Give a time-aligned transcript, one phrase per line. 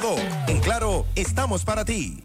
[0.00, 0.16] claro.do.
[0.48, 2.20] En Claro, estamos para ti.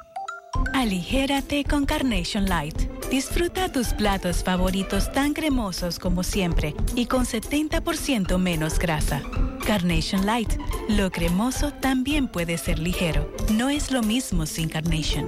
[0.73, 2.75] Aligérate con Carnation Light.
[3.09, 9.21] Disfruta tus platos favoritos tan cremosos como siempre y con 70% menos grasa.
[9.65, 10.53] Carnation Light.
[10.89, 13.31] Lo cremoso también puede ser ligero.
[13.53, 15.27] No es lo mismo sin Carnation.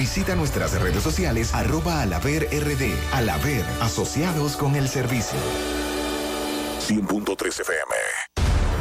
[0.00, 2.90] visita nuestras redes sociales arroba alaver rd.
[3.12, 5.38] Alaver, asociados con el servicio.
[6.88, 7.94] 100.3 FM.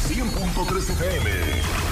[0.09, 1.92] 100.3 FM.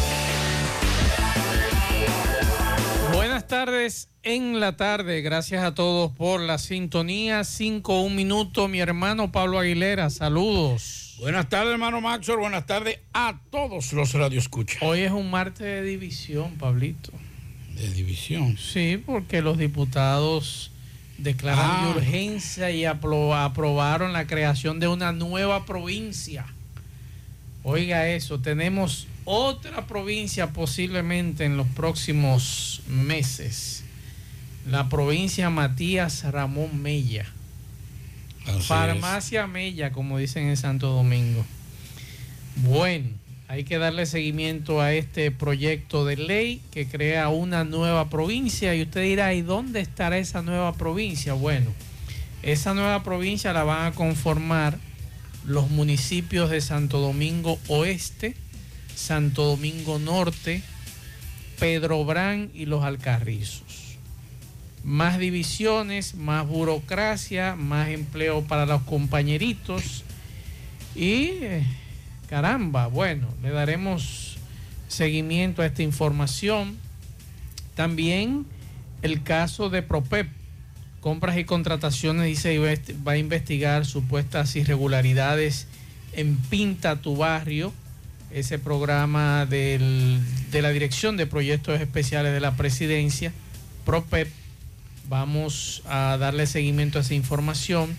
[3.55, 5.21] Tardes en la tarde.
[5.21, 7.43] Gracias a todos por la sintonía.
[7.43, 8.69] 5, un minuto.
[8.69, 11.17] Mi hermano Pablo Aguilera, saludos.
[11.19, 12.39] Buenas tardes, hermano Maxwell.
[12.39, 14.81] Buenas tardes a todos los radioescuchas.
[14.81, 17.11] Hoy es un martes de división, Pablito.
[17.75, 18.57] De división.
[18.57, 20.71] Sí, porque los diputados
[21.17, 21.83] declaran Ah.
[21.93, 26.45] de urgencia y apro- aprobaron la creación de una nueva provincia.
[27.63, 33.83] Oiga eso, tenemos otra provincia posiblemente en los próximos meses.
[34.69, 37.25] La provincia Matías Ramón Mella.
[38.45, 41.45] Así Farmacia Mella, como dicen en Santo Domingo.
[42.57, 43.09] Bueno,
[43.47, 48.83] hay que darle seguimiento a este proyecto de ley que crea una nueva provincia y
[48.83, 51.33] usted dirá, ¿y dónde estará esa nueva provincia?
[51.33, 51.73] Bueno,
[52.43, 54.79] esa nueva provincia la van a conformar
[55.45, 58.35] los municipios de Santo Domingo Oeste,
[58.95, 60.63] Santo Domingo Norte,
[61.59, 63.97] Pedro Brán y los Alcarrizos.
[64.83, 70.03] Más divisiones, más burocracia, más empleo para los compañeritos
[70.95, 71.63] y eh,
[72.27, 74.37] caramba, bueno, le daremos
[74.87, 76.77] seguimiento a esta información.
[77.75, 78.45] También
[79.01, 80.27] el caso de Propep,
[80.99, 82.57] compras y contrataciones, dice,
[83.07, 85.67] va a investigar supuestas irregularidades
[86.13, 87.73] en Pinta tu Barrio,
[88.33, 90.19] ese programa del-
[90.51, 93.31] de la Dirección de Proyectos Especiales de la Presidencia,
[93.85, 94.29] Propep.
[95.09, 97.95] Vamos a darle seguimiento a esa información.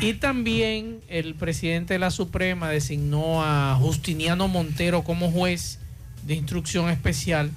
[0.00, 5.78] Y también el presidente de la Suprema designó a Justiniano Montero como juez
[6.26, 7.50] de instrucción especial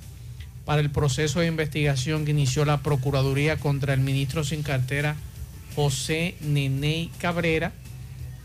[0.66, 5.16] para el proceso de investigación que inició la Procuraduría contra el ministro sin cartera
[5.76, 7.72] José Neney Cabrera,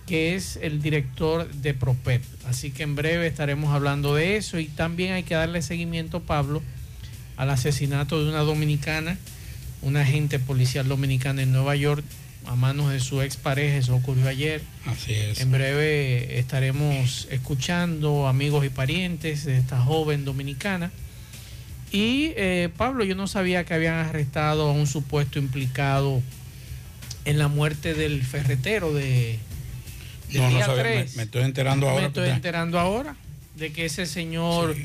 [0.06, 2.22] que es el director de Propep.
[2.46, 6.62] Así que en breve estaremos hablando de eso y también hay que darle seguimiento, Pablo,
[7.36, 9.18] al asesinato de una dominicana,
[9.82, 12.04] una agente policial dominicana en Nueva York
[12.46, 14.62] a manos de su expareja, eso ocurrió ayer.
[14.86, 15.40] Así es.
[15.40, 20.92] En breve estaremos escuchando amigos y parientes de esta joven dominicana.
[21.90, 26.22] Y eh, Pablo, yo no sabía que habían arrestado a un supuesto implicado
[27.24, 29.40] en la muerte del ferretero de,
[30.32, 31.16] No, no sabía, me, 3.
[31.16, 32.00] me estoy enterando ahora.
[32.02, 33.16] Me estoy enterando ahora
[33.56, 34.76] de que ese señor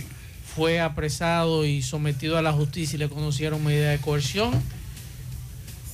[0.56, 4.52] fue apresado y sometido a la justicia y le conocieron medida de coerción.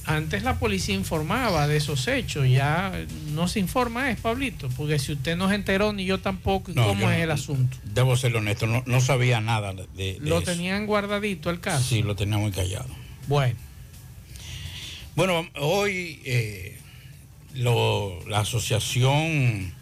[0.06, 2.94] Antes la policía informaba de esos hechos, ya
[3.34, 6.76] no se informa es, Pablito, porque si usted no se enteró ni yo tampoco, ¿y
[6.76, 7.76] No, ¿cómo yo es el asunto?
[7.84, 10.52] Debo ser honesto, no, no sabía nada de, de ¿Lo eso.
[10.52, 11.84] tenían guardadito el caso?
[11.84, 12.88] Sí, lo tenía muy callado.
[13.28, 13.56] Bueno.
[15.16, 16.80] Bueno, hoy eh,
[17.54, 19.74] lo- la Asociación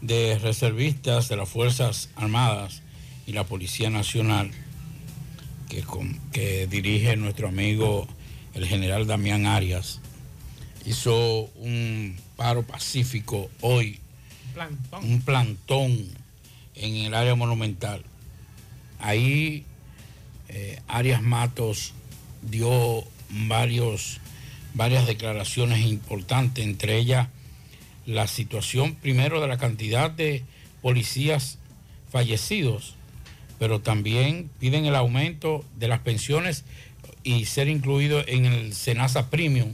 [0.00, 2.82] de Reservistas de las Fuerzas Armadas
[3.26, 4.50] y la Policía Nacional,
[5.68, 8.06] que, con- que dirige nuestro amigo
[8.54, 10.00] el general Damián Arias,
[10.84, 14.00] hizo un paro pacífico hoy,
[14.52, 15.04] Plantón.
[15.04, 16.06] un plantón
[16.74, 18.02] en el área monumental.
[18.98, 19.64] Ahí
[20.48, 21.94] eh, Arias Matos
[22.42, 24.20] dio varios,
[24.74, 27.28] varias declaraciones importantes, entre ellas
[28.06, 30.42] la situación primero de la cantidad de
[30.80, 31.58] policías
[32.10, 32.94] fallecidos,
[33.58, 36.64] pero también piden el aumento de las pensiones
[37.22, 39.72] y ser incluido en el Senasa Premium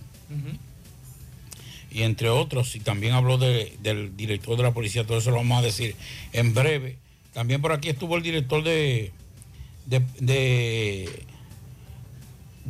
[1.90, 5.36] y entre otros, y también habló de- del director de la policía, todo eso lo
[5.38, 5.96] vamos a decir
[6.34, 6.98] en breve.
[7.32, 9.10] También por aquí estuvo el director de,
[9.86, 10.02] de,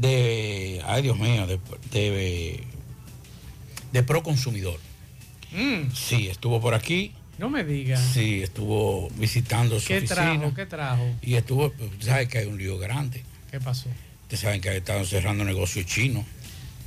[0.01, 1.59] de- ay Dios mío, de,
[1.93, 2.65] de,
[3.93, 4.79] de Proconsumidor.
[5.53, 7.97] Mm, Sí, estuvo por aquí, no me diga.
[7.97, 10.15] sí, estuvo visitando su ¿Qué oficina.
[10.39, 10.55] trajo?
[10.55, 11.05] ¿Qué trajo?
[11.23, 13.23] Y estuvo, pues, usted sabe que hay un lío grande.
[13.51, 13.89] ¿Qué pasó?
[14.23, 16.25] Ustedes saben que están cerrando negocios chinos.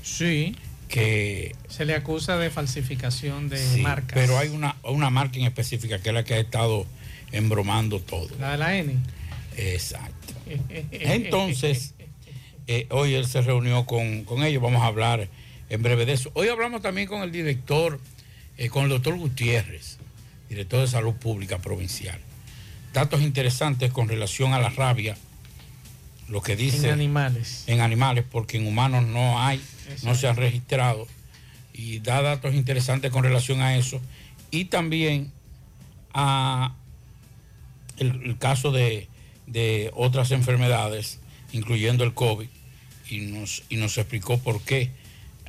[0.04, 0.56] Sí.
[0.88, 4.12] Que Se le acusa de falsificación de Sí, marcas.
[4.14, 6.86] Pero hay una, una marca en específica que es la que ha estado
[7.32, 8.28] embromando todo.
[8.40, 8.96] La de la N.
[9.58, 10.34] Exacto.
[10.92, 11.94] Entonces,
[12.68, 15.28] eh, hoy él se reunió con, con ellos, vamos a hablar
[15.70, 16.32] en breve de eso.
[16.34, 18.00] Hoy hablamos también con el director,
[18.58, 19.98] eh, con el doctor Gutiérrez,
[20.50, 22.20] director de Salud Pública Provincial.
[22.94, 25.18] Datos interesantes con relación a la rabia,
[26.28, 27.64] lo que dice En animales.
[27.68, 29.62] en animales, porque en humanos no hay,
[30.04, 31.08] no se han registrado,
[31.74, 34.02] y da datos interesantes con relación a eso,
[34.52, 35.32] y también
[36.14, 36.76] a
[37.98, 39.08] el, el caso de,
[39.48, 41.21] de otras enfermedades,
[41.54, 42.48] incluyendo el COVID,
[43.10, 44.92] y nos, y nos explicó por qué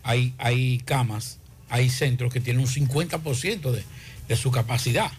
[0.03, 3.85] hay, hay camas, hay centros que tienen un 50% de,
[4.29, 5.11] de su capacidad.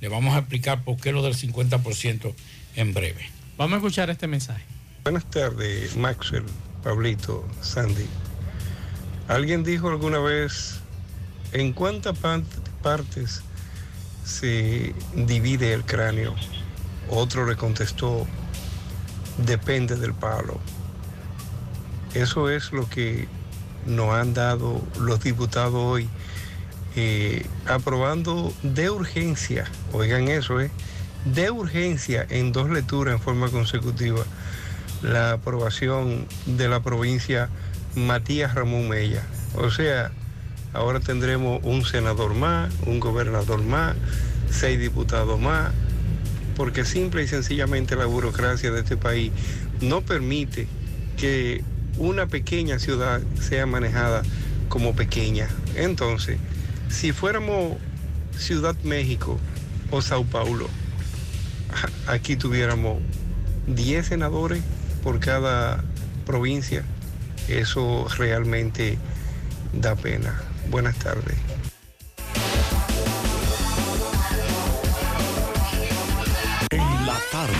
[0.00, 2.34] Le vamos a explicar por qué lo del 50%
[2.76, 3.30] en breve.
[3.56, 4.62] Vamos a escuchar este mensaje.
[5.02, 6.44] Buenas tardes, Maxwell,
[6.82, 8.06] Pablito, Sandy.
[9.28, 10.80] ¿Alguien dijo alguna vez
[11.52, 12.18] en cuántas
[12.82, 13.42] partes
[14.24, 16.34] se divide el cráneo?
[17.08, 18.26] Otro le contestó,
[19.38, 20.58] depende del palo.
[22.14, 23.28] Eso es lo que
[23.86, 26.08] nos han dado los diputados hoy,
[26.96, 30.70] eh, aprobando de urgencia, oigan eso, ¿eh?
[31.26, 34.24] de urgencia en dos lecturas en forma consecutiva
[35.02, 37.48] la aprobación de la provincia
[37.94, 39.22] Matías Ramón Mella.
[39.54, 40.10] O sea,
[40.72, 43.96] ahora tendremos un senador más, un gobernador más,
[44.50, 45.72] seis diputados más,
[46.56, 49.30] porque simple y sencillamente la burocracia de este país
[49.80, 50.66] no permite
[51.16, 51.62] que
[51.98, 54.22] una pequeña ciudad sea manejada
[54.68, 55.48] como pequeña.
[55.76, 56.38] Entonces,
[56.88, 57.76] si fuéramos
[58.38, 59.38] Ciudad México
[59.90, 60.68] o Sao Paulo,
[62.06, 62.98] aquí tuviéramos
[63.66, 64.62] 10 senadores
[65.02, 65.84] por cada
[66.24, 66.84] provincia.
[67.48, 68.98] Eso realmente
[69.72, 70.40] da pena.
[70.68, 71.45] Buenas tardes.
[77.16, 77.54] La tarde,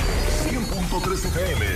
[0.45, 1.76] 100.3 FM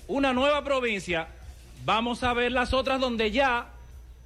[0.08, 1.28] una nueva provincia,
[1.84, 3.68] vamos a ver las otras donde ya,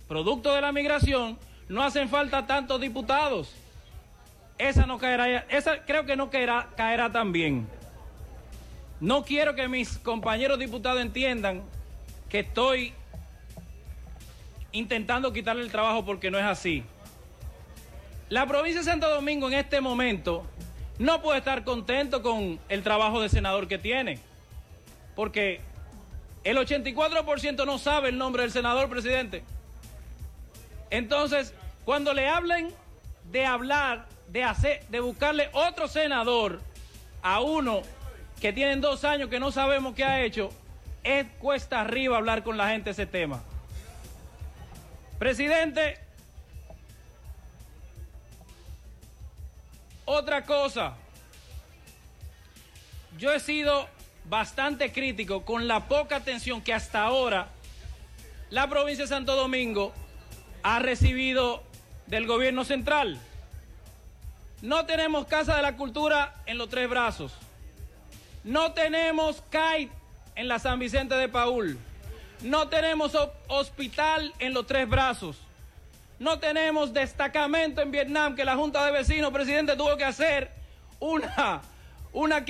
[0.08, 1.38] producto de la migración,
[1.68, 3.52] no hacen falta tantos diputados.
[4.58, 7.66] Esa no caerá, esa creo que no caerá, caerá también.
[9.00, 11.62] No quiero que mis compañeros diputados entiendan
[12.28, 12.92] que estoy
[14.72, 16.84] intentando quitarle el trabajo porque no es así.
[18.28, 20.46] La provincia de Santo Domingo en este momento
[20.98, 24.18] no puede estar contento con el trabajo de senador que tiene,
[25.16, 25.60] porque
[26.44, 29.42] el 84% no sabe el nombre del senador presidente.
[30.90, 31.54] Entonces,
[31.84, 32.72] cuando le hablen
[33.30, 36.60] de hablar, de hacer, de buscarle otro senador
[37.22, 37.82] a uno
[38.40, 40.50] que tienen dos años que no sabemos qué ha hecho,
[41.02, 43.42] es cuesta arriba hablar con la gente ese tema.
[45.20, 45.98] Presidente,
[50.06, 50.94] otra cosa,
[53.18, 53.86] yo he sido
[54.30, 57.48] bastante crítico con la poca atención que hasta ahora
[58.48, 59.92] la provincia de Santo Domingo
[60.62, 61.64] ha recibido
[62.06, 63.20] del gobierno central.
[64.62, 67.34] No tenemos Casa de la Cultura en los tres brazos.
[68.42, 69.90] No tenemos CAIT
[70.34, 71.78] en la San Vicente de Paul.
[72.42, 73.16] No tenemos
[73.48, 75.36] hospital en los tres brazos.
[76.18, 80.50] No tenemos destacamento en Vietnam que la Junta de Vecinos, presidente, tuvo que hacer
[80.98, 81.62] una
[82.12, 82.44] una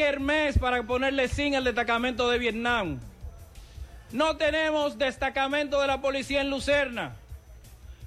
[0.59, 2.99] para ponerle sin al destacamento de Vietnam.
[4.11, 7.15] No tenemos destacamento de la policía en Lucerna.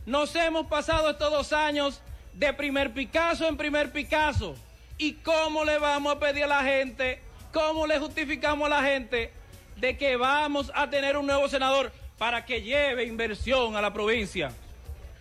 [0.06, 2.02] Nos hemos pasado estos dos años
[2.34, 4.56] de primer Picasso en primer Picasso.
[4.98, 7.22] ¿Y cómo le vamos a pedir a la gente,
[7.54, 9.32] cómo le justificamos a la gente
[9.76, 14.52] de que vamos a tener un nuevo senador para que lleve inversión a la provincia?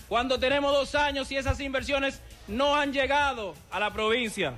[0.08, 4.54] Cuando tenemos dos años y esas inversiones no han llegado a la provincia.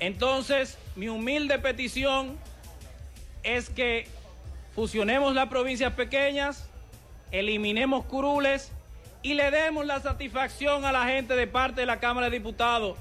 [0.00, 2.38] Entonces, mi humilde petición
[3.42, 4.08] es que
[4.74, 6.68] fusionemos las provincias pequeñas,
[7.30, 8.72] eliminemos curules
[9.22, 12.96] y le demos la satisfacción a la gente de parte de la Cámara de Diputados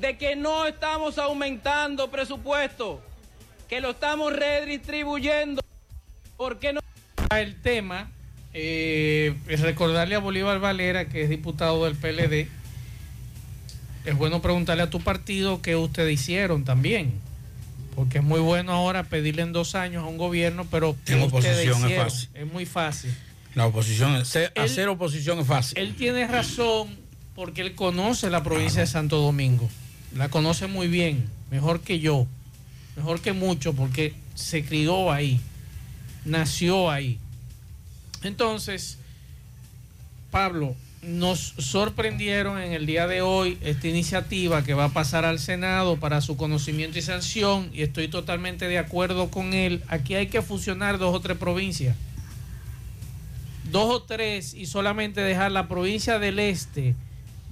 [0.00, 3.00] de que no estamos aumentando presupuesto,
[3.68, 5.62] que lo estamos redistribuyendo.
[6.36, 6.80] ¿Por qué no?
[7.36, 8.10] El tema,
[8.54, 12.48] eh, es recordarle a Bolívar Valera, que es diputado del PLD,
[14.04, 17.12] es bueno preguntarle a tu partido qué ustedes hicieron también.
[17.94, 21.90] Porque es muy bueno ahora pedirle en dos años a un gobierno, pero en oposición
[21.90, 22.28] es fácil.
[22.32, 23.14] Es muy fácil.
[23.54, 25.78] La oposición, hacer oposición es fácil.
[25.78, 26.96] Él tiene razón
[27.34, 29.68] porque él conoce la provincia de Santo Domingo.
[30.14, 32.26] La conoce muy bien, mejor que yo,
[32.98, 35.40] mejor que mucho, porque se crió ahí,
[36.24, 37.18] nació ahí.
[38.24, 38.98] Entonces,
[40.32, 45.38] Pablo, nos sorprendieron en el día de hoy esta iniciativa que va a pasar al
[45.38, 49.82] Senado para su conocimiento y sanción y estoy totalmente de acuerdo con él.
[49.86, 51.96] Aquí hay que fusionar dos o tres provincias.
[53.70, 56.96] Dos o tres y solamente dejar la provincia del este,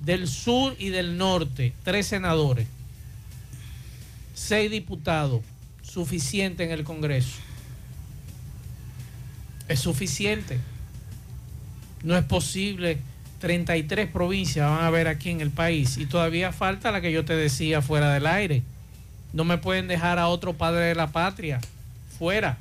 [0.05, 2.67] del sur y del norte, tres senadores,
[4.37, 5.41] seis diputados,
[5.83, 7.39] suficiente en el Congreso.
[9.67, 10.61] Es suficiente.
[12.05, 12.99] No es posible
[13.41, 17.25] 33 provincias van a haber aquí en el país y todavía falta la que yo
[17.25, 18.63] te decía fuera del aire.
[19.33, 21.61] No me pueden dejar a otro padre de la patria
[22.19, 22.59] fuera.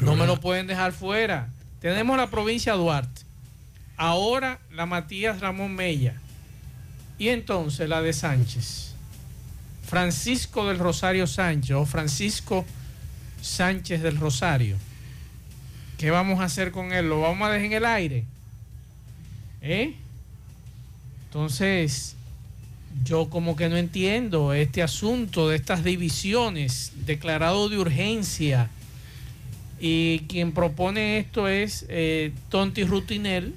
[0.00, 1.48] No me lo pueden dejar fuera.
[1.80, 3.22] Tenemos la provincia de Duarte.
[3.96, 6.21] Ahora la Matías Ramón Mella.
[7.22, 8.94] Y entonces la de Sánchez.
[9.86, 12.64] Francisco del Rosario Sánchez o Francisco
[13.40, 14.76] Sánchez del Rosario.
[15.98, 17.08] ¿Qué vamos a hacer con él?
[17.08, 18.24] ¿Lo vamos a dejar en el aire?
[19.60, 19.94] ¿Eh?
[21.26, 22.16] Entonces,
[23.04, 28.68] yo como que no entiendo este asunto de estas divisiones declarado de urgencia.
[29.78, 33.54] Y quien propone esto es eh, Tonti Rutinel,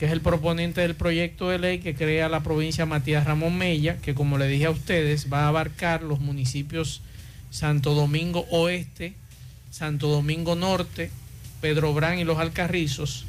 [0.00, 3.98] que es el proponente del proyecto de ley que crea la provincia Matías Ramón Mella,
[3.98, 7.02] que como le dije a ustedes, va a abarcar los municipios
[7.50, 9.12] Santo Domingo Oeste,
[9.70, 11.10] Santo Domingo Norte,
[11.60, 13.26] Pedro Brán y los Alcarrizos.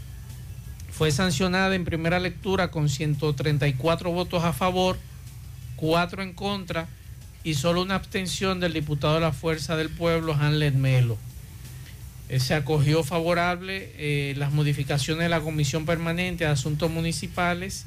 [0.90, 4.98] Fue sancionada en primera lectura con 134 votos a favor,
[5.76, 6.88] 4 en contra
[7.44, 11.18] y solo una abstención del diputado de la Fuerza del Pueblo, Hanlet Melo.
[12.32, 17.86] Eh, se acogió favorable eh, las modificaciones de la Comisión Permanente de Asuntos Municipales,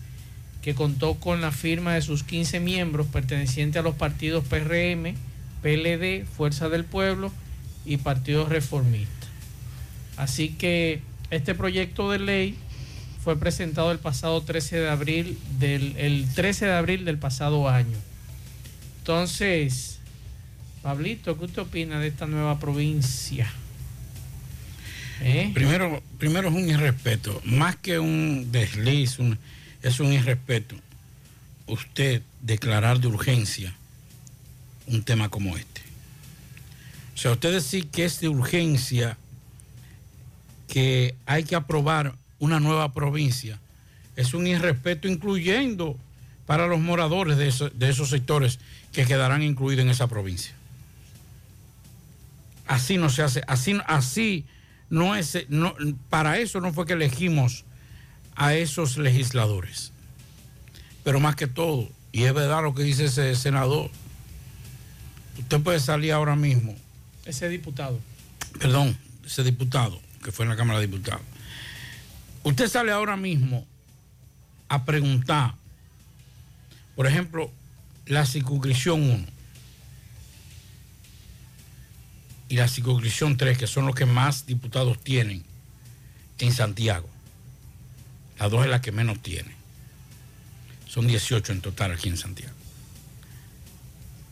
[0.61, 5.14] que contó con la firma de sus 15 miembros pertenecientes a los partidos PRM,
[5.62, 7.33] PLD, Fuerza del Pueblo
[7.87, 9.26] y Partido Reformista.
[10.18, 12.59] Así que este proyecto de ley
[13.24, 17.96] fue presentado el pasado 13 de abril del el 13 de abril del pasado año.
[18.98, 20.00] Entonces,
[20.83, 23.50] Pablito, ¿qué usted opina de esta nueva provincia?
[25.54, 29.18] Primero, primero es un irrespeto, más que un desliz,
[29.82, 30.76] es un irrespeto.
[31.66, 33.74] Usted declarar de urgencia
[34.87, 35.80] un tema como este.
[37.14, 39.16] O sea, usted decir que es de urgencia,
[40.68, 43.58] que hay que aprobar una nueva provincia,
[44.16, 45.96] es un irrespeto incluyendo
[46.44, 48.58] para los moradores de, de esos sectores
[48.92, 50.52] que quedarán incluidos en esa provincia.
[52.66, 54.44] Así no se hace, así, así
[54.90, 55.75] no es, no,
[56.11, 57.64] para eso no fue que elegimos
[58.37, 59.92] a esos legisladores.
[61.03, 63.90] Pero más que todo, y es verdad lo que dice ese senador,
[65.38, 66.75] usted puede salir ahora mismo.
[67.25, 67.99] Ese diputado.
[68.59, 71.23] Perdón, ese diputado que fue en la Cámara de Diputados.
[72.42, 73.66] Usted sale ahora mismo
[74.68, 75.55] a preguntar,
[76.97, 77.51] por ejemplo,
[78.07, 79.34] la circunscripción 1
[82.48, 85.44] y la circunscripción 3, que son los que más diputados tienen
[86.38, 87.09] en Santiago.
[88.38, 89.54] La 2 es la que menos tiene.
[90.88, 92.54] Son 18 en total aquí en Santiago.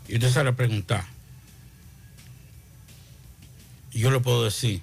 [0.09, 1.05] Y usted sale a preguntar.
[3.93, 4.83] Y yo le puedo decir,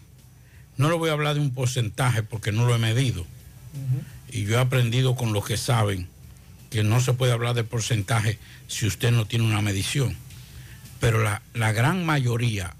[0.77, 3.25] no le voy a hablar de un porcentaje porque no lo he medido.
[4.31, 6.07] Y yo he aprendido con los que saben
[6.69, 10.15] que no se puede hablar de porcentaje si usted no tiene una medición.
[10.99, 12.75] Pero la, la gran mayoría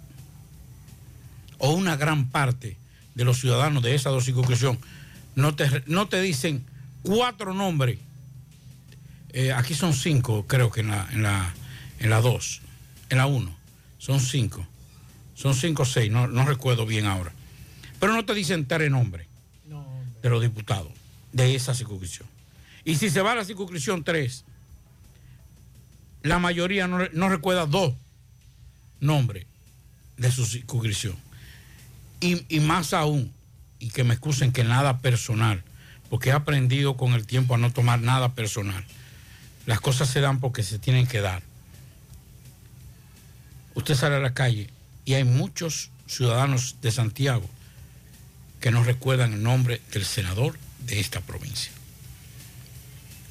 [1.59, 2.77] o una gran parte
[3.15, 4.79] de los ciudadanos de esa dos circunscripción
[5.35, 6.65] no te, no te dicen
[7.03, 7.99] cuatro nombres.
[9.31, 11.53] Eh, aquí son cinco, creo que en la, en la,
[11.99, 12.61] en la dos,
[13.09, 13.55] en la uno,
[13.99, 14.65] son cinco.
[15.35, 17.31] Son cinco o seis, no, no recuerdo bien ahora.
[17.99, 19.27] Pero no te dicen tres nombres
[20.21, 20.91] de los diputados
[21.31, 22.27] de esa circunscripción.
[22.83, 24.45] Y si se va a la circunscripción 3,
[26.23, 27.93] la mayoría no, no recuerda dos
[28.99, 29.45] nombres
[30.17, 31.15] de su circunscripción.
[32.21, 33.31] Y, más aún,
[33.79, 35.63] y que me excusen que nada personal,
[36.09, 38.83] porque he aprendido con el tiempo a no tomar nada personal.
[39.65, 41.43] Las cosas se dan porque se tienen que dar.
[43.75, 44.69] Usted sale a la calle
[45.05, 47.47] y hay muchos ciudadanos de Santiago
[48.59, 51.71] que no recuerdan el nombre del senador de esta provincia.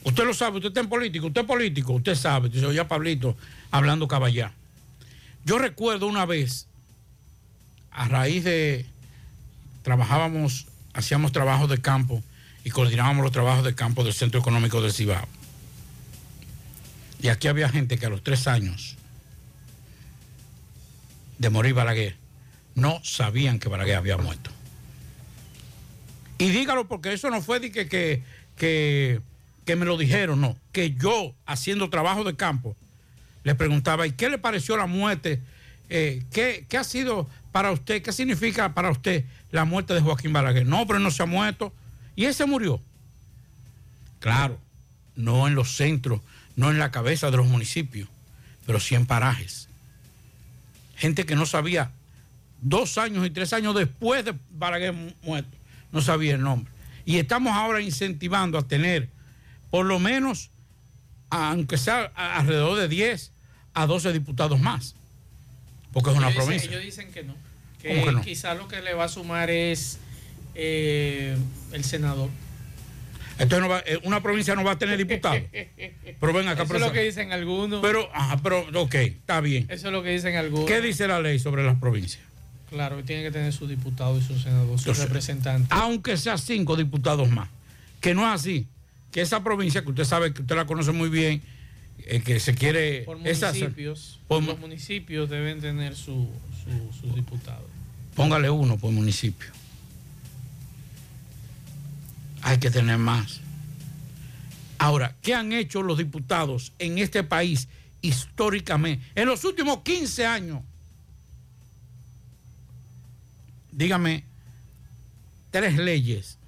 [0.05, 3.37] Usted lo sabe, usted está en político, usted es político, usted sabe, dice, oye Pablito
[3.70, 4.53] hablando caballá.
[5.44, 6.66] Yo recuerdo una vez
[7.98, 8.87] a raíz de,
[9.82, 12.22] trabajábamos, hacíamos trabajos de campo
[12.62, 15.26] y coordinábamos los trabajos de campo del Centro Económico del Cibao.
[17.20, 18.96] Y aquí había gente que a los tres años
[21.38, 22.16] de morir Balaguer
[22.76, 24.52] no sabían que Balaguer había muerto.
[26.38, 29.20] Y dígalo porque eso no fue de que, que,
[29.64, 30.56] que, me lo dijeron, no.
[30.70, 32.76] Que yo, haciendo trabajo de campo,
[33.42, 35.42] le preguntaba, ¿y qué le pareció la muerte?
[35.90, 37.28] Eh, ¿qué, ¿Qué ha sido
[37.59, 38.03] para usted?
[38.03, 40.64] ¿Qué significa para usted la muerte de Joaquín Balaguer?
[40.64, 41.73] No, pero no se ha muerto.
[42.14, 42.81] Y ese murió.
[44.21, 44.61] Claro,
[45.16, 46.21] no en los centros,
[46.55, 48.09] no en la cabeza de los municipios,
[48.64, 49.68] pero sí en parajes.
[50.97, 51.90] Gente que no sabía
[52.62, 55.57] dos años y tres años después de Balaguer muerto.
[55.90, 56.73] no sabía el nombre.
[57.07, 59.09] Y estamos ahora incentivando a tener
[59.73, 60.51] por lo menos,
[61.31, 63.33] aunque sea a- alrededor de 10
[63.75, 64.94] a 12 diputados más.
[65.92, 66.71] Porque es una dicen- provincia.
[66.71, 67.35] ellos dicen que no.
[67.83, 68.21] Que, ¿Cómo que no?
[68.23, 69.99] quizás lo que le va a sumar es
[70.55, 71.37] eh,
[71.73, 72.29] el senador.
[73.38, 75.41] Entonces no va- eh, una provincia no va a tener diputados.
[76.21, 77.81] Pero ven acá, Eso es lo que dicen algunos.
[77.81, 79.67] Pero, ajá, pero, ok, está bien.
[79.69, 80.67] Eso es lo que dicen algunos.
[80.67, 82.25] ¿Qué dice la ley sobre las provincias?
[82.71, 85.69] Claro, que tienen que tener su diputado y su senador, su representante.
[85.71, 87.49] Aunque sea cinco diputados más.
[88.01, 88.67] Que no es así.
[89.12, 91.41] Que esa provincia, que usted sabe que usted la conoce muy bien,
[92.07, 93.03] eh, que se quiere...
[93.03, 96.29] Por esa- municipios, por los municipios deben tener su,
[96.64, 97.67] su- sus diputados.
[98.18, 99.48] Póngale uno por municipio.
[102.42, 103.40] Hay que tener más.
[104.76, 107.68] Ahora, ¿qué han hecho los diputados en este país
[108.02, 109.04] históricamente?
[109.14, 110.62] En los últimos 15 años.
[113.70, 114.24] Dígame,
[115.52, 116.38] tres leyes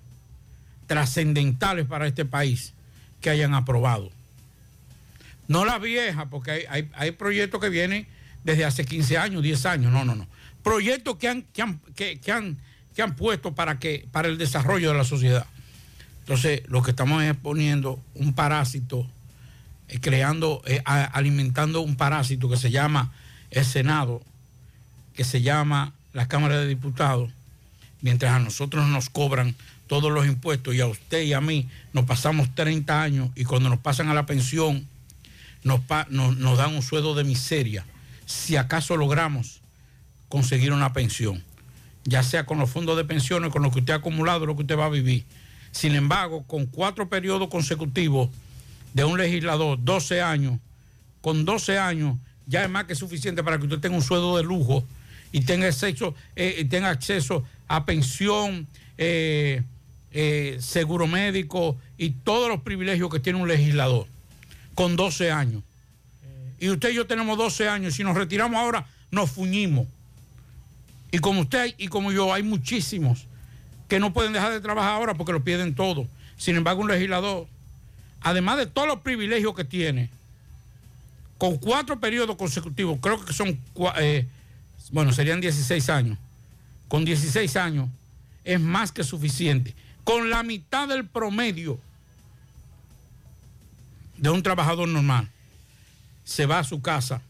[0.89, 2.73] trascendentales para este país
[3.21, 4.11] que hayan aprobado.
[5.47, 8.09] No las viejas, porque hay, hay- hay proyectos que vienen
[8.43, 9.93] desde hace 15 años, 10 años.
[9.93, 10.27] No, no, no.
[10.63, 12.59] Proyectos que han, que han, que, han,
[12.95, 15.47] que han puesto para, que, para el desarrollo de la sociedad.
[16.21, 19.07] Entonces, lo que estamos es poniendo un parásito,
[19.89, 23.13] eh, creando, eh, alimentando un parásito que se llama
[23.51, 24.23] el Senado,
[25.15, 27.31] que se llama la Cámara de Diputados,
[28.01, 29.55] mientras a nosotros nos cobran
[29.87, 33.69] todos los impuestos y a usted y a mí nos pasamos 30 años y cuando
[33.69, 34.87] nos pasan a la pensión
[35.65, 37.85] nos, pa- nos, nos dan un sueldo de miseria,
[38.25, 39.60] si acaso logramos
[40.31, 41.43] conseguir una pensión,
[42.05, 44.63] ya sea con los fondos de pensiones, con lo que usted ha acumulado, lo que
[44.63, 45.25] usted va a vivir.
[45.73, 48.31] Sin embargo, con cuatro periodos consecutivos
[48.95, 50.59] de un legislador, 12 años,
[51.21, 52.17] con 12 años
[52.47, 54.85] ya es más que suficiente para que usted tenga un sueldo de lujo
[55.33, 58.67] y tenga acceso, eh, tenga acceso a pensión,
[58.99, 59.63] eh,
[60.13, 64.07] eh, seguro médico y todos los privilegios que tiene un legislador
[64.75, 65.63] con 12 años.
[66.59, 67.95] Y usted y yo tenemos 12 años.
[67.95, 69.87] Si nos retiramos ahora, nos fuñimos.
[71.11, 73.27] Y como usted y como yo, hay muchísimos
[73.89, 76.07] que no pueden dejar de trabajar ahora porque lo pierden todo.
[76.37, 77.47] Sin embargo, un legislador,
[78.21, 80.11] además de todos los privilegios que tiene,
[81.39, 83.59] con cuatro periodos consecutivos, creo que son,
[83.99, 84.27] eh,
[84.93, 86.19] bueno, serían 16 años.
[86.89, 87.89] Con 16 años
[88.45, 89.75] es más que suficiente.
[90.05, 91.79] Con la mitad del promedio
[94.17, 95.29] de un trabajador normal,
[96.25, 97.23] se va a su casa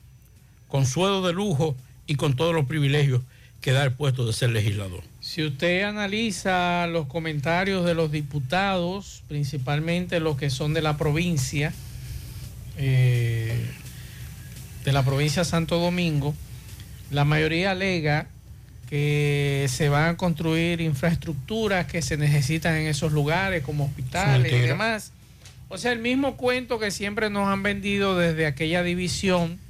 [0.68, 1.74] con sueldo de lujo
[2.06, 3.22] y con todos los privilegios
[3.60, 5.02] que da el puesto de ser legislador.
[5.20, 11.72] Si usted analiza los comentarios de los diputados, principalmente los que son de la provincia,
[12.78, 13.66] eh,
[14.84, 16.34] de la provincia de Santo Domingo,
[17.10, 18.28] la mayoría alega
[18.88, 24.58] que se van a construir infraestructuras que se necesitan en esos lugares, como hospitales y
[24.58, 25.12] demás.
[25.68, 29.60] O sea, el mismo cuento que siempre nos han vendido desde aquella división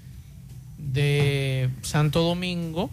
[0.78, 2.90] de Santo Domingo,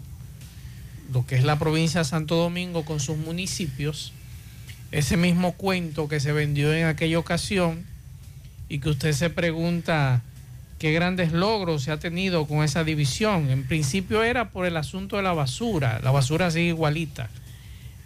[1.12, 4.12] lo que es la provincia de Santo Domingo con sus municipios,
[4.92, 7.84] ese mismo cuento que se vendió en aquella ocasión
[8.68, 10.22] y que usted se pregunta
[10.78, 13.50] qué grandes logros se ha tenido con esa división.
[13.50, 17.28] En principio era por el asunto de la basura, la basura sigue igualita.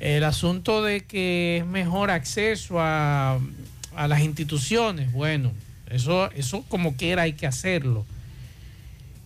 [0.01, 3.39] El asunto de que es mejor acceso a,
[3.95, 5.53] a las instituciones, bueno,
[5.91, 8.05] eso, eso como quiera hay que hacerlo.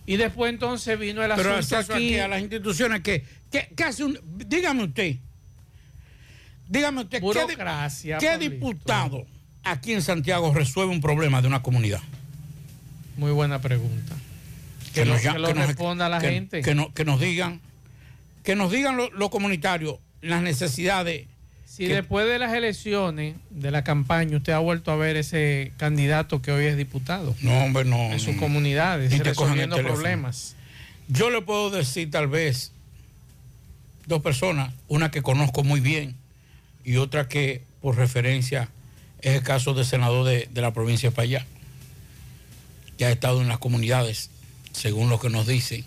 [0.05, 3.83] Y después entonces vino el Pero asunto aquí aquí a las instituciones que, que, que
[3.83, 4.19] hace un...
[4.47, 5.17] Dígame usted,
[6.67, 9.25] dígame usted, ¿qué, Burocracia, qué diputado
[9.63, 12.01] aquí en Santiago resuelve un problema de una comunidad?
[13.17, 14.15] Muy buena pregunta.
[14.93, 16.61] Que, ya- que lo nos- responda la gente.
[16.61, 17.61] Que, no- que nos digan,
[18.43, 21.27] que nos digan lo- los comunitarios las necesidades.
[21.65, 26.41] si después de las elecciones, de la campaña, usted ha vuelto a ver ese candidato
[26.41, 28.11] que hoy es diputado No, hombre, no.
[28.11, 30.55] en sus comunidades, resolviendo problemas.
[31.07, 32.71] Yo le puedo decir tal vez
[34.07, 36.15] dos personas, una que conozco muy bien
[36.83, 38.69] y otra que por referencia
[39.21, 41.45] es el caso del senador de, de la provincia de Payá,
[42.97, 44.29] que ha estado en las comunidades,
[44.71, 45.85] según lo que nos dicen,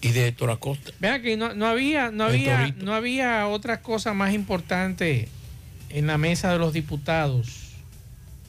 [0.00, 0.92] y de Héctor Acosta.
[1.00, 5.28] Vean que no, no había, no había, no había otra cosa más importante
[5.88, 7.70] en la mesa de los diputados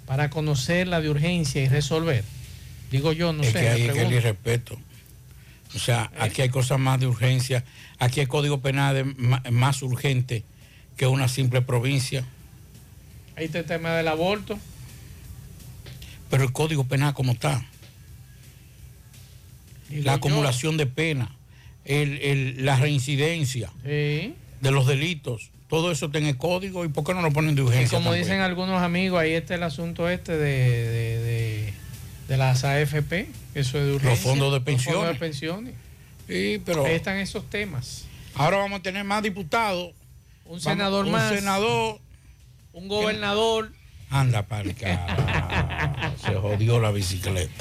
[0.05, 2.23] para conocerla de urgencia y resolver.
[2.91, 3.61] Digo yo, no es sé.
[3.61, 4.77] que hay que respeto.
[5.75, 7.63] O sea, aquí hay cosas más de urgencia,
[7.99, 9.03] aquí hay código penal de
[9.51, 10.43] más urgente
[10.97, 12.25] que una simple provincia,
[13.37, 14.59] Ahí está el tema del aborto.
[16.29, 17.65] pero el código penal como está.
[19.89, 20.17] Digo la yo.
[20.17, 21.31] acumulación de pena,
[21.85, 23.71] el- el- la reincidencia.
[23.83, 24.35] Sí.
[24.61, 27.65] de los delitos, todo eso tiene código y por qué no lo ponen de Y
[27.65, 27.97] urgencia.
[27.97, 28.25] como también?
[28.27, 30.37] dicen algunos amigos, ahí está el asunto este de,
[30.87, 31.73] de, de-
[32.31, 34.09] de las AFP, eso es de urgencia.
[34.11, 34.95] Los fondos de Los pensiones.
[34.99, 35.73] fondos de pensiones.
[36.29, 38.05] Sí, pero Ahí están esos temas.
[38.35, 39.87] ahora vamos a tener más diputados.
[40.45, 41.29] Un Vamos- senador un más.
[41.33, 41.99] senador.
[42.71, 43.73] Un gobernador.
[44.09, 44.63] Anda para.
[46.23, 47.51] Se jodió la bicicleta.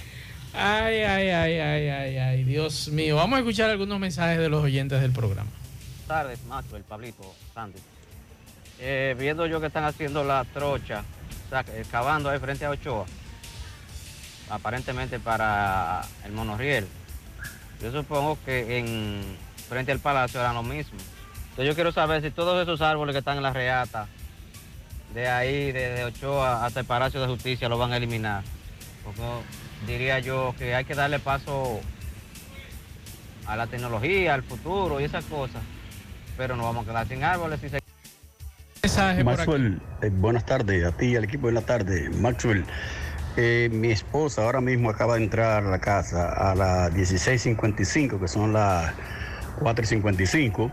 [0.52, 3.16] Ay, ay, ay, ay, ay, ay, Dios mío.
[3.16, 5.50] Vamos a escuchar algunos mensajes de los oyentes del programa.
[5.50, 7.78] Buenas tardes, Macho, el Pablito, Sandy.
[8.78, 11.02] Eh, viendo yo que están haciendo la trocha,
[11.46, 13.06] o sea, excavando ahí frente a Ochoa,
[14.50, 16.86] aparentemente para el monorriel.
[17.80, 19.22] Yo supongo que en
[19.68, 20.98] frente al palacio era lo mismo.
[21.50, 24.06] Entonces yo quiero saber si todos esos árboles que están en la reata,
[25.14, 28.44] de ahí, desde Ochoa hasta el Palacio de Justicia, lo van a eliminar.
[29.04, 29.22] Porque
[29.86, 31.80] diría yo que hay que darle paso
[33.46, 35.62] a la tecnología, al futuro y esas cosas.
[36.36, 37.60] Pero no vamos a quedar sin árboles.
[37.60, 37.80] Si se...
[39.24, 42.10] Maxwell, eh, buenas tardes a ti y al equipo de la tarde.
[42.10, 42.64] Maxwell,
[43.36, 48.28] eh, mi esposa ahora mismo acaba de entrar a la casa a las 16.55, que
[48.28, 48.92] son las
[49.60, 50.72] 4.55,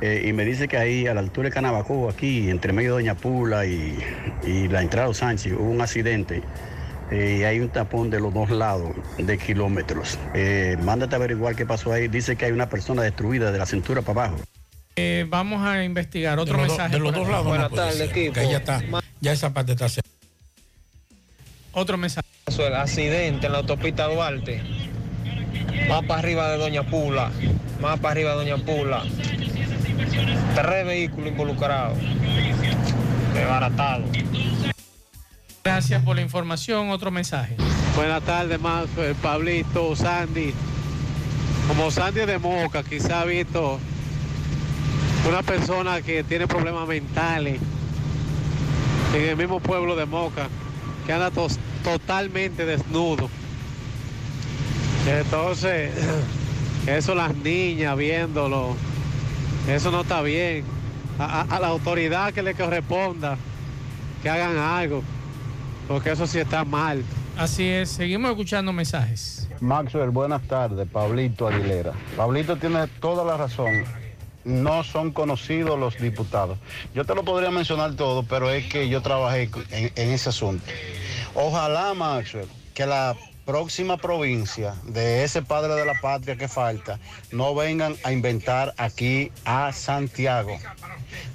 [0.00, 3.02] eh, y me dice que ahí a la altura de Canabacoa, aquí entre medio de
[3.02, 3.98] Doña Pula y,
[4.44, 6.42] y la entrada de Sánchez, hubo un accidente.
[7.10, 10.18] eh, y hay un tapón de los dos lados de kilómetros.
[10.34, 12.08] Eh, mándate a averiguar qué pasó ahí.
[12.08, 14.36] Dice que hay una persona destruida de la cintura para abajo.
[14.96, 16.94] Eh, vamos a investigar otro de los, do- mensaje.
[16.94, 17.30] de los dos aquí.
[17.32, 18.80] lados no ya está,
[19.20, 20.11] ya esa parte está cerrada.
[21.72, 22.26] Otro mensaje.
[22.58, 24.62] El accidente en la autopista Duarte.
[25.88, 27.30] Más para arriba de Doña Pula.
[27.80, 29.02] Más para arriba de Doña Pula.
[30.54, 31.98] Tres vehículos involucrados.
[33.32, 34.04] Desbaratado.
[35.64, 36.90] Gracias por la información.
[36.90, 37.56] Otro mensaje.
[37.96, 40.52] Buenas tardes, Maxwell, Pablito, Sandy.
[41.68, 43.78] Como Sandy de Moca, quizá ha visto
[45.26, 47.60] una persona que tiene problemas mentales
[49.14, 50.48] en el mismo pueblo de Moca,
[51.06, 53.28] que anda tos- totalmente desnudo.
[55.06, 55.90] Entonces,
[56.86, 58.76] eso las niñas viéndolo,
[59.68, 60.64] eso no está bien.
[61.18, 63.36] A, a- a la autoridad que le corresponda,
[64.22, 65.02] que hagan algo,
[65.88, 67.02] porque eso sí está mal.
[67.36, 69.48] Así es, seguimos escuchando mensajes.
[69.60, 70.86] Maxwell, buenas tardes.
[70.88, 71.92] Pablito Aguilera.
[72.16, 73.84] Pablito tiene toda la razón.
[74.44, 76.58] No son conocidos los diputados.
[76.94, 80.64] Yo te lo podría mencionar todo, pero es que yo trabajé en, ese asunto.
[81.34, 86.98] Ojalá, Maxwell, que la próxima provincia de ese padre de la patria que falta
[87.32, 90.58] no vengan a inventar aquí a Santiago.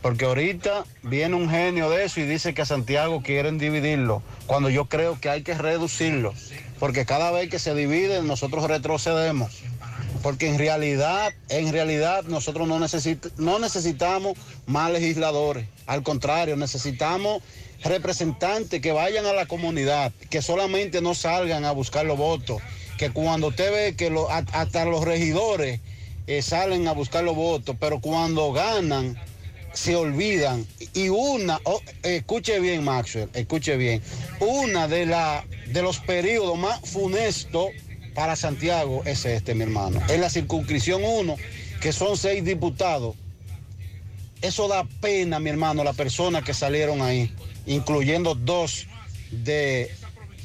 [0.02, 4.70] Porque ahorita viene un genio de eso y dice que a Santiago quieren dividirlo, cuando
[4.70, 6.34] yo creo que hay que reducirlo.
[6.80, 9.64] Porque cada vez que se divide nosotros retrocedemos.
[10.28, 15.70] Porque en realidad, en realidad nosotros no, necesit- no necesitamos más legisladores.
[15.86, 17.42] Al contrario, necesitamos
[17.82, 22.62] representantes que vayan a la comunidad, que solamente no salgan a buscar los votos.
[22.98, 24.14] Que cuando usted ve que
[24.52, 25.80] hasta los regidores
[26.28, 29.18] eh, salen a buscar los votos, pero cuando ganan
[29.72, 30.68] se olvidan.
[30.94, 34.02] Y una, oh, escuche bien Maxwell, escuche bien,
[34.42, 37.68] una de, la, de los periodos más funestos
[38.18, 40.02] para Santiago es este, mi hermano.
[40.10, 41.36] En la circunscripción 1,
[41.80, 43.16] que son seis diputados,
[44.42, 47.32] eso da pena, mi hermano, las personas que salieron ahí,
[47.68, 48.88] incluyendo dos
[49.30, 49.92] de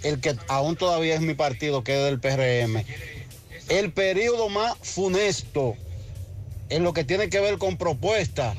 [0.02, 2.85] el que aún todavía es mi partido, que es del PRM.
[3.70, 5.74] El periodo más funesto
[6.68, 8.54] en lo que tiene que ver con propuestas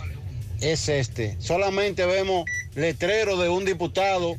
[0.60, 1.36] es este.
[1.38, 4.38] Solamente vemos letrero de un diputado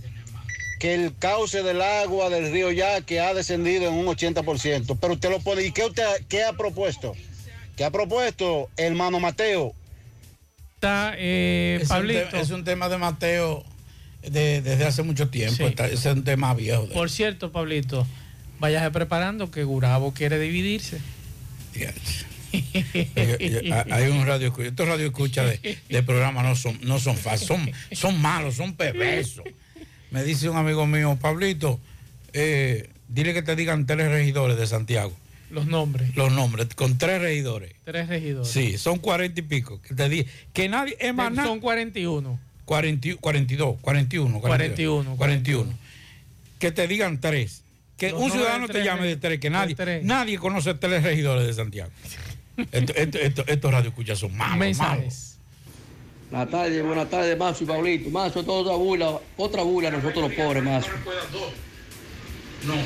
[0.85, 4.99] que el cauce del agua del río Yaque ha descendido en un 80%.
[5.01, 7.15] Pero usted lo pone, ¿y qué, usted, qué ha propuesto?
[7.75, 9.73] ¿Qué ha propuesto, hermano Mateo?
[10.75, 12.29] Está, eh, es, un Pablito.
[12.29, 13.65] te- es un tema de Mateo
[14.21, 15.67] de- desde hace mucho tiempo.
[15.67, 16.87] está- ese es un tema viejo.
[16.87, 18.07] de- Por cierto, Pablito,
[18.59, 20.99] váyase preparando que Gurabo quiere dividirse.
[22.53, 24.69] Hay- hay un radio escucha.
[24.69, 28.75] Estos radio escucha de, de programa no son, no son fáciles, son, son malos, son
[28.75, 29.45] perversos.
[30.15, 31.81] Me dice un amigo mío, Pablito,
[32.33, 35.13] eh, dile que te digan tres regidores de Santiago.
[35.51, 36.15] Los nombres.
[36.15, 37.73] Los nombres, con tres regidores.
[37.85, 38.49] Tres regidores.
[38.49, 39.81] Sí, son cuarenta y pico.
[39.83, 42.39] Que te di, que nadie, es más, Son 41.
[42.65, 45.73] 40 y- 42, 41, 41, 41.
[46.61, 47.63] Que te digan tres.
[47.97, 50.05] Que Los un ciudadano te llame de tres, que nadie, tres.
[50.05, 51.91] nadie conoce tres regidores de Santiago.
[52.73, 55.34] Esto- esto- esto- estos radio escuchas son malos, malos.
[56.35, 58.11] Buenas tardes, buenas tardes, Mazo y Pablito.
[58.11, 60.89] Mazo, toda otra burla, otra burla nosotros los pobres, Mazo.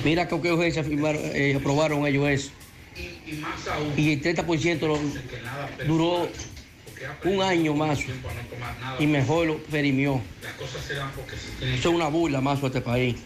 [0.05, 2.51] Mira con qué urgencia eh, aprobaron ellos eso.
[3.97, 4.99] Y el 30% lo-
[5.87, 6.29] duró
[7.25, 7.99] un año más
[8.99, 10.21] y mejor lo perimió.
[11.79, 13.17] Eso es una burla más a este país.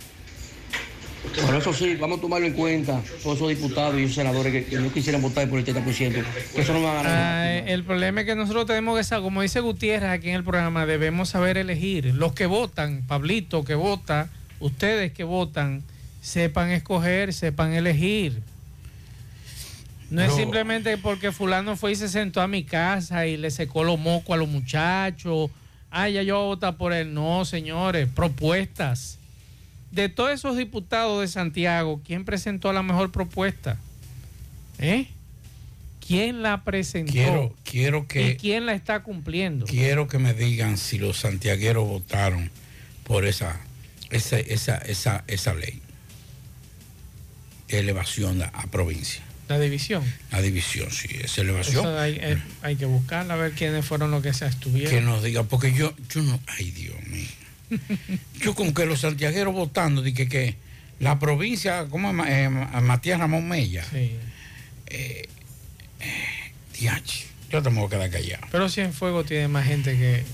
[1.23, 4.65] Por eso sí, vamos a tomarlo en cuenta, todos esos diputados y esos senadores que,
[4.65, 7.13] que no quisieran votar por el 30%, que eso no va a ganar.
[7.13, 10.45] Ah, el problema es que nosotros tenemos que saber, como dice Gutiérrez aquí en el
[10.45, 12.07] programa, debemos saber elegir.
[12.15, 15.85] Los que votan, Pablito que vota, ustedes que votan,
[16.21, 18.43] sepan escoger, sepan elegir.
[20.11, 23.83] No es simplemente porque fulano fue y se sentó a mi casa y le secó
[23.83, 25.51] los mocos a los muchachos.
[25.91, 27.15] Ah, ya yo voy a votar por él.
[27.15, 29.19] No, señores, propuestas.
[29.93, 33.79] De todos esos diputados de Santiago, ¿quién presentó la mejor propuesta?
[34.79, 35.07] ¿Eh?
[36.05, 37.13] ¿Quién la presentó?
[37.13, 39.67] Quiero, quiero que ¿Y quién la está cumpliendo?
[39.67, 42.51] quiero que me digan si los santiagueros votaron
[43.05, 43.61] por esa
[44.11, 45.81] esa esa esa, esa ley
[47.69, 49.23] elevación a, a provincia.
[49.49, 50.03] La división.
[50.31, 51.85] La división, sí, esa elevación.
[51.85, 52.21] Eso hay,
[52.63, 54.91] hay que buscarla, a ver quiénes fueron los que se estuvieron.
[54.91, 57.29] Que nos diga, porque yo, yo no, ay Dios mío.
[58.41, 60.57] Yo con que los santiagueros votando, de que, que
[61.01, 64.13] la provincia, como eh, Ma- Matías Ramón Mella, Sí.
[64.87, 65.29] eh,
[67.51, 68.47] yo te me voy a quedar callado.
[68.51, 70.25] Pero Cienfuegos tiene más gente que,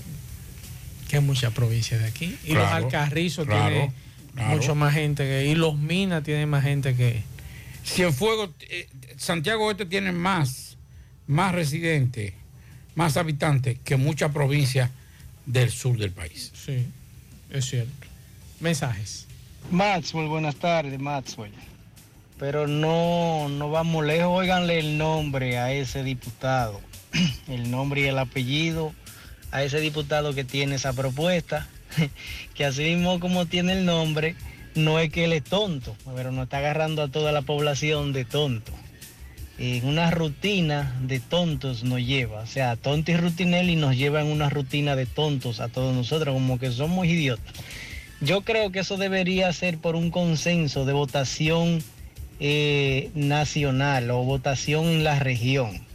[1.09, 2.37] que muchas provincias de aquí.
[2.43, 3.93] Y los Claro, Alcarrizos claro, tienen
[4.35, 4.49] claro.
[4.55, 5.45] mucho más gente que.
[5.47, 7.21] Y los Minas tienen más gente que.
[7.85, 8.87] Cienfuegos, eh,
[9.17, 10.77] Santiago Este tiene más,
[11.27, 12.33] más residentes,
[12.95, 14.89] más habitantes que muchas provincias
[15.45, 16.51] del sur del país.
[16.65, 16.85] Sí,
[17.49, 18.07] es cierto.
[18.59, 19.27] Mensajes.
[19.71, 21.53] Maxwell, buenas tardes, Maxwell.
[22.37, 24.39] Pero no, no vamos lejos.
[24.39, 26.79] Óiganle el nombre a ese diputado,
[27.47, 28.93] el nombre y el apellido
[29.51, 31.67] a ese diputado que tiene esa propuesta,
[32.53, 34.35] que así mismo como tiene el nombre,
[34.75, 38.25] no es que él es tonto, pero nos está agarrando a toda la población de
[38.25, 38.71] tonto.
[39.61, 44.27] En una rutina de tontos nos lleva, o sea, y rutinel y nos lleva en
[44.27, 47.53] una rutina de tontos a todos nosotros, como que somos idiotas.
[48.21, 51.83] Yo creo que eso debería ser por un consenso de votación
[52.39, 55.85] eh, nacional o votación en la región,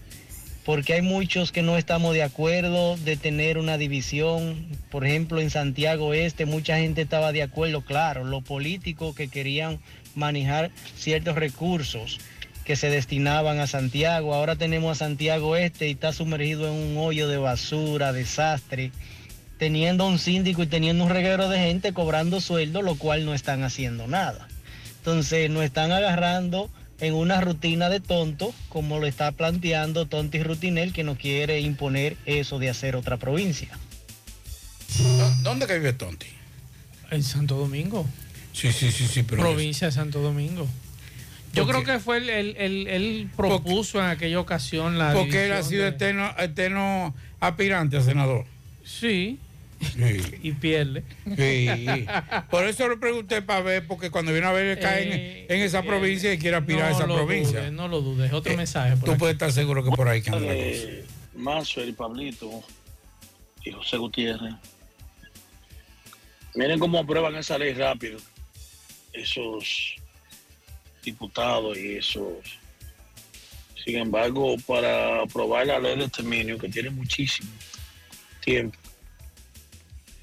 [0.67, 4.67] porque hay muchos que no estamos de acuerdo de tener una división.
[4.91, 9.79] Por ejemplo, en Santiago Este mucha gente estaba de acuerdo, claro, los políticos que querían
[10.15, 12.21] manejar ciertos recursos
[12.65, 14.35] que se destinaban a Santiago.
[14.35, 18.91] Ahora tenemos a Santiago Este y está sumergido en un hoyo de basura, desastre
[19.59, 23.62] teniendo un síndico y teniendo un reguero de gente cobrando sueldo, lo cual no están
[23.62, 24.49] haciendo nada.
[24.99, 30.93] Entonces nos están agarrando en una rutina de tonto, como lo está planteando Tonti Rutinel,
[30.93, 33.69] que nos quiere imponer eso de hacer otra provincia.
[35.43, 36.27] ¿Dónde que vive Tonti?
[37.11, 38.07] En Santo Domingo.
[38.53, 40.69] Sí, sí, sí, sí, pero Provincia de Santo Domingo.
[41.55, 45.46] Yo ¿Por creo que fue el, el- el- él propuso en aquella ocasión la porque
[45.46, 48.44] él ha sido de- eterno, eterno aspirante a senador.
[48.84, 49.38] Sí.
[49.80, 50.38] Sí.
[50.42, 51.05] y pierde.
[51.36, 51.68] Sí.
[52.50, 55.62] Por eso le pregunté para ver, porque cuando viene a ver, cae Eh, en, en
[55.62, 57.59] esa provincia y quiere aspirar a esa provincia.
[57.61, 58.32] dudes, no lo dudes.
[58.32, 58.96] Otro mensaje.
[58.96, 59.18] por Tú aquí.
[59.18, 60.59] puedes estar seguro que por ahí que anda la cosa.
[60.64, 61.05] Eh,
[61.36, 62.50] Maxwell y Pablito
[63.64, 64.55] y José Gutiérrez.
[66.55, 68.18] Miren cómo aprueban esa ley rápido.
[69.12, 69.96] Esos
[71.05, 72.59] diputados y esos.
[73.84, 77.50] Sin embargo, para aprobar la ley de exterminio, que tiene muchísimo
[78.40, 78.78] tiempo,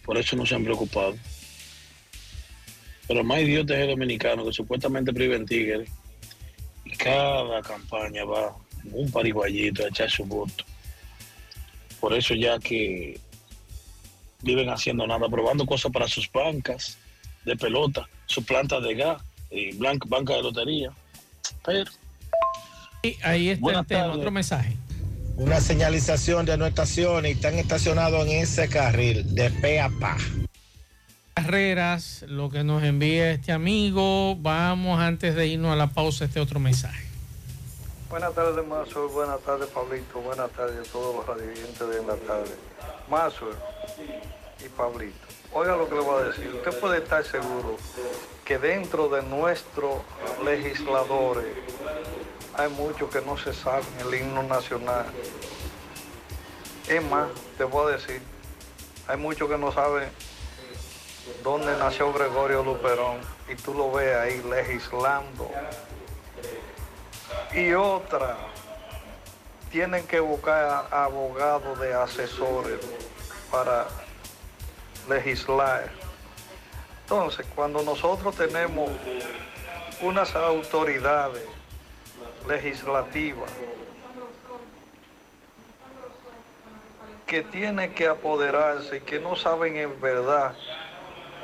[0.03, 1.15] por eso no se han preocupado.
[3.07, 5.85] Pero más idiota es el dominicano que supuestamente priva en Tigre
[6.85, 10.63] y cada campaña va en un pariguayito a echar su voto.
[11.99, 13.19] Por eso ya que
[14.41, 16.97] viven haciendo nada, probando cosas para sus bancas
[17.45, 19.21] de pelota, sus plantas de gas,
[19.51, 20.91] y blanca, banca de lotería.
[21.65, 21.91] Pero
[23.03, 24.13] Y ahí está el tema.
[24.13, 24.77] Otro mensaje.
[25.35, 30.17] Una señalización de no estaciones y están estacionados en ese carril de pe a pa.
[31.33, 34.35] Carreras, lo que nos envía este amigo.
[34.35, 37.05] Vamos antes de irnos a la pausa, este otro mensaje.
[38.09, 39.09] Buenas tardes, Mazo.
[39.09, 40.19] Buenas tardes, Pablito.
[40.19, 42.51] Buenas tardes a todos los radioyentes de la tarde.
[43.09, 43.49] Mazo
[44.63, 45.27] y Pablito.
[45.53, 46.51] Oiga lo que le voy a decir.
[46.53, 47.77] Usted puede estar seguro
[48.45, 50.01] que dentro de nuestros
[50.43, 51.45] legisladores
[52.55, 55.05] hay muchos que no se saben el himno nacional.
[56.87, 58.21] Es más, te voy a decir,
[59.07, 60.09] hay muchos que no saben
[61.43, 63.17] dónde nació Gregorio Luperón
[63.49, 65.49] y tú lo ves ahí legislando.
[67.53, 68.37] Y otra,
[69.71, 72.79] tienen que buscar abogados de asesores
[73.49, 73.87] para
[75.07, 75.89] legislar.
[77.11, 78.89] Entonces, cuando nosotros tenemos
[80.01, 81.43] unas autoridades
[82.47, 83.51] legislativas
[87.25, 90.55] que tiene que apoderarse y que no saben en verdad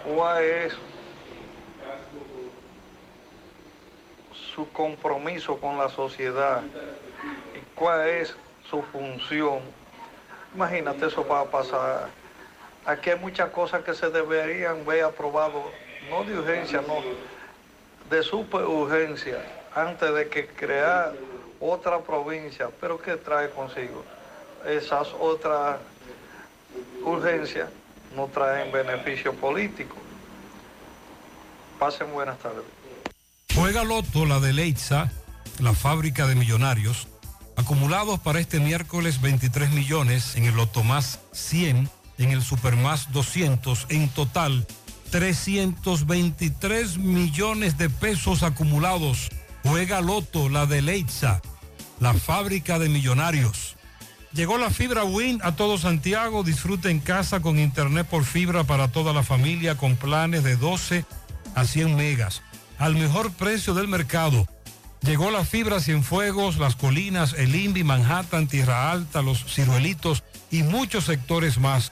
[0.06, 0.74] cuál es
[4.56, 6.62] su compromiso con la sociedad
[7.54, 8.38] y cuál es
[8.70, 9.60] su función.
[10.56, 12.08] Imagínate, eso va a pasar.
[12.88, 15.62] Aquí hay muchas cosas que se deberían ver aprobado,
[16.10, 17.04] no de urgencia, no,
[18.10, 19.44] de super urgencia,
[19.76, 21.14] antes de que crear
[21.60, 22.70] otra provincia.
[22.80, 24.06] Pero ¿qué trae consigo?
[24.66, 25.80] Esas otras
[27.04, 27.68] urgencias
[28.16, 29.98] no traen beneficio político.
[31.78, 32.64] Pasen buenas tardes.
[33.54, 35.12] Juega Loto, la de Leitza,
[35.60, 37.10] la fábrica de millonarios.
[37.58, 43.12] Acumulados para este miércoles 23 millones en el Loto Más 100, en el Super Más
[43.12, 44.66] 200, en total
[45.12, 49.30] 323 millones de pesos acumulados.
[49.64, 51.42] Juega Loto, la de Leitza,
[52.00, 53.76] la fábrica de millonarios.
[54.34, 56.44] Llegó la fibra Win a todo Santiago.
[56.44, 61.06] Disfruta en casa con internet por fibra para toda la familia con planes de 12
[61.56, 62.42] a 100 megas
[62.78, 64.48] al mejor precio del mercado.
[65.02, 71.06] Llegó la fibra Cienfuegos, Las Colinas, El Invi, Manhattan, Tierra Alta, Los Ciruelitos y muchos
[71.06, 71.92] sectores más.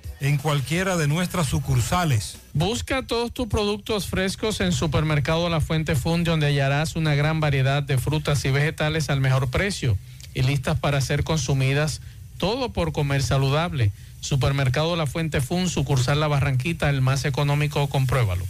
[0.21, 2.37] en cualquiera de nuestras sucursales.
[2.53, 7.81] Busca todos tus productos frescos en Supermercado La Fuente Fund, donde hallarás una gran variedad
[7.81, 9.97] de frutas y vegetales al mejor precio
[10.35, 12.01] y listas para ser consumidas,
[12.37, 13.91] todo por comer saludable.
[14.21, 18.45] Supermercado La Fuente Fund, sucursal La Barranquita, el más económico, compruébalo.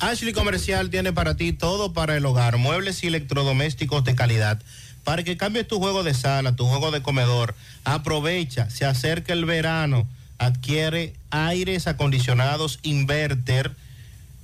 [0.00, 4.60] Ashley Comercial tiene para ti todo para el hogar, muebles y electrodomésticos de calidad.
[5.04, 7.54] Para que cambies tu juego de sala, tu juego de comedor,
[7.84, 10.08] aprovecha, se acerca el verano,
[10.38, 13.74] adquiere aires acondicionados inverter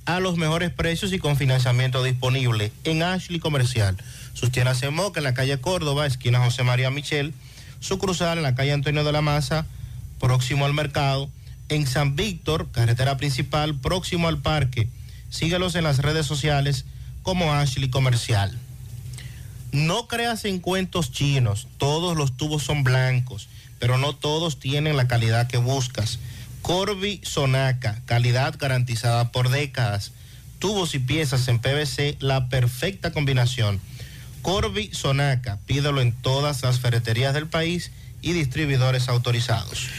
[0.05, 3.97] a los mejores precios y con financiamiento disponible en Ashley Comercial.
[4.33, 7.33] Sus tiendas en Moca, en la calle Córdoba, esquina José María Michel,
[7.79, 9.65] su cruzal en la calle Antonio de la Maza,
[10.19, 11.29] próximo al mercado,
[11.69, 14.87] en San Víctor, carretera principal, próximo al parque.
[15.29, 16.85] Síguelos en las redes sociales
[17.23, 18.57] como Ashley Comercial.
[19.71, 23.49] No creas en cuentos chinos, todos los tubos son blancos,
[23.83, 26.17] pero no todos tienen la calidad que buscas.
[26.61, 30.13] Corby Sonaca, calidad garantizada por décadas.
[30.57, 33.81] Tubos y piezas en PVC, la perfecta combinación.
[34.41, 39.89] Corby Sonaca, pídelo en todas las ferreterías del país y distribuidores autorizados.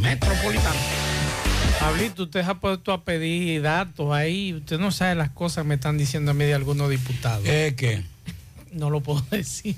[0.00, 0.80] Metropolitano.
[1.78, 4.52] Pablito, usted ha puesto a pedir datos ahí.
[4.54, 7.44] Usted no sabe las cosas que me están diciendo a mí de algunos diputados.
[7.44, 7.74] ¿Qué?
[7.76, 8.04] ¿Qué?
[8.72, 9.76] No lo puedo decir.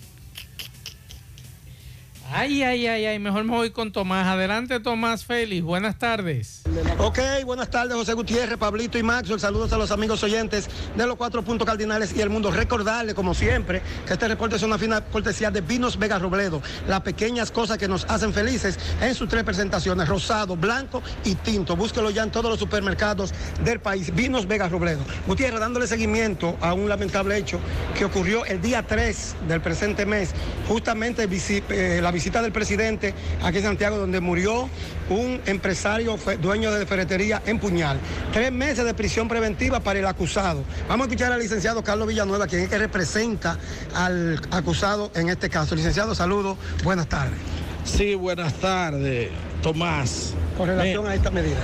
[2.34, 4.26] Ay, ay, ay, ay, mejor me voy con Tomás.
[4.26, 5.62] Adelante, Tomás Félix.
[5.62, 6.62] Buenas tardes.
[6.96, 9.38] Ok, buenas tardes, José Gutiérrez, Pablito y Maxwell.
[9.38, 10.66] Saludos a los amigos oyentes
[10.96, 12.50] de los cuatro puntos cardinales y el mundo.
[12.50, 16.62] Recordarle, como siempre, que este reporte es una fina cortesía de Vinos Vega Robledo.
[16.88, 21.76] Las pequeñas cosas que nos hacen felices en sus tres presentaciones, rosado, blanco y tinto.
[21.76, 24.14] Búsquelo ya en todos los supermercados del país.
[24.14, 25.04] Vinos Vega Robledo.
[25.26, 27.60] Gutiérrez, dándole seguimiento a un lamentable hecho
[27.94, 30.30] que ocurrió el día 3 del presente mes,
[30.66, 34.68] justamente eh, la visita del presidente aquí en Santiago, donde murió
[35.10, 37.98] un empresario dueño de ferretería en Puñal.
[38.32, 40.62] Tres meses de prisión preventiva para el acusado.
[40.88, 43.58] Vamos a escuchar al licenciado Carlos Villanueva, quien es que representa
[43.94, 45.74] al acusado en este caso.
[45.74, 47.38] Licenciado, saludos, buenas tardes.
[47.84, 49.30] Sí, buenas tardes,
[49.62, 50.34] Tomás.
[50.58, 51.56] Con relación a esta medida.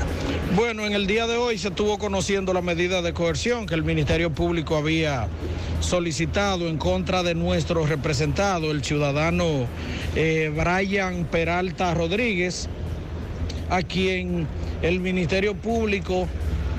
[0.56, 3.82] Bueno, en el día de hoy se estuvo conociendo la medida de coerción que el
[3.82, 5.28] Ministerio Público había
[5.80, 9.66] solicitado en contra de nuestro representado, el ciudadano
[10.16, 12.68] eh, Brian Peralta Rodríguez,
[13.68, 14.46] a quien
[14.80, 16.28] el Ministerio Público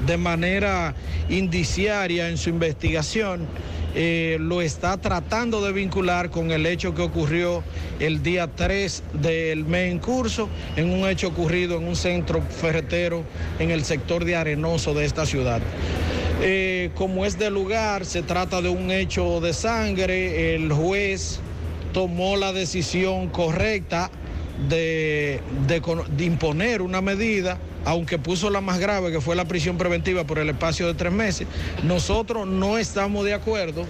[0.05, 0.95] de manera
[1.29, 3.47] indiciaria en su investigación,
[3.95, 7.63] eh, lo está tratando de vincular con el hecho que ocurrió
[7.99, 13.23] el día 3 del mes en curso, en un hecho ocurrido en un centro ferretero
[13.59, 15.61] en el sector de Arenoso de esta ciudad.
[16.41, 21.39] Eh, como es de lugar, se trata de un hecho de sangre, el juez
[21.93, 24.09] tomó la decisión correcta
[24.67, 25.41] de,
[26.19, 30.49] imponer una medida, aunque puso la más grave, que fue la prisión preventiva por el
[30.49, 31.47] espacio de tres meses.
[31.83, 33.85] Nosotros no estamos de acuerdo,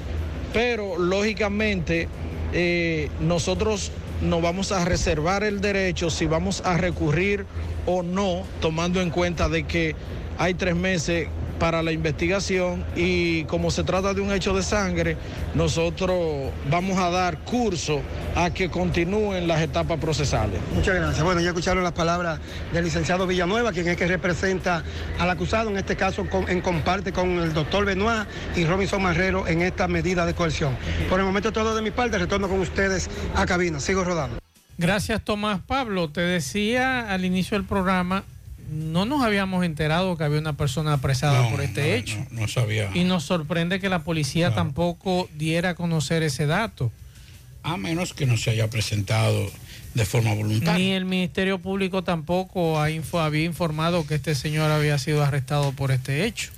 [0.54, 2.08] pero lógicamente
[2.54, 7.46] eh, nosotros nos vamos a reservar el derecho si vamos a recurrir
[7.86, 9.96] o no, tomando en cuenta de que
[10.38, 11.28] hay tres meses
[11.60, 15.18] para la investigación y como se trata de un hecho de sangre,
[15.54, 18.02] nosotros vamos a dar curso
[18.36, 20.60] a que continúen las etapas procesales.
[20.74, 21.24] Muchas gracias.
[21.24, 22.40] Bueno, ya escucharon las palabras
[22.74, 24.84] del licenciado Villanueva, quien es que representa
[25.20, 29.46] al acusado, en este caso con- en comparte con el doctor Benoit y Robinson Marrero
[29.48, 30.76] en esta medida de coerción.
[31.10, 33.80] Por el momento todo de mi parte, retorno con ustedes a cabina.
[33.80, 34.40] Sigo rodando.
[34.78, 36.10] Gracias, Tomás Pablo.
[36.10, 38.24] Te decía al inicio del programa,
[38.72, 42.18] no nos habíamos enterado que había una persona apresada No, por este no, hecho.
[42.32, 42.90] No, no sabía.
[42.94, 46.92] Y nos sorprende que la policía tampoco diera a conocer ese dato.
[47.64, 49.50] A menos que no se haya presentado
[49.94, 50.74] de forma voluntaria.
[50.78, 55.72] Ni el Ministerio Público tampoco ha info- había informado que este señor había sido arrestado
[55.74, 56.52] por este hecho.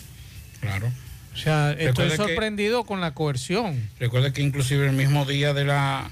[0.60, 0.92] Claro.
[1.34, 3.90] O sea, estoy que- sorprendido con la coerción.
[4.00, 6.10] Recuerda que inclusive el mismo día de la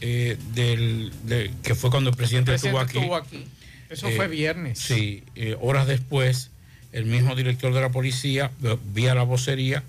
[0.00, 3.26] eh, del de- que fue cuando el presidente, El presidente estuvo aquí.
[3.32, 3.48] estuvo aquí.
[3.92, 4.78] Eso eh, fue viernes.
[4.78, 6.50] Sí, eh, horas después,
[6.92, 9.82] el mismo director de la policía, eh, vía la vocería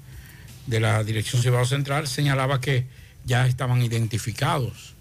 [0.67, 2.85] de la Dirección Cibao Central, señalaba que
[3.25, 4.93] ya estaban identificados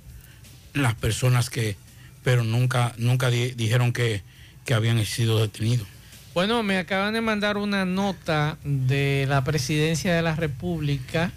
[0.75, 1.77] las personas que,
[2.25, 4.23] pero nunca, nunca di- dijeron que,
[4.65, 5.87] que habían sido detenidos.
[6.35, 11.31] Bueno, me acaban de mandar una nota de la presidencia de la República.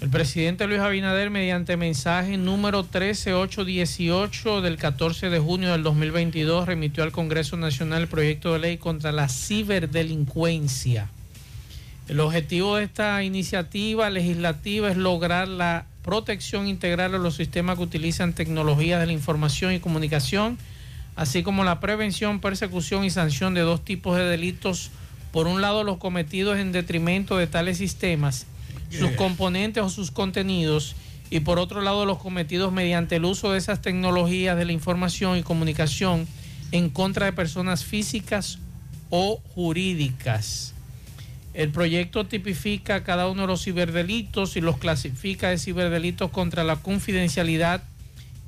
[0.00, 7.02] El presidente Luis Abinader, mediante mensaje número 13818 del 14 de junio del 2022, remitió
[7.02, 11.10] al Congreso Nacional el proyecto de ley contra la ciberdelincuencia.
[12.06, 17.82] El objetivo de esta iniciativa legislativa es lograr la protección integral de los sistemas que
[17.82, 20.58] utilizan tecnologías de la información y comunicación,
[21.16, 24.92] así como la prevención, persecución y sanción de dos tipos de delitos.
[25.32, 28.46] Por un lado, los cometidos en detrimento de tales sistemas,
[28.90, 30.94] sus componentes o sus contenidos,
[31.30, 35.36] y por otro lado, los cometidos mediante el uso de esas tecnologías de la información
[35.36, 36.26] y comunicación
[36.72, 38.58] en contra de personas físicas
[39.10, 40.74] o jurídicas.
[41.54, 46.76] El proyecto tipifica cada uno de los ciberdelitos y los clasifica de ciberdelitos contra la
[46.76, 47.82] confidencialidad,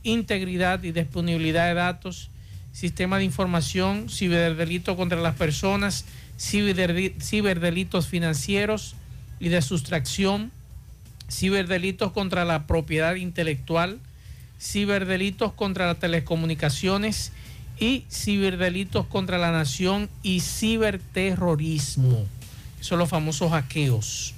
[0.02, 2.30] integridad y disponibilidad de datos,
[2.72, 6.04] sistema de información, ciberdelito contra las personas,
[6.38, 8.94] ciberdeli- ciberdelitos financieros
[9.40, 10.52] y de sustracción,
[11.30, 13.98] ciberdelitos contra la propiedad intelectual,
[14.60, 17.32] ciberdelitos contra las telecomunicaciones
[17.78, 22.26] y ciberdelitos contra la nación y ciberterrorismo.
[22.80, 24.34] Son los famosos hackeos.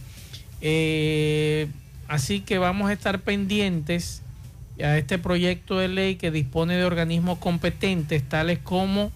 [0.60, 1.66] Eh,
[2.06, 4.22] así que vamos a estar pendientes
[4.80, 9.10] a este proyecto de ley que dispone de organismos competentes tales como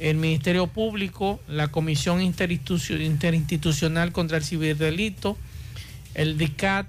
[0.00, 5.36] el Ministerio Público, la Comisión Interinstitu- Interinstitucional contra el Ciberdelito,
[6.14, 6.86] el DICAT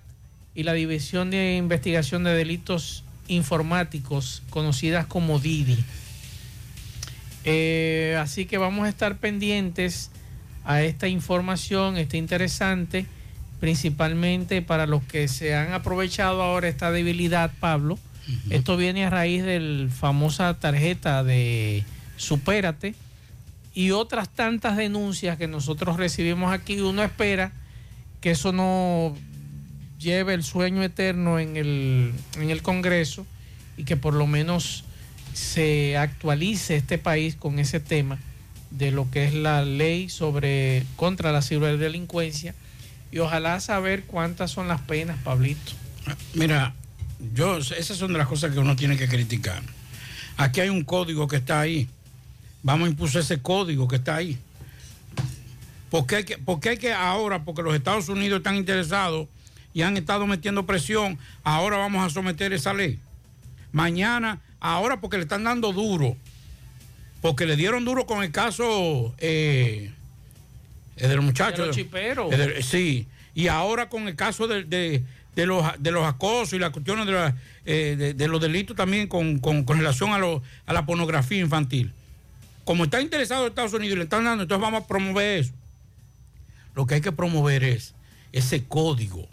[0.56, 5.78] y la División de Investigación de Delitos Informáticos, conocidas como DIDI.
[7.44, 10.12] Eh, así que vamos a estar pendientes
[10.64, 13.06] a esta información, está interesante,
[13.60, 17.98] principalmente para los que se han aprovechado ahora esta debilidad, Pablo.
[18.50, 21.84] Esto viene a raíz de la famosa tarjeta de
[22.22, 22.94] Supérate
[23.74, 26.80] y otras tantas denuncias que nosotros recibimos aquí.
[26.80, 27.52] Uno espera
[28.22, 29.16] que eso no
[29.98, 33.26] lleve el sueño eterno en el, en el Congreso
[33.76, 34.84] y que por lo menos
[35.34, 38.20] se actualice este país con ese tema
[38.70, 42.54] de lo que es la ley sobre contra la ciberdelincuencia
[43.12, 45.74] y ojalá saber cuántas son las penas, Pablito.
[46.34, 46.74] Mira,
[47.34, 49.62] yo, esas son las cosas que uno tiene que criticar.
[50.38, 51.90] Aquí hay un código que está ahí.
[52.64, 54.38] Vamos a impulsar ese código que está ahí.
[55.90, 59.28] ¿Por qué hay que, por qué hay que ahora, porque los Estados Unidos están interesados
[59.74, 63.00] y han estado metiendo presión, ahora vamos a someter esa ley?
[63.74, 66.16] Mañana, ahora porque le están dando duro,
[67.22, 69.92] porque le dieron duro con el caso eh,
[70.96, 71.60] de los muchachos.
[71.60, 72.60] De los chiperos.
[72.60, 75.04] Eh, sí, y ahora con el caso de, de-
[75.36, 77.36] de los, de los acosos y las cuestiones de, la-
[77.66, 81.40] eh, de- de los delitos también con, con- con relación a, lo- a la pornografía
[81.40, 81.94] infantil.
[82.72, 85.52] Como está interesado Estados Unidos y le están dando, entonces vamos a promover eso.
[86.74, 87.94] lo que hay que promover es
[88.32, 89.28] ese código.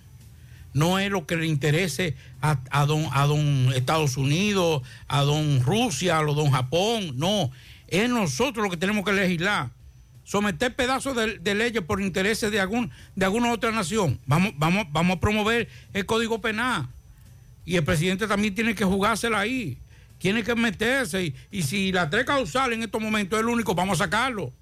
[0.74, 5.62] No es lo que le interese a, a don, a don Estados Unidos, a don
[5.62, 7.12] Rusia, a don Japón.
[7.14, 7.52] No,
[7.86, 9.70] es nosotros lo que tenemos que legislar.
[10.24, 14.18] Someter pedazos de, de leyes por intereses de, algún, de alguna otra nación.
[14.26, 16.88] Vamos, vamos, vamos a promover el código penal.
[17.64, 19.78] Y el presidente también tiene que jugársela ahí.
[20.18, 21.24] Tiene que meterse.
[21.24, 24.52] Y, y si la tres causal en estos momentos es el único, vamos a sacarlo.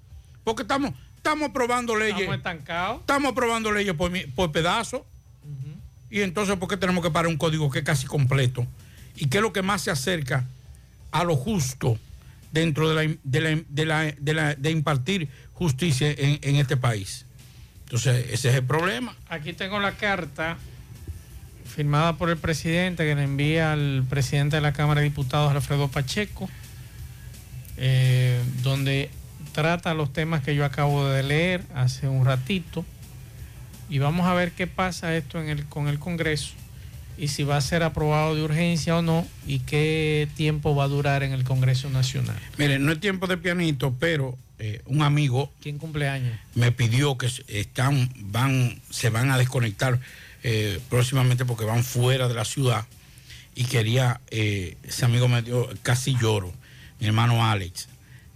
[0.43, 2.19] Porque estamos, estamos aprobando leyes.
[2.19, 2.99] Estamos estancados.
[3.01, 5.01] Estamos aprobando leyes por, por pedazos.
[6.09, 8.65] Y entonces, ¿por qué tenemos que parar un código que es casi completo?
[9.15, 10.45] ¿Y qué es lo que más se acerca
[11.11, 11.97] a lo justo
[12.53, 16.77] dentro de, la, de, la- de la- de la- de impartir justicia en, en este
[16.77, 17.25] país?
[17.83, 19.15] Entonces, ese es el problema.
[19.27, 20.57] Aquí tengo la carta
[21.67, 25.87] firmada por el presidente que le envía al presidente de la Cámara de Diputados, Alfredo
[25.87, 26.49] Pacheco,
[27.77, 29.09] eh, donde
[29.51, 32.85] trata los temas que yo acabo de leer hace un ratito.
[33.89, 36.53] Y vamos a ver qué pasa esto en el, con el Congreso
[37.17, 40.87] y si va a ser aprobado de urgencia o no y qué tiempo va a
[40.87, 42.37] durar en el Congreso Nacional.
[42.57, 46.37] Miren, no es tiempo de pianito, pero eh, un amigo ¿Quién cumpleaños?
[46.55, 49.99] me pidió que están, van, se van a desconectar
[50.49, 52.85] eh, próximamente porque van fuera de la ciudad
[53.53, 56.53] y quería, eh, ese amigo me dio, casi lloro,
[57.01, 57.89] mi hermano Alex,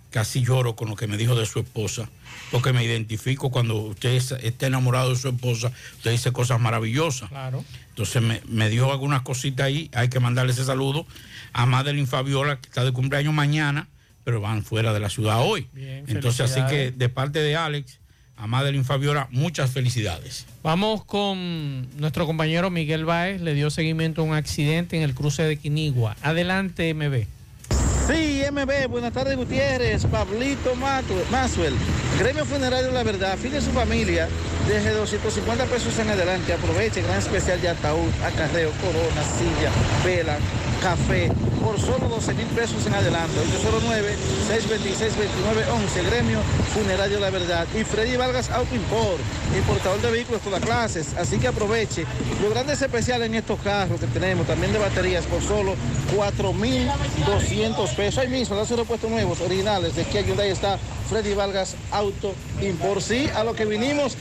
[0.10, 2.10] casi lloro con lo que me dijo de su esposa,
[2.52, 7.30] porque me identifico cuando usted es- está enamorado de su esposa, usted dice cosas maravillosas.
[7.30, 7.64] Claro.
[7.90, 11.06] Entonces me, me dio algunas cositas ahí, hay que mandarle ese saludo
[11.54, 13.88] a Madeline Fabiola, que está de cumpleaños mañana,
[14.26, 15.70] pero van fuera de la ciudad hoy.
[15.72, 18.00] Bien, Entonces así que de parte de Alex,
[18.42, 20.48] a Madeline Fabiola, muchas felicidades.
[20.64, 25.44] Vamos con nuestro compañero Miguel Báez, le dio seguimiento a un accidente en el cruce
[25.44, 26.16] de Quinigua.
[26.24, 27.26] Adelante, MB.
[28.08, 31.76] Sí, MB, buenas tardes Gutiérrez, Pablito Maxwell,
[32.18, 34.28] Gremio Funerario La Verdad, de su familia,
[34.68, 39.70] desde 250 pesos en adelante, aproveche, gran especial de ataúd, acarreo, corona, silla,
[40.04, 40.38] vela,
[40.82, 41.32] café,
[41.62, 43.34] por solo 12 mil pesos en adelante,
[44.50, 46.40] 809-626-2911, Gremio
[46.74, 49.20] Funerario La Verdad, y Freddy Vargas Auto Import,
[49.56, 52.06] importador de vehículos todas clases, así que aproveche
[52.42, 55.76] los grandes especiales en estos carros que tenemos, también de baterías, por solo
[56.16, 58.18] 4.200 pesos.
[58.18, 60.80] Ahí mismo, los repuestos nuevos, originales, de Kia Hyundai está
[61.10, 63.02] Freddy Vargas Auto Import.
[63.02, 64.18] Sí, a lo que vinimos,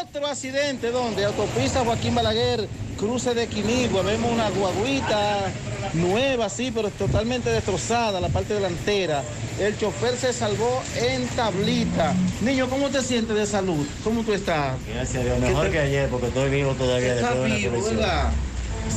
[0.00, 5.50] otro accidente, donde Autopista Joaquín Balaguer, cruce de Quinigua, vemos una guaguita
[5.94, 9.22] nueva, sí, pero totalmente destrozada, la parte delantera.
[9.58, 12.14] El chofer se salvó en tablita.
[12.40, 13.86] Niño, ¿cómo te sientes de salud?
[14.04, 14.74] ¿Cómo tú estás?
[14.94, 17.82] Gracias a Dios, ¿Qué mejor te- que ayer porque estoy vivo todavía Estás de vivo.
[17.82, 18.30] ¿verdad?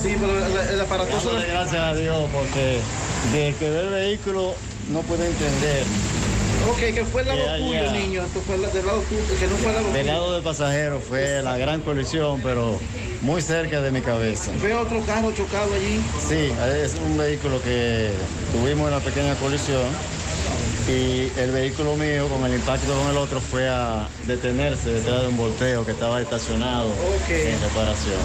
[0.01, 0.87] Sí, pero el, el.
[0.87, 2.79] Dándole gracias a Dios porque
[3.31, 4.55] desde que ve el vehículo
[4.91, 5.83] no puede entender.
[6.69, 8.23] Ok, que fue el lado tuyo, niño.
[8.23, 11.41] Esto fue del lado tuyo, que no fue el lado Del lado del pasajero fue
[11.41, 12.79] la gran colisión, pero
[13.21, 14.51] muy cerca de mi cabeza.
[14.61, 16.01] Veo otro carro chocado allí.
[16.27, 16.51] Sí,
[16.83, 18.11] es un vehículo que
[18.53, 19.83] tuvimos una pequeña colisión
[20.87, 25.27] y el vehículo mío con el impacto con el otro fue a detenerse detrás de
[25.29, 26.89] un volteo que estaba estacionado
[27.29, 28.19] en reparación.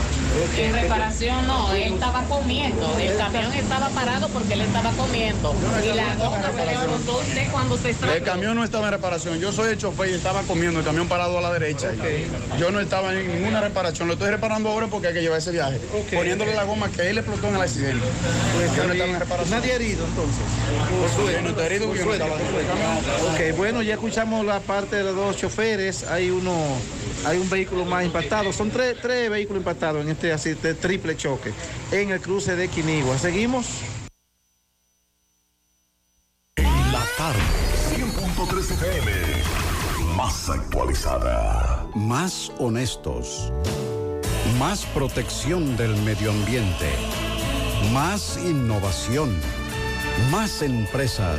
[0.57, 2.99] En reparación no, él estaba comiendo.
[2.99, 5.55] El camión estaba parado porque él estaba comiendo.
[5.85, 8.25] Y la goma se le explotó usted cuando se El estrelló.
[8.25, 9.39] camión no estaba en reparación.
[9.39, 11.91] Yo soy el chofer y estaba comiendo el camión parado a la derecha.
[12.59, 14.09] Yo no estaba en ninguna reparación.
[14.09, 15.79] Lo estoy reparando ahora porque hay que llevar ese viaje.
[16.13, 18.05] Poniéndole la goma que él explotó en el accidente.
[18.77, 19.61] Yo no estaba en reparación.
[19.61, 20.43] Nadie herido entonces.
[21.01, 22.48] Por suerte, no está herido porque yo no estaba.
[23.33, 26.05] Ok, bueno, ya escuchamos la parte de los dos choferes.
[26.05, 26.55] Hay uno,
[27.25, 28.53] hay un vehículo más impactado.
[28.53, 31.53] Son tres, tres vehículos impactados en este así, este triple choque
[31.93, 33.19] en el cruce de Quinigua.
[33.19, 33.67] Seguimos.
[36.57, 37.41] La tarde,
[37.97, 39.13] 100.3 FM,
[40.17, 41.87] más actualizada.
[41.95, 43.53] Más honestos.
[44.59, 46.91] Más protección del medio ambiente.
[47.93, 49.39] Más innovación.
[50.31, 51.39] Más empresas.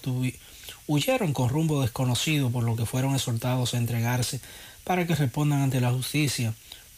[0.88, 4.42] huyeron con rumbo desconocido, por lo que fueron exhortados a entregarse
[4.84, 6.54] para que respondan ante la justicia,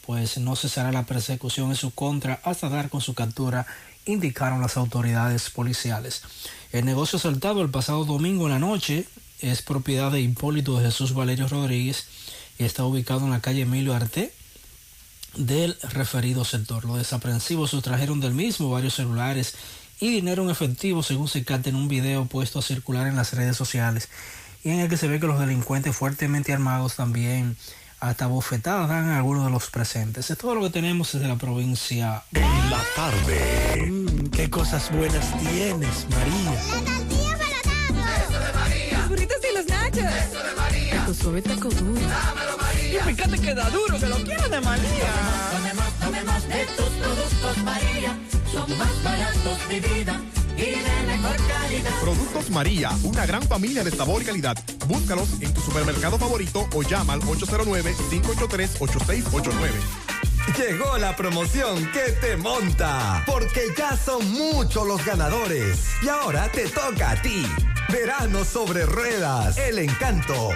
[0.05, 3.65] pues no cesará la persecución en su contra hasta dar con su captura,
[4.05, 6.23] indicaron las autoridades policiales.
[6.71, 9.05] El negocio asaltado el pasado domingo en la noche
[9.41, 12.07] es propiedad de Hipólito Jesús Valerio Rodríguez
[12.57, 14.31] y está ubicado en la calle Emilio Arte
[15.37, 16.85] del referido sector.
[16.85, 19.55] Los desaprensivos sustrajeron del mismo varios celulares
[19.99, 23.33] y dinero en efectivo, según se capta en un video puesto a circular en las
[23.33, 24.09] redes sociales,
[24.63, 27.55] y en el que se ve que los delincuentes fuertemente armados también
[27.99, 30.29] hasta bofetadas dan a algunos de los presentes.
[30.29, 32.23] Es todo lo que tenemos desde la provincia.
[32.33, 33.89] En la tarde.
[33.89, 36.53] Mm, qué cosas buenas tienes, María.
[38.23, 38.97] Eso de María.
[38.97, 40.03] Los burritos y los nachos.
[40.03, 41.05] Eso de María.
[41.05, 42.01] Tu suave taco duro.
[42.01, 42.54] Dámelo,
[42.99, 43.11] María.
[43.11, 45.13] Y fíjate que da duro, que lo quiero de María.
[45.51, 48.17] Tomemos, tomemos, de tus productos, María.
[48.51, 50.19] Son más baratos, de vida.
[50.57, 51.91] Y de mejor calidad.
[51.99, 54.57] Productos María, una gran familia de sabor y calidad.
[54.87, 59.51] Búscalos en tu supermercado favorito o llama al 809-583-8689.
[60.57, 65.77] Llegó la promoción que te monta, porque ya son muchos los ganadores.
[66.01, 67.45] Y ahora te toca a ti.
[67.89, 70.49] Verano sobre ruedas, el encanto.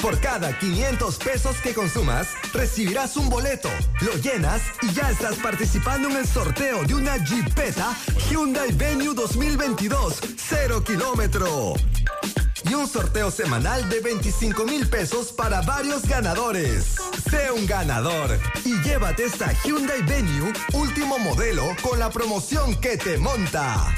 [0.00, 3.68] Por cada 500 pesos que consumas, recibirás un boleto,
[4.00, 7.96] lo llenas y ya estás participando en el sorteo de una Jeepeta
[8.28, 11.74] Hyundai Venue 2022, 0 kilómetro.
[12.68, 16.96] Y un sorteo semanal de 25 mil pesos para varios ganadores.
[17.30, 23.18] Sé un ganador y llévate esta Hyundai Venue último modelo con la promoción que te
[23.18, 23.92] monta.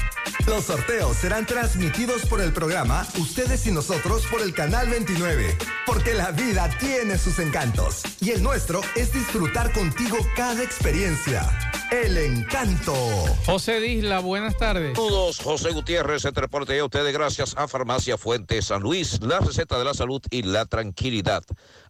[0.47, 5.57] Los sorteos serán transmitidos por el programa Ustedes y Nosotros por el Canal 29.
[5.85, 8.03] Porque la vida tiene sus encantos.
[8.21, 11.47] Y el nuestro es disfrutar contigo cada experiencia.
[11.91, 12.93] El encanto.
[13.45, 14.95] José Disla, buenas tardes.
[14.95, 19.77] Saludos, José Gutiérrez, se reporte a ustedes gracias a Farmacia Fuente San Luis, la receta
[19.77, 21.43] de la salud y la tranquilidad.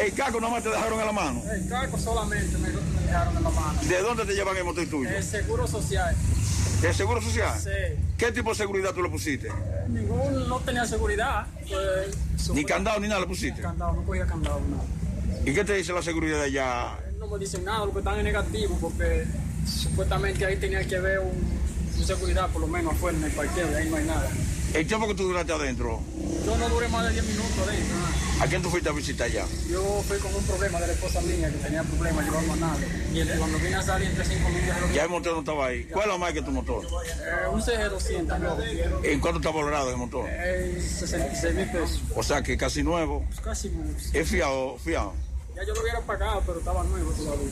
[0.00, 1.42] El caco nomás te dejaron en la mano.
[1.50, 3.80] El caco solamente me, me dejaron en la mano.
[3.82, 5.08] ¿De dónde te llevan el motor tuyo?
[5.10, 6.14] El seguro social.
[6.82, 7.58] ¿El seguro social?
[7.58, 7.70] Sí.
[8.18, 9.48] ¿Qué tipo de seguridad tú le pusiste?
[9.88, 11.46] Ningún, no tenía seguridad.
[11.68, 13.62] Pues, ni candado ni nada le pusiste.
[13.62, 14.84] Candado, no cogía candado, nada.
[15.44, 16.98] ¿Y qué te dice la seguridad de allá?
[17.18, 19.26] No me dicen nada, lo que están es negativo, porque
[19.66, 21.58] supuestamente ahí tenía que haber un,
[21.96, 24.28] un seguridad, por lo menos afuera en el parqueo, y ahí no hay nada.
[24.74, 26.00] ¿El tiempo que tú duraste adentro?
[26.44, 27.96] Yo no duré más de 10 minutos adentro.
[27.96, 28.44] ¿no?
[28.44, 29.46] ¿A quién tú fuiste a visitar allá?
[29.70, 32.78] Yo fui con un problema de la esposa mía que tenía problemas llevando a nada.
[33.12, 34.94] Y cuando vine a salir entre 5 mil...
[34.94, 35.84] Ya el motor no estaba ahí.
[35.84, 36.84] ¿Cuál es la marca de tu motor?
[36.84, 39.02] Eh, un CG200 nuevo.
[39.02, 40.26] ¿En cuánto está valorado el motor?
[40.28, 42.02] Eh, 66 mil pesos.
[42.14, 43.24] O sea que casi nuevo.
[43.26, 43.94] Pues casi nuevo.
[44.12, 44.76] ¿Es fiado?
[44.78, 45.14] fiado?
[45.56, 47.48] Ya yo lo hubiera pagado, pero estaba nuevo todavía.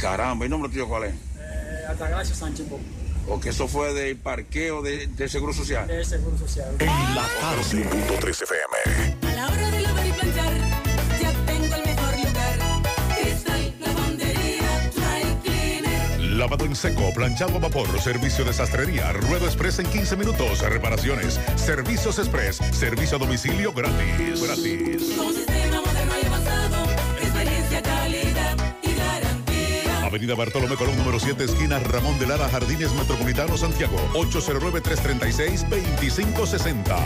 [0.00, 1.14] Caramba, ¿y nombre tuyo cuál es?
[1.14, 2.80] Eh, Altagracia Sánchez Pop.
[3.28, 5.86] O que eso fue del parqueo de, de Seguro Social.
[5.86, 6.74] De Seguro Social.
[6.78, 7.62] En la tarde.
[7.62, 9.32] 100.3 FM.
[9.32, 10.52] A la hora de lavar y planchar,
[11.20, 12.58] ya tengo el mejor lugar.
[13.16, 16.20] Cristal, lavandería, dry cleaner.
[16.20, 21.40] Lavado en seco, planchado a vapor, servicio de sastrería, ruedo express en 15 minutos, reparaciones,
[21.56, 24.42] servicios express, servicio a domicilio gratis.
[24.42, 25.12] Gratis.
[25.16, 26.01] Con sistema moderno
[30.32, 33.96] Avenida Bartolomé Colón, número 7, esquina Ramón de Lara, Jardines Metropolitano, Santiago.
[34.14, 36.96] 809-336-2560.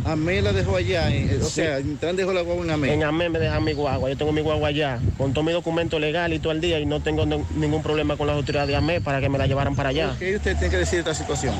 [0.05, 1.55] AME la dejó allá, eh, o Sí.
[1.55, 2.93] sea, Intran dejó la guagua en AME.
[2.93, 5.99] En AME me dejan mi guagua, yo tengo mi guagua allá, con todo mi documento
[5.99, 8.77] legal y todo el día y no tengo ni- ningún problema con las autoridades de
[8.77, 10.15] AME para que me la llevaran para allá.
[10.17, 11.53] ¿Qué usted tiene que decir de esta situación?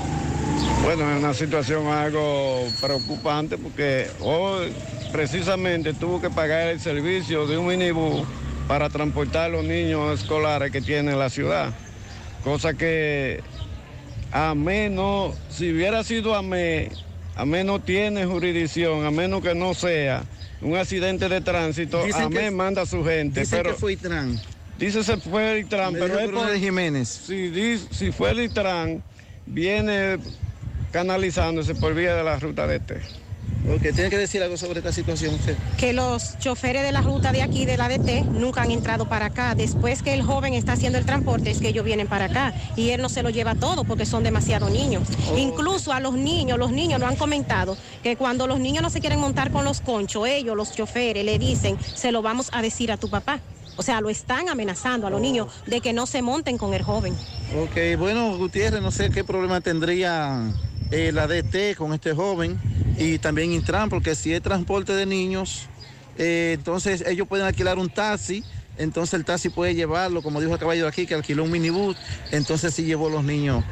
[0.85, 4.71] Bueno, es una situación algo preocupante porque hoy
[5.11, 8.25] precisamente tuvo que pagar el servicio de un minibús
[8.67, 11.73] para transportar a los niños escolares que tiene la ciudad.
[12.43, 13.41] Cosa que
[14.31, 16.41] a menos, si hubiera sido a
[17.35, 20.23] a no tiene jurisdicción, a menos que no sea
[20.61, 23.41] un accidente de tránsito, Dicen a que- manda a su gente.
[23.41, 24.39] Dicen pero, que fue Intran.
[24.77, 27.07] Dice se fue el Intran, Me pero es por- Jiménez.
[27.07, 29.03] Si, si fue el Intran,
[29.45, 30.17] viene
[30.91, 33.01] canalizándose por vía de la ruta de este.
[33.69, 35.55] Ok, tiene que decir algo sobre esta situación usted.
[35.77, 39.25] que los choferes de la ruta de aquí, de la DT, nunca han entrado para
[39.25, 39.55] acá.
[39.55, 42.53] Después que el joven está haciendo el transporte, es que ellos vienen para acá.
[42.77, 45.07] Y él no se lo lleva todo porque son demasiados niños.
[45.35, 49.01] Incluso a los niños, los niños lo han comentado, que cuando los niños no se
[49.01, 52.91] quieren montar con los conchos, ellos, los choferes, le dicen, se lo vamos a decir
[52.91, 53.41] a tu papá.
[53.75, 56.83] O sea, lo están amenazando a los niños de que no se monten con el
[56.83, 57.13] joven.
[57.61, 60.51] Ok, bueno, Gutiérrez, no sé qué problema tendría
[60.91, 62.59] eh, la DT con este joven
[62.97, 65.67] y también Intran, porque si es transporte de niños,
[66.17, 68.43] eh, entonces ellos pueden alquilar un taxi,
[68.77, 71.95] entonces el taxi puede llevarlo, como dijo el caballero aquí, que alquiló un minibús,
[72.31, 73.63] entonces sí llevó a los niños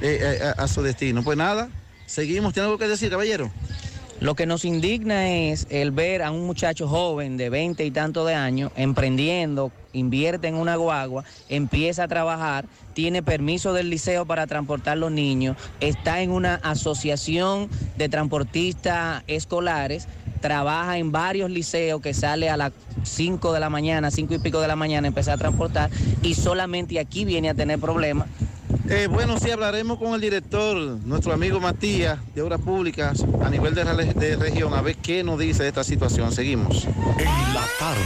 [0.00, 1.22] eh, a, a su destino.
[1.22, 1.68] Pues nada,
[2.06, 2.52] seguimos.
[2.52, 3.50] ¿Tiene algo que decir, caballero?
[4.24, 8.24] Lo que nos indigna es el ver a un muchacho joven de 20 y tanto
[8.24, 12.64] de años emprendiendo, invierte en una guagua, empieza a trabajar,
[12.94, 17.68] tiene permiso del liceo para transportar los niños, está en una asociación
[17.98, 20.08] de transportistas escolares,
[20.40, 22.72] trabaja en varios liceos que sale a las
[23.02, 25.90] 5 de la mañana, 5 y pico de la mañana, empezar a transportar
[26.22, 28.28] y solamente aquí viene a tener problemas.
[28.88, 33.74] Eh, bueno, sí, hablaremos con el director, nuestro amigo Matías, de Obras Públicas, a nivel
[33.74, 36.32] de, región, a ver qué nos dice de esta situación.
[36.32, 36.84] Seguimos.
[36.84, 38.04] En la tarde.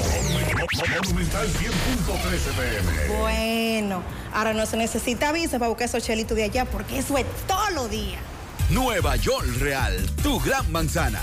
[1.03, 3.19] Monumental 100.13 pm.
[3.19, 4.03] Bueno,
[4.33, 7.73] ahora no se necesita visa para buscar esos chelitos de allá porque eso es todos
[7.75, 8.21] los días.
[8.71, 11.23] Nueva York Real, tu gran manzana.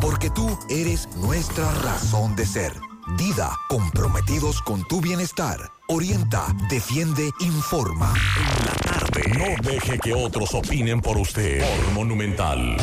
[0.00, 2.72] porque tú eres nuestra razón de ser.
[3.18, 5.58] Dida, comprometidos con tu bienestar.
[5.88, 8.14] Orienta, defiende, informa.
[8.38, 9.22] En la tarde.
[9.38, 11.60] No deje que otros opinen por usted.
[11.60, 12.76] Por Monumental.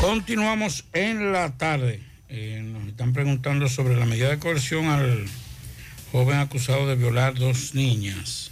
[0.00, 2.02] Continuamos en la tarde.
[2.28, 5.26] Eh, nos están preguntando sobre la medida de coerción al
[6.12, 8.50] joven acusado de violar dos niñas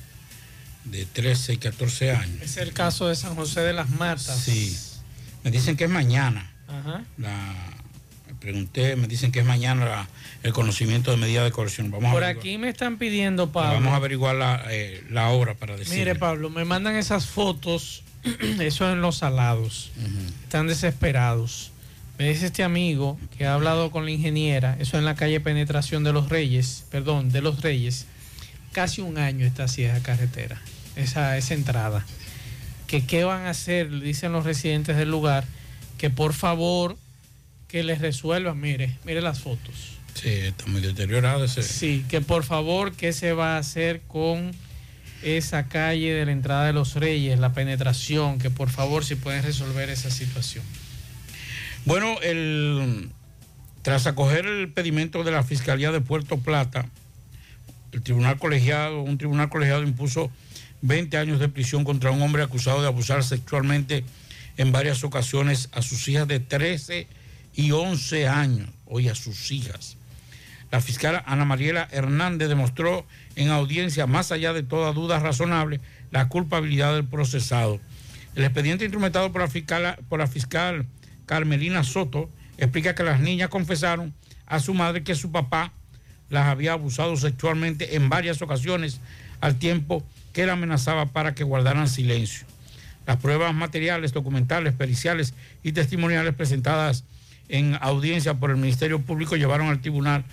[0.84, 2.42] de 13 y 14 años.
[2.42, 4.40] Es el caso de San José de las Matas.
[4.40, 4.76] Sí.
[5.44, 6.52] Me dicen que es mañana.
[6.79, 7.05] Ajá.
[7.18, 7.55] La,
[8.29, 10.09] me pregunté, me dicen que es mañana la-
[10.43, 11.91] el conocimiento de medida de coerción.
[11.91, 13.74] Vamos Por a aquí me están pidiendo, Pablo.
[13.74, 15.99] vamos a averiguar la, eh, la obra para decir.
[15.99, 18.03] Mire, Pablo, me mandan esas fotos,
[18.61, 19.91] eso en los salados.
[20.45, 21.70] Están desesperados.
[22.18, 26.03] Me dice este amigo que ha hablado con la ingeniera, eso en la calle Penetración
[26.03, 28.07] de los Reyes, perdón, de los Reyes.
[28.72, 30.61] Casi un año está así esa carretera,
[30.97, 32.07] esa, esa entrada.
[32.87, 35.45] Que qué van a hacer, dicen los residentes del lugar,
[35.99, 36.97] que por favor
[37.68, 39.97] que les resuelvan, mire, mire las fotos.
[40.14, 41.62] Sí, está muy deteriorado ese.
[41.62, 44.53] Sí, que por favor, ¿qué se va a hacer con
[45.22, 48.38] esa calle de la entrada de los Reyes, la penetración?
[48.38, 50.64] Que por favor, si pueden resolver esa situación.
[51.84, 53.11] Bueno, el,
[53.82, 56.86] tras acoger el pedimento de la Fiscalía de Puerto Plata,
[57.92, 60.30] el tribunal colegiado, un tribunal colegiado impuso
[60.82, 64.05] 20 años de prisión contra un hombre acusado de abusar sexualmente
[64.57, 67.07] en varias ocasiones a sus hijas de 13
[67.54, 69.96] y 11 años, hoy a sus hijas.
[70.70, 75.80] La fiscal Ana Mariela Hernández demostró en audiencia, más allá de toda duda razonable,
[76.11, 77.80] la culpabilidad del procesado.
[78.34, 80.86] El expediente instrumentado por la fiscal, por la fiscal
[81.24, 82.28] Carmelina Soto
[82.59, 84.12] explica que las niñas confesaron
[84.46, 85.72] a su madre que su papá
[86.30, 89.00] las había abusado sexualmente en varias ocasiones
[89.40, 92.46] al tiempo que la amenazaba para que guardaran silencio.
[93.07, 97.04] Las pruebas materiales, documentales, periciales y testimoniales presentadas
[97.48, 100.24] en audiencia por el Ministerio Público llevaron al tribunal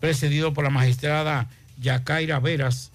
[0.00, 1.48] precedido por la magistrada
[1.80, 2.92] Yacaira Veras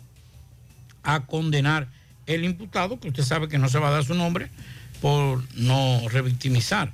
[1.03, 1.87] a condenar
[2.27, 4.49] el imputado, que usted sabe que no se va a dar su nombre,
[5.01, 6.91] por no revictimizar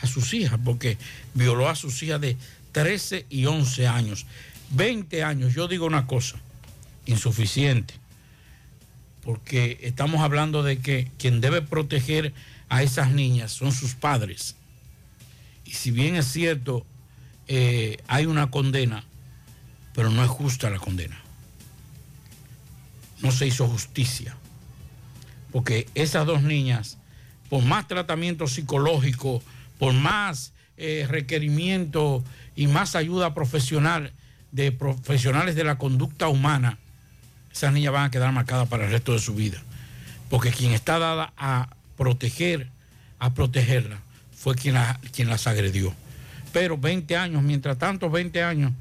[0.00, 0.98] a sus hijas, porque
[1.34, 2.36] violó a sus hijas de
[2.72, 4.26] 13 y 11 años.
[4.70, 6.36] 20 años, yo digo una cosa,
[7.06, 7.94] insuficiente,
[9.26, 12.32] porque estamos hablando de que quien debe proteger
[12.68, 14.54] a esas niñas son sus padres.
[15.64, 16.86] Y si bien es cierto,
[17.48, 19.02] eh, hay una condena,
[19.96, 21.20] pero no es justa la condena.
[23.20, 24.36] No se hizo justicia.
[25.50, 26.96] Porque esas dos niñas,
[27.50, 29.42] por más tratamiento psicológico,
[29.80, 32.22] por más eh, requerimiento
[32.54, 34.12] y más ayuda profesional
[34.52, 36.78] de profesionales de la conducta humana,
[37.56, 39.58] esas niñas van a quedar marcadas para el resto de su vida.
[40.28, 42.68] Porque quien está dada a proteger,
[43.18, 43.98] a protegerla,
[44.36, 45.94] fue quien, la- quien las agredió.
[46.52, 48.72] Pero 20 años, mientras tanto 20 años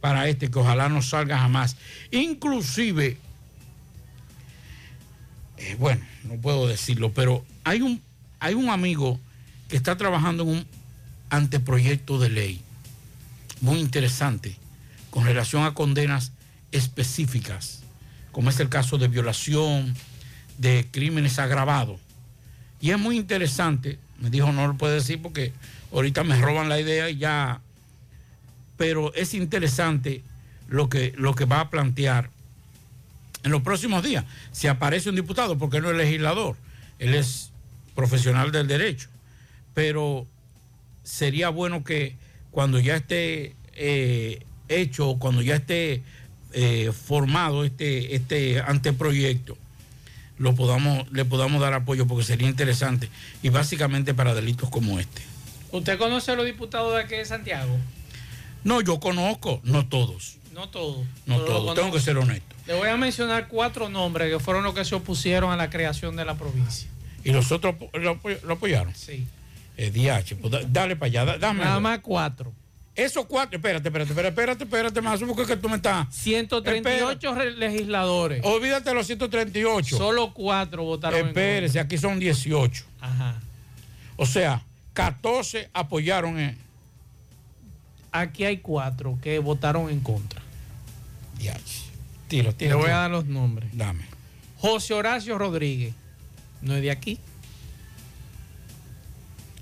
[0.00, 1.76] para este, que ojalá no salga jamás.
[2.10, 3.18] Inclusive,
[5.58, 8.00] eh, bueno, no puedo decirlo, pero hay un,
[8.38, 9.18] hay un amigo
[9.68, 10.66] que está trabajando en un
[11.30, 12.60] anteproyecto de ley
[13.60, 14.56] muy interesante
[15.10, 16.32] con relación a condenas
[16.72, 17.79] específicas,
[18.32, 19.94] como es el caso de violación,
[20.58, 22.00] de crímenes agravados.
[22.80, 25.52] Y es muy interesante, me dijo no lo puede decir porque
[25.92, 27.60] ahorita me roban la idea y ya,
[28.76, 30.22] pero es interesante
[30.68, 32.30] lo que, lo que va a plantear
[33.42, 34.24] en los próximos días.
[34.52, 36.56] Si aparece un diputado, porque no es legislador,
[36.98, 37.50] él es
[37.94, 39.08] profesional del derecho,
[39.74, 40.26] pero
[41.02, 42.16] sería bueno que
[42.50, 46.02] cuando ya esté eh, hecho, cuando ya esté
[46.52, 49.56] eh, formado este, este anteproyecto,
[50.38, 53.08] lo podamos, le podamos dar apoyo porque sería interesante
[53.42, 55.22] y básicamente para delitos como este.
[55.72, 57.76] ¿Usted conoce a los diputados de aquí de Santiago?
[58.64, 61.06] No, yo conozco, no todos, No todos.
[61.26, 62.56] no todos, tengo que ser honesto.
[62.66, 66.16] Le voy a mencionar cuatro nombres que fueron los que se opusieron a la creación
[66.16, 66.88] de la provincia.
[67.24, 68.94] ¿Y los otros lo, apoy- lo apoyaron?
[68.94, 69.26] Sí.
[69.76, 71.64] Eh, DH, pues da- dale para allá, da- dame.
[71.64, 72.52] Nada más cuatro.
[72.96, 76.06] Esos cuatro, espérate, espérate, espérate, espérate, espérate más, porque que tú me estás.
[76.14, 78.40] 138 re- legisladores.
[78.44, 79.96] Olvídate de los 138.
[79.96, 82.84] Solo cuatro votaron en Espérese, aquí son 18.
[83.00, 83.36] Ajá.
[84.16, 86.56] O sea, 14 apoyaron.
[88.12, 90.42] Aquí hay cuatro que votaron en contra.
[91.38, 91.56] Ya.
[92.28, 92.78] Tiro, Le tiro.
[92.78, 93.70] voy a dar los nombres.
[93.72, 94.04] Dame.
[94.58, 95.94] José Horacio Rodríguez,
[96.60, 97.18] no es de aquí.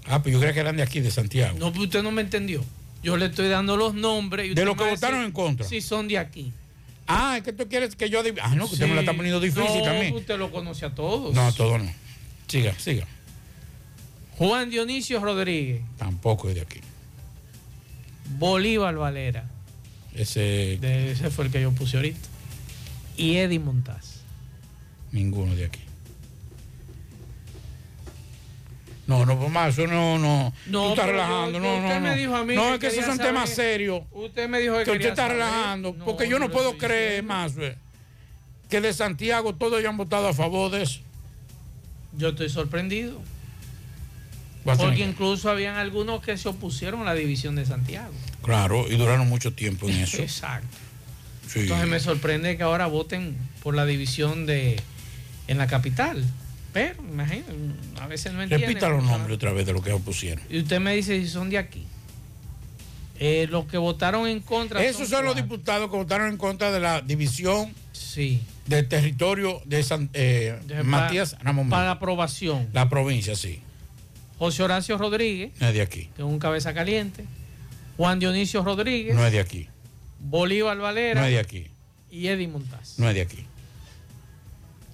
[0.06, 1.56] Ah, pues yo creía que eran de aquí, de Santiago.
[1.59, 2.64] No, pues usted no me entendió.
[3.02, 4.50] Yo le estoy dando los nombres.
[4.50, 5.66] y De los que a votaron en contra.
[5.66, 6.52] Si son de aquí.
[7.06, 8.20] Ah, es que tú quieres que yo...
[8.42, 10.14] Ah, no, que usted me la está poniendo difícil no, también.
[10.14, 11.34] Usted lo conoce a todos.
[11.34, 11.90] No, todo no.
[12.48, 13.06] Siga, siga.
[14.36, 16.80] Juan Dionisio Rodríguez, Tampoco es de aquí.
[18.38, 19.44] Bolívar Valera.
[20.14, 22.18] Ese, De- ese fue el que yo puse ahorita.
[23.16, 24.20] Y Eddie Montaz.
[25.12, 25.80] ninguno de aquí.
[29.09, 30.52] No, no, pues más, eso no, no.
[30.66, 32.14] No, tú estás relajando, yo- no, usted no, me no.
[32.16, 33.56] dijo a mí no, que es que esos son temas saber.
[33.72, 34.02] serios.
[34.12, 35.39] Usted me dijo que que usted está saber.
[35.39, 37.55] relajando, No, porque yo no puedo creer más
[38.68, 41.01] que de Santiago todos hayan votado a favor de eso.
[42.18, 43.20] Yo estoy sorprendido.
[44.64, 48.12] Porque que- incluso habían algunos que se opusieron a la división de Santiago.
[48.43, 50.18] Claro, y duraron mucho tiempo en eso.
[50.18, 50.68] Exacto.
[51.47, 51.60] Sí.
[51.60, 54.78] Entonces me sorprende que ahora voten por la división de
[55.47, 56.22] en la capital.
[56.72, 57.52] Pero, imagínate,
[58.00, 58.68] a veces no entienden.
[58.68, 60.44] Repita los nombres otra vez de lo que opusieron.
[60.50, 61.84] Y usted me dice si son de aquí.
[63.20, 64.84] Eh, los que votaron en contra.
[64.84, 68.40] Esos son los diputados que votaron en contra de la división sí.
[68.66, 71.68] del territorio de San, eh, De- Matías Ramón.
[71.68, 72.68] Para aprobación.
[72.72, 73.60] La provincia, sí.
[74.38, 76.10] José Horacio Rodríguez, No es de aquí.
[76.14, 77.24] que es un cabeza caliente.
[77.96, 79.16] Juan Dionisio Rodríguez.
[79.16, 79.66] No es de aquí.
[80.20, 81.20] Bolívar Valera.
[81.20, 81.66] No es de aquí.
[82.12, 83.00] Y Eddie Montaz.
[83.00, 83.44] No es de aquí.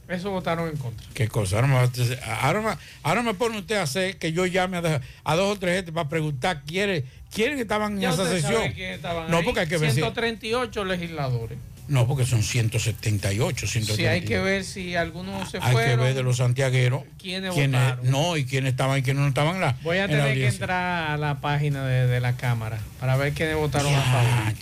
[0.08, 1.06] Eso votaron en contra.
[1.14, 1.56] ¿Qué cosa?
[1.56, 5.00] Ahora me, ahora me- ahora me pone usted a hacer que yo llame a, dos-
[5.24, 8.62] a dos o tres gente para preguntar quiénes, quiénes estaban en esa sesión.
[8.76, 9.44] estaban No, ahí.
[9.44, 11.58] porque hay que ver si- 138 legisladores.
[11.86, 13.96] No, porque son 178, 132.
[13.96, 16.00] Si hay que ver si algunos se Hay que fueron.
[16.06, 17.02] ver de los santiagueros.
[17.18, 18.10] quiénes votaron.
[18.10, 19.76] No, y quiénes estaban y quiénes no estaban en la.
[19.82, 23.56] Voy a tener que entrar a la página de, de la Cámara para ver quiénes
[23.56, 24.54] votaron a favor.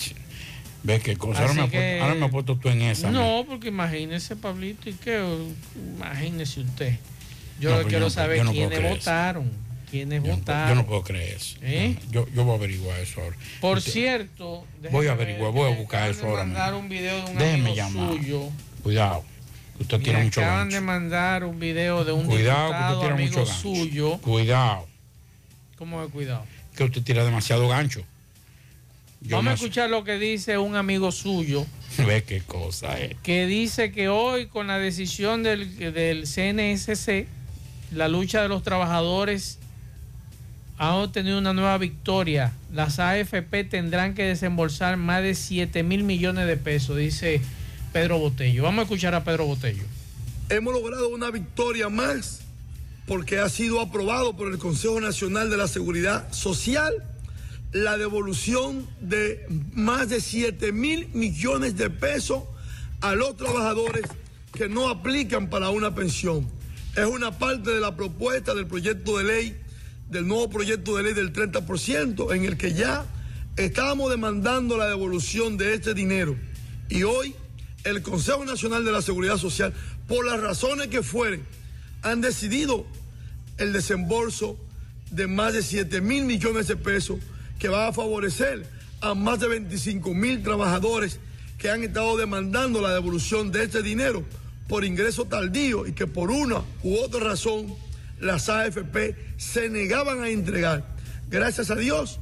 [0.84, 1.42] Ve qué cosa.
[1.42, 3.10] Ahora me, que- puesto, ahora me ha puesto tú en esa.
[3.10, 5.22] No, porque imagínese, Pablito, y qué,
[5.96, 6.98] imagínese usted.
[7.60, 8.88] Yo No, lo pero quiero yo saber yo no quiénes eso.
[8.88, 9.50] votaron.
[9.90, 10.68] Quiénes Yo no, votaron.
[10.70, 11.56] yo no puedo creer eso.
[11.60, 11.96] ¿Eh?
[12.10, 13.36] Yo, yo voy a averiguar eso ahora.
[13.60, 16.78] Por Usted- cierto, Voy a averiguar, ver, voy a buscar eso ahora mandar mismo.
[16.80, 18.08] un video de un Déjeme llamar.
[18.12, 18.48] suyo.
[18.82, 19.24] Cuidado.
[19.76, 20.74] que Usted tiene mucho acaban gancho.
[20.76, 23.62] de mandar un video de un Cuidado que usted tiene amigo mucho gancho.
[23.62, 24.18] suyo.
[24.18, 24.86] Cuidado.
[25.76, 26.44] ¿Cómo de cuidado?
[26.76, 28.02] Que usted tira demasiado gancho.
[29.22, 31.64] Yo Vamos a escuchar lo que dice un amigo suyo.
[32.06, 33.16] Ve qué cosa es.
[33.22, 37.26] que dice que hoy con la decisión del, del CNSC,
[37.92, 39.58] la lucha de los trabajadores
[40.78, 42.52] ha obtenido una nueva victoria.
[42.72, 47.40] Las AFP tendrán que desembolsar más de 7 mil millones de pesos, dice
[47.92, 48.64] Pedro Botello.
[48.64, 49.84] Vamos a escuchar a Pedro Botello.
[50.48, 52.40] Hemos logrado una victoria más
[53.06, 56.92] porque ha sido aprobado por el Consejo Nacional de la Seguridad Social
[57.72, 62.44] la devolución de más de 7 mil millones de pesos
[63.00, 64.06] a los trabajadores
[64.52, 66.46] que no aplican para una pensión.
[66.94, 69.56] Es una parte de la propuesta del proyecto de ley,
[70.10, 73.06] del nuevo proyecto de ley del 30%, en el que ya
[73.56, 76.36] estábamos demandando la devolución de este dinero.
[76.90, 77.34] Y hoy
[77.84, 79.72] el Consejo Nacional de la Seguridad Social,
[80.06, 81.44] por las razones que fueren,
[82.02, 82.86] han decidido
[83.56, 84.58] el desembolso
[85.10, 87.18] de más de 7 mil millones de pesos
[87.62, 88.66] que va a favorecer
[89.00, 91.20] a más de 25 mil trabajadores
[91.58, 94.24] que han estado demandando la devolución de este dinero
[94.66, 97.72] por ingreso tardío y que por una u otra razón
[98.18, 100.84] las AFP se negaban a entregar.
[101.30, 102.18] Gracias a Dios,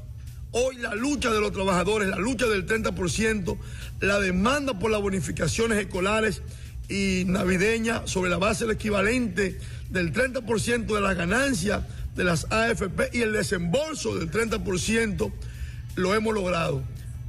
[0.51, 3.57] hoy la lucha de los trabajadores, la lucha del 30%,
[4.01, 6.43] la demanda por las bonificaciones escolares
[6.91, 9.59] y navideñas sobre la base del equivalente
[9.89, 11.85] del 30% de las ganancias
[12.15, 15.33] de las AFP y el desembolso del 30%
[15.97, 16.83] lo hemos logrado.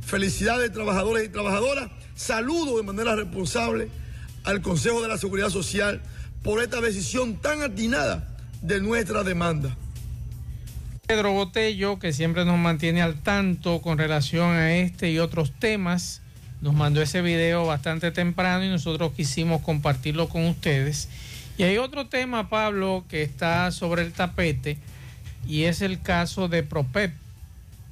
[0.06, 1.90] Felicidades trabajadores y trabajadoras.
[2.16, 3.90] Saludo de manera responsable
[4.44, 6.02] al Consejo de la Seguridad Social
[6.44, 8.28] por esta decisión tan atinada
[8.62, 9.76] de nuestra demanda.
[11.08, 16.22] Pedro Botello, que siempre nos mantiene al tanto con relación a este y otros temas,
[16.62, 21.10] nos mandó ese video bastante temprano y nosotros quisimos compartirlo con ustedes.
[21.62, 24.80] Y hay otro tema, Pablo, que está sobre el tapete
[25.48, 27.14] y es el caso de PROPEP,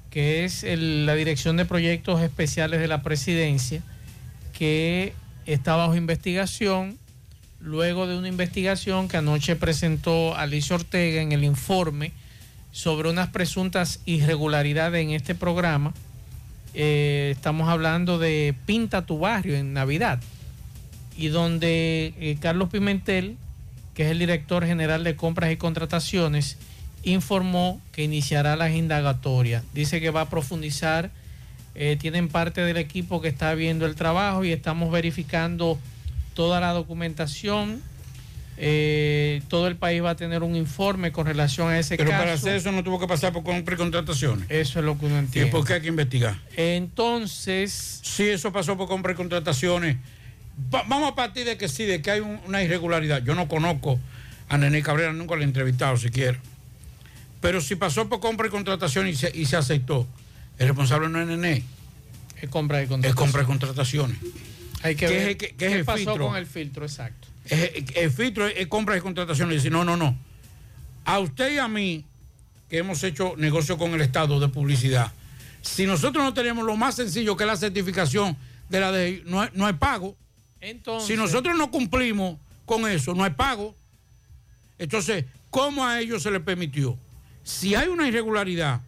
[0.10, 3.84] que es la Dirección de Proyectos Especiales de la Presidencia,
[4.58, 5.14] que
[5.46, 6.98] está bajo investigación
[7.60, 12.12] luego de una investigación que anoche presentó Alicia Ortega en el informe
[12.72, 15.94] sobre unas presuntas irregularidades en este programa.
[16.74, 20.20] Eh, estamos hablando de Pinta tu barrio en Navidad
[21.16, 23.38] y donde eh, Carlos Pimentel,
[24.00, 26.56] que es el director general de compras y contrataciones,
[27.04, 29.62] informó que iniciará las indagatorias.
[29.74, 31.12] Dice que va a profundizar,
[31.76, 35.78] eh, tienen parte del equipo que está viendo el trabajo y estamos verificando
[36.34, 37.82] toda la documentación.
[38.56, 42.22] Eh, todo el país va a tener un informe con relación a ese Pero caso.
[42.22, 44.50] para hacer eso no tuvo que pasar por compra y contrataciones.
[44.50, 45.52] Eso es lo que uno ¿Y entiende.
[45.52, 46.38] por qué hay que investigar?
[46.56, 48.00] Entonces.
[48.02, 49.98] Si eso pasó por compra y contrataciones,
[50.74, 53.24] va- vamos a partir de que sí, de que hay un- una irregularidad.
[53.24, 54.00] Yo no conozco
[54.50, 56.40] a Nene Cabrera, nunca lo he entrevistado siquiera.
[57.42, 60.08] Pero si pasó por compra y contratación y se, y se aceptó,
[60.58, 61.64] el responsable no es Nene.
[62.42, 63.16] Es compra y Es contratación.
[63.26, 64.18] compra y contrataciones.
[64.82, 66.28] Hay que ¿Qué ver es el- qué- qué es qué el pasó filtro?
[66.28, 67.28] con el filtro, exacto.
[67.46, 69.52] Es- el filtro es, es compra y contratación.
[69.52, 70.18] Y dice, no, no, no.
[71.06, 72.06] A usted y a mí,
[72.70, 75.12] que hemos hecho negocio con el Estado de publicidad,
[75.62, 78.38] si nosotros no tenemos lo más sencillo que es la certificación
[78.70, 80.16] de la DGI, no hay, no hay pago.
[80.62, 83.76] Entonces, Si nosotros no cumplimos con eso, no hay pago.
[84.78, 86.98] Entonces, ¿cómo a ellos se les permitió?
[87.44, 88.82] Si hay una irregularidad,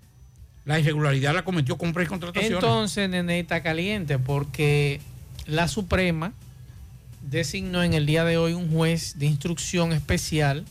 [0.65, 2.53] la irregularidad la cometió compra y contratación.
[2.53, 5.01] Entonces, Nene está caliente porque
[5.47, 6.33] la Suprema
[7.29, 10.65] designó en el día de hoy un juez de instrucción especial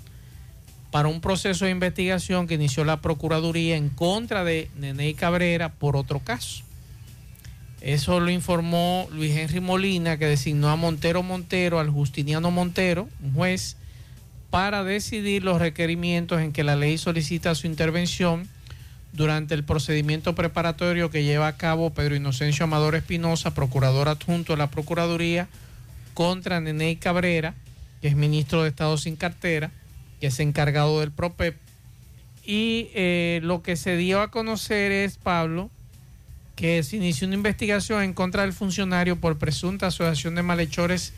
[0.90, 5.96] para un proceso de investigación que inició la Procuraduría en contra de Nene Cabrera por
[5.96, 6.64] otro caso.
[7.80, 13.34] Eso lo informó Luis Henry Molina, que designó a Montero Montero, al Justiniano Montero, un
[13.34, 13.76] juez,
[14.50, 18.48] para decidir los requerimientos en que la ley solicita su intervención
[19.12, 24.58] durante el procedimiento preparatorio que lleva a cabo Pedro Inocencio Amador Espinosa, procurador adjunto de
[24.58, 25.48] la Procuraduría,
[26.14, 27.54] contra Nene Cabrera,
[28.02, 29.70] que es ministro de Estado sin cartera,
[30.20, 31.56] que es encargado del PROPEP.
[32.44, 35.70] Y eh, lo que se dio a conocer es, Pablo,
[36.60, 41.14] que se inició una investigación en contra del funcionario por presunta asociación de malhechores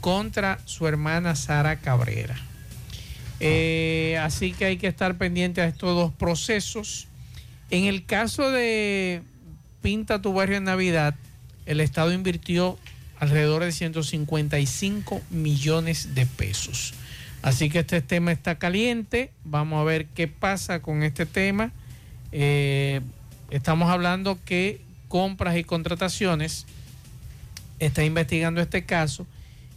[0.00, 2.36] contra su hermana Sara Cabrera.
[3.40, 7.08] Eh, así que hay que estar pendiente a estos dos procesos.
[7.70, 9.22] En el caso de
[9.82, 11.16] Pinta tu barrio en Navidad,
[11.66, 12.78] el Estado invirtió
[13.18, 16.94] alrededor de 155 millones de pesos.
[17.42, 19.32] Así que este tema está caliente.
[19.42, 21.72] Vamos a ver qué pasa con este tema.
[22.30, 23.00] Eh,
[23.50, 26.66] estamos hablando que compras y contrataciones
[27.78, 29.26] está investigando este caso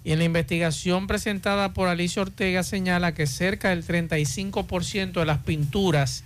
[0.04, 5.40] y en la investigación presentada por Alicia Ortega señala que cerca del 35% de las
[5.40, 6.24] pinturas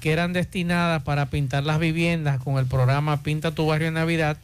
[0.00, 4.36] que eran destinadas para pintar las viviendas con el programa Pinta tu barrio en Navidad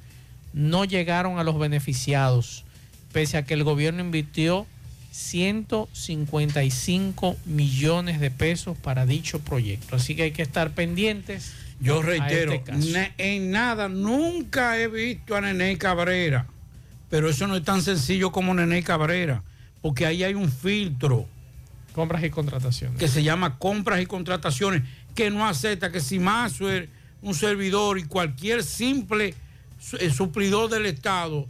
[0.52, 2.64] no llegaron a los beneficiados,
[3.12, 4.66] pese a que el gobierno invirtió
[5.10, 9.96] 155 millones de pesos para dicho proyecto.
[9.96, 11.54] Así que hay que estar pendientes.
[11.80, 16.46] Yo reitero, este na- en nada, nunca he visto a Nene Cabrera,
[17.08, 19.42] pero eso no es tan sencillo como Nene Cabrera,
[19.80, 21.26] porque ahí hay un filtro
[21.94, 22.98] Compras y contrataciones.
[22.98, 24.82] que se llama compras y contrataciones,
[25.14, 26.58] que no acepta que si más
[27.22, 29.34] un servidor y cualquier simple
[30.00, 31.46] eh, suplidor del Estado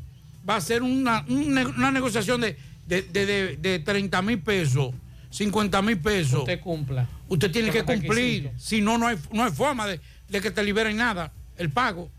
[0.49, 2.57] va a hacer una, una negociación de,
[2.87, 4.93] de, de, de- de 30 mil pesos,
[5.31, 6.41] 50 mil pesos.
[6.41, 7.07] Usted cumpla.
[7.29, 10.63] Usted tiene que cumplir, si no, no hay, no hay forma de, de que te
[10.63, 12.11] liberen nada, el pago.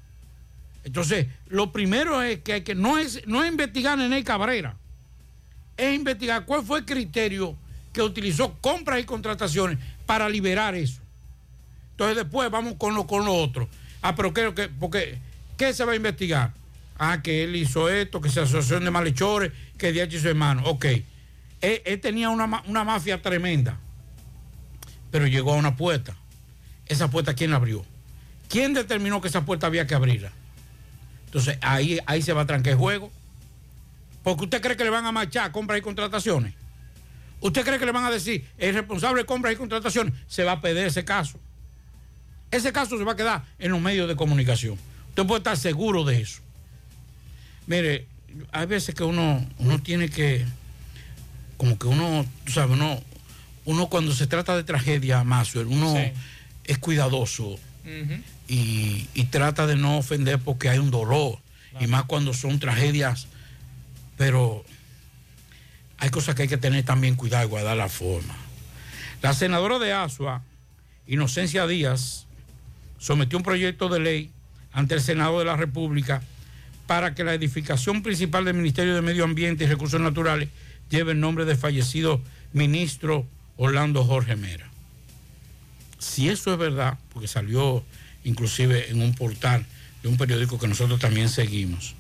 [0.83, 4.75] Entonces, lo primero es que que, no es, no es investigar a Nene Cabrera,
[5.77, 7.55] es investigar cuál fue el criterio
[7.93, 11.01] que utilizó compras y contrataciones para liberar eso.
[11.91, 13.67] Entonces después vamos con lo, con lo otro.
[14.01, 15.19] Ah, pero creo que, porque,
[15.57, 16.53] ¿qué se va a investigar?
[16.97, 20.63] Ah, que él hizo esto, que se asociación de malhechores, que y su hermano.
[20.65, 20.85] Ok.
[21.61, 23.77] Él, él tenía una, una mafia tremenda,
[25.11, 26.15] pero llegó a una puerta.
[26.87, 27.85] Esa puerta, ¿quién la abrió?
[28.49, 30.31] ¿Quién determinó que esa puerta había que abrirla?
[31.27, 33.11] Entonces ahí, ahí se va a trancar el juego.
[34.23, 36.53] Porque usted cree que le van a marchar compras y contrataciones.
[37.41, 40.13] ¿Usted cree que le van a decir el responsable de compras y contrataciones?
[40.27, 41.39] Se va a perder ese caso.
[42.51, 44.77] Ese caso se va a quedar en los medios de comunicación.
[45.09, 46.41] Usted puede estar seguro de eso.
[47.67, 48.07] Mire,
[48.51, 50.45] hay veces que uno, uno tiene que,
[51.57, 53.01] como que uno, tú sabes, uno,
[53.65, 56.11] uno cuando se trata de tragedia, Maxwell, uno Sí.
[56.65, 57.59] es cuidadoso Ujú.
[58.49, 61.39] Y, y trata de no ofender porque hay un dolor.
[61.79, 63.27] Y más cuando son tragedias.
[64.17, 64.65] Pero
[65.99, 68.35] hay cosas que hay que tener también cuidado y guardar la forma.
[69.21, 70.41] La senadora de Asua,
[71.07, 72.25] Inocencia Díaz,
[72.97, 74.31] sometió un proyecto de ley
[74.71, 76.21] ante el Senado de la República
[76.87, 80.49] para que la edificación principal del Ministerio de Medio Ambiente y Recursos Naturales
[80.89, 82.21] lleve el nombre del fallecido
[82.53, 83.27] ministro
[83.57, 84.69] Orlando Jorge Mera.
[85.99, 87.83] Si eso es verdad, porque salió
[88.23, 89.65] inclusive en un portal
[90.03, 91.95] de un periódico que nosotros también seguimos,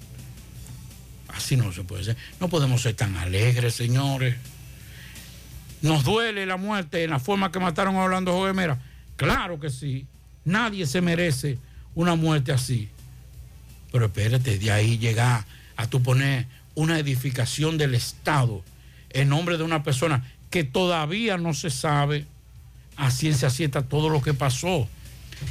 [1.27, 2.17] así no se puede ser.
[2.39, 4.35] No podemos ser tan alegres, señores.
[5.81, 8.79] Nos duele la muerte en la forma que mataron a Orlando Jorge Mera,
[9.19, 10.07] Claro que sí.
[10.45, 11.57] Nadie se merece
[11.93, 12.87] una muerte así.
[13.91, 15.43] Pero espérate, de ahí llegar
[15.75, 18.63] a tu poner una edificación del Estado
[19.09, 22.25] en nombre de una persona que todavía no se sabe
[22.95, 24.87] a ciencia cierta todo lo que pasó.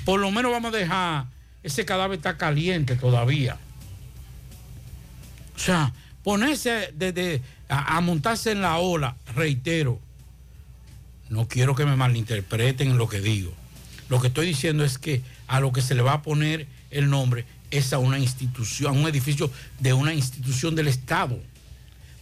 [0.05, 1.27] Por lo menos vamos a dejar,
[1.63, 3.57] ese cadáver está caliente todavía.
[5.57, 5.93] O sea,
[6.23, 10.01] ponerse de, de- a, a montarse en la ola, reitero,
[11.29, 13.53] no quiero que me malinterpreten en lo que digo.
[14.09, 17.11] Lo que estoy diciendo es que a lo que se le va a poner el
[17.11, 19.51] nombre es a una institución, a un edificio
[19.81, 21.39] de una institución del Estado.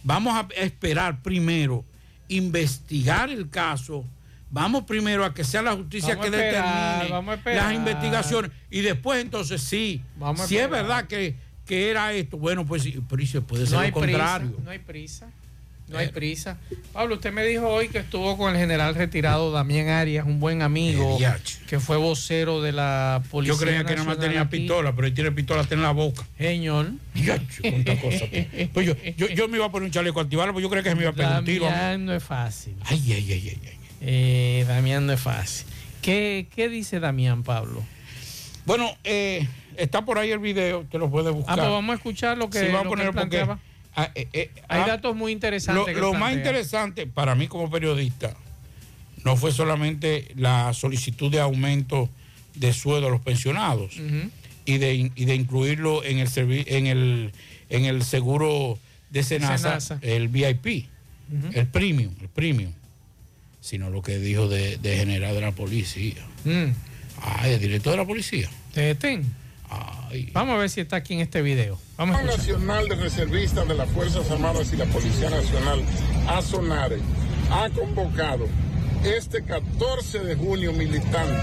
[0.03, 1.85] Vamos a esperar primero,
[2.27, 4.03] investigar el caso.
[4.49, 9.21] Vamos primero a que sea la justicia Vamos que esperar, determine las investigaciones y después
[9.21, 13.41] entonces sí, Vamos si es verdad que, que era esto, bueno, pues sí, puede ser
[13.73, 14.51] No hay lo contrario.
[14.51, 15.27] prisa, no hay prisa.
[15.89, 16.57] No hay prisa.
[16.91, 20.61] Pablo, usted me dijo hoy que estuvo con el general retirado Damián Arias, un buen
[20.61, 21.17] amigo,
[21.65, 23.53] que fue vocero de la policía.
[23.53, 24.57] Yo creía que nada más tenía aquí.
[24.57, 26.25] pistola, pero él tiene pistola hasta en la boca.
[26.37, 26.91] Señor.
[27.61, 28.25] cuánta cosa.
[28.73, 30.89] Pues yo, yo, yo me iba a poner un chaleco antibala, porque yo creía que
[30.89, 31.69] se me iba a pegar un tiro.
[31.99, 32.75] No es fácil.
[32.83, 33.61] Ay, ay, ay, ay.
[33.65, 33.76] ay.
[34.01, 35.65] Eh, Damián no es fácil.
[36.01, 37.83] ¿Qué, qué dice Damián, Pablo?
[38.65, 39.47] Bueno, eh,
[39.77, 41.55] está por ahí el video, te lo puedes Ah, buscar.
[41.57, 43.45] pues vamos a escuchar lo que, Sí, vamos a lo que porque,
[43.95, 45.79] ah, eh, eh, Hay ah, datos muy interesantes.
[45.79, 48.35] Lo, que lo él más interesante para mí como periodista
[49.23, 52.09] no fue solamente la solicitud de aumento
[52.55, 53.95] de sueldo a los pensionados
[54.65, 56.29] y, de, y de incluirlo en el,
[56.67, 57.31] en el,
[57.69, 58.77] en el seguro
[59.09, 59.99] de Senasa, Senasa.
[60.01, 60.85] el VIP,
[61.53, 62.71] el premium, el premium,
[63.67, 66.25] sino lo que dijo de, de general de la policía.
[66.45, 66.71] Mm.
[67.21, 68.49] Ay, el director de la policía.
[68.73, 69.25] ¿Te detén?
[70.31, 71.77] Vamos a ver si está aquí en este video.
[71.97, 72.37] Vamos a escuchar.
[72.39, 75.81] Nacional de Reservistas de las Fuerzas Armadas y la Policía Nacional,
[76.29, 76.99] ASONARE,
[77.51, 78.47] ha convocado
[79.03, 81.41] este 14 de junio militante,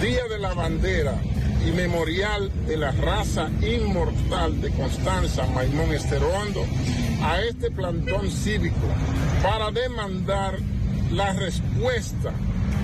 [0.00, 1.20] Día de la Bandera
[1.66, 6.64] y Memorial de la Raza Inmortal de Constanza Maimón Esterondo,
[7.20, 8.86] a este plantón cívico
[9.42, 10.56] para demandar
[11.10, 12.32] la respuesta,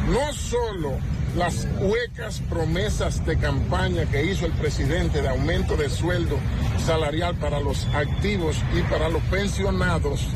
[0.08, 0.92] no solo
[1.36, 6.38] las huecas promesas de campaña que hizo el presidente de aumento de sueldo
[6.84, 10.26] salarial para los activos y para los pensionados,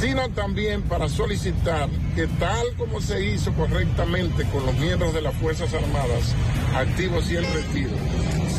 [0.00, 5.34] sino también para solicitar que tal como se hizo correctamente con los miembros de las
[5.36, 6.34] Fuerzas Armadas,
[6.74, 7.96] activos y en retiro,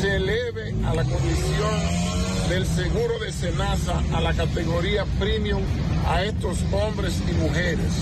[0.00, 2.17] se eleve a la condición
[2.48, 5.62] del seguro de Senasa a la categoría premium
[6.06, 7.92] a estos hombres y mujeres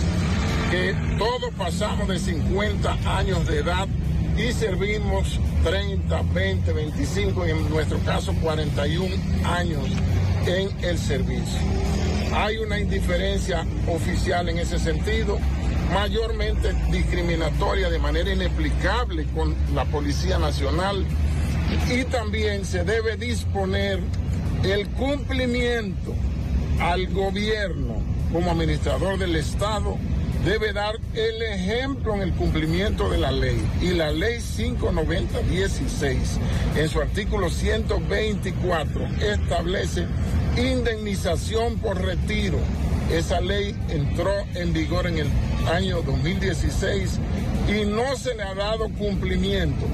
[0.70, 3.88] que todos pasamos de 50 años de edad
[4.36, 9.14] y servimos 30, 20, 25 y en nuestro caso 41
[9.44, 9.84] años
[10.46, 11.58] en el servicio.
[12.32, 15.38] Hay una indiferencia oficial en ese sentido,
[15.92, 21.04] mayormente discriminatoria de manera inexplicable con la Policía Nacional
[21.90, 24.00] y también se debe disponer
[24.64, 26.14] el cumplimiento
[26.80, 28.02] al gobierno
[28.32, 29.96] como administrador del Estado
[30.44, 33.60] debe dar el ejemplo en el cumplimiento de la ley.
[33.80, 36.16] Y la ley 590-16,
[36.76, 40.06] en su artículo 124, establece
[40.56, 42.58] indemnización por retiro.
[43.12, 45.28] Esa ley entró en vigor en el
[45.72, 47.18] año 2016
[47.68, 49.84] y no se le ha dado cumplimiento.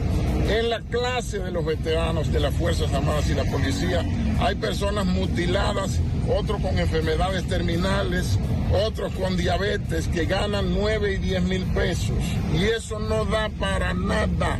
[0.49, 4.05] En la clase de los veteranos de las Fuerzas Armadas y la Policía
[4.41, 8.39] hay personas mutiladas, otros con enfermedades terminales,
[8.87, 12.19] otros con diabetes que ganan 9 y 10 mil pesos.
[12.55, 14.59] Y eso no da para nada.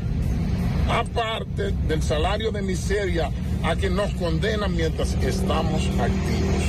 [0.89, 3.31] Aparte del salario de miseria
[3.65, 6.63] a que nos condenan mientras estamos activos.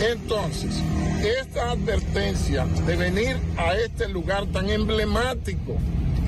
[0.00, 0.82] Entonces,
[1.22, 5.76] esta advertencia de venir a este lugar tan emblemático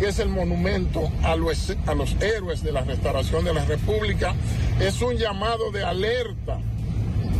[0.03, 4.35] que es el monumento a los, a los héroes de la restauración de la República,
[4.81, 6.59] es un llamado de alerta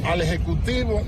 [0.05, 1.03] al Ejecutivo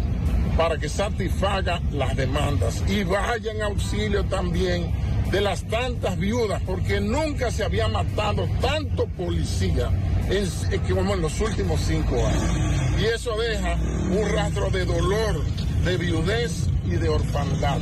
[0.57, 4.91] para que satisfaga las demandas y vaya en auxilio también
[5.31, 9.91] de las tantas viudas, porque nunca se había matado tanto policía
[10.31, 13.01] en- como en los últimos cinco años.
[13.01, 13.75] Y eso deja
[14.11, 15.41] un rastro de dolor,
[15.85, 17.79] de viudez y de orfandad.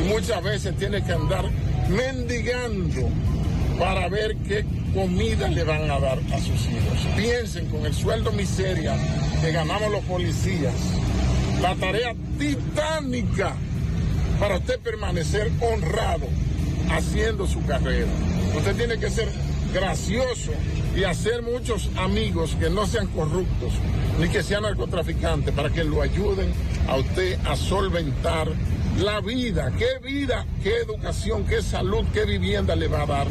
[0.00, 1.44] Y muchas veces tiene que andar
[1.88, 3.08] mendigando
[3.78, 4.64] para ver qué
[4.94, 7.06] comida le van a dar a sus hijos.
[7.16, 8.96] Piensen con el sueldo miseria
[9.40, 10.74] que ganamos los policías,
[11.60, 13.54] la tarea titánica
[14.38, 16.26] para usted permanecer honrado
[16.90, 18.10] haciendo su carrera.
[18.56, 19.28] Usted tiene que ser
[19.72, 20.52] gracioso
[20.94, 23.72] y hacer muchos amigos que no sean corruptos
[24.18, 26.52] ni que sean narcotraficantes para que lo ayuden
[26.88, 28.48] a usted a solventar
[28.98, 29.72] la vida.
[29.78, 33.26] ¿Qué vida, qué educación, qué salud, qué vivienda le va a dar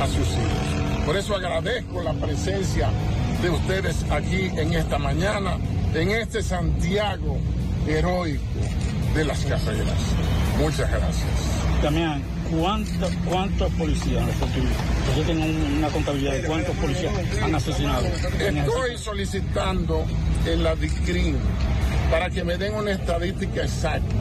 [0.00, 1.04] a sus hijos.
[1.06, 2.88] Por eso agradezco la presencia
[3.42, 5.56] de ustedes aquí en esta mañana,
[5.94, 7.38] en este Santiago
[7.86, 8.42] heroico
[9.14, 9.98] de las carreras.
[10.60, 11.26] Muchas gracias.
[11.82, 14.24] Damián, ¿cuántos cuántos policías?
[15.16, 17.12] Yo tengo un- una contabilidad de cuántos policías
[17.42, 18.04] han asesinado.
[18.38, 20.04] Estoy solicitando
[20.44, 21.36] en la DICRIN
[22.10, 24.16] para que me den una estadística exacta.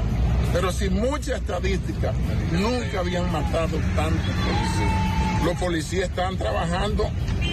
[0.53, 2.13] Pero sin mucha estadística,
[2.51, 5.43] nunca habían matado tantos policías.
[5.43, 7.09] Los policías están trabajando,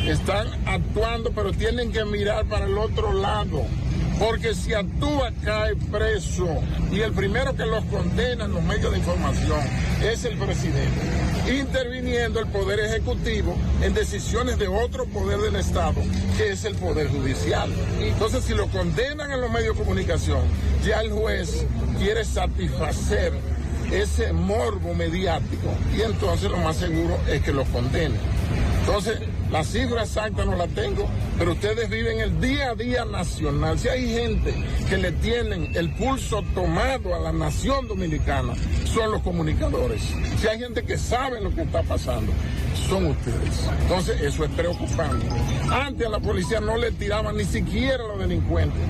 [0.06, 3.64] están actuando, pero tienen que mirar para el otro lado.
[4.18, 6.46] Porque si actúa, cae preso.
[6.92, 9.60] Y el primero que los condena en los medios de información
[10.02, 11.33] es el presidente.
[11.48, 15.94] Interviniendo el Poder Ejecutivo en decisiones de otro poder del Estado,
[16.38, 17.70] que es el Poder Judicial.
[18.00, 20.40] Entonces, si lo condenan en los medios de comunicación,
[20.84, 21.66] ya el juez
[21.98, 23.32] quiere satisfacer
[23.92, 25.68] ese morbo mediático.
[25.96, 28.16] Y entonces lo más seguro es que lo condene.
[28.80, 29.18] Entonces,
[29.50, 31.08] la cifra exacta no la tengo,
[31.38, 33.78] pero ustedes viven el día a día nacional.
[33.78, 34.54] Si hay gente
[34.88, 38.54] que le tienen el pulso tomado a la nación dominicana,
[38.84, 40.02] son los comunicadores.
[40.40, 42.32] Si hay gente que sabe lo que está pasando,
[42.88, 43.68] son ustedes.
[43.82, 45.26] Entonces, eso es preocupante.
[45.70, 48.82] Antes a la policía no le tiraban ni siquiera a los delincuentes.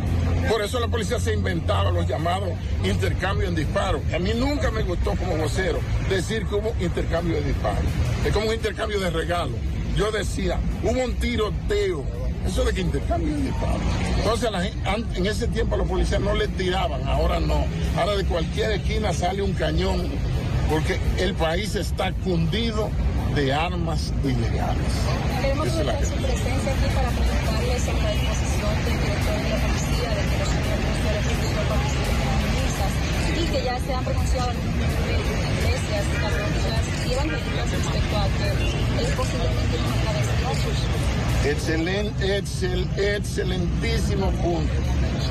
[0.48, 2.50] Por eso la policía se inventaba los llamados
[2.84, 4.02] intercambios en disparos.
[4.14, 5.78] A mí nunca me gustó como vocero
[6.08, 7.84] decir que hubo intercambio de disparos.
[8.26, 9.56] Es como un intercambio de regalos.
[9.96, 12.04] Yo decía, hubo un tiroteo.
[12.46, 13.80] Eso de que intercambio de disparos.
[14.18, 17.64] Entonces la en ese tiempo a los policías no le tiraban, ahora no.
[17.96, 20.08] Ahora de cualquier esquina sale un cañón
[20.68, 22.90] porque el país está cundido
[23.34, 24.82] de armas ilegales.
[25.40, 29.36] Queremos Esa es la aprovechar su presencia aquí para preguntarle sobre la disposición del director
[29.40, 32.92] de la policía de que los gobiernos de la República participen en las misas
[33.34, 35.14] y que ya se han pronunciado algunos de
[35.64, 37.44] iglesias católicas y evangélicas
[41.44, 44.72] Excelente, excel, excelentísimo punto.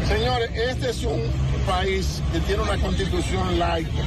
[0.08, 1.22] Señores, este es un
[1.66, 4.04] país que tiene una constitución laica,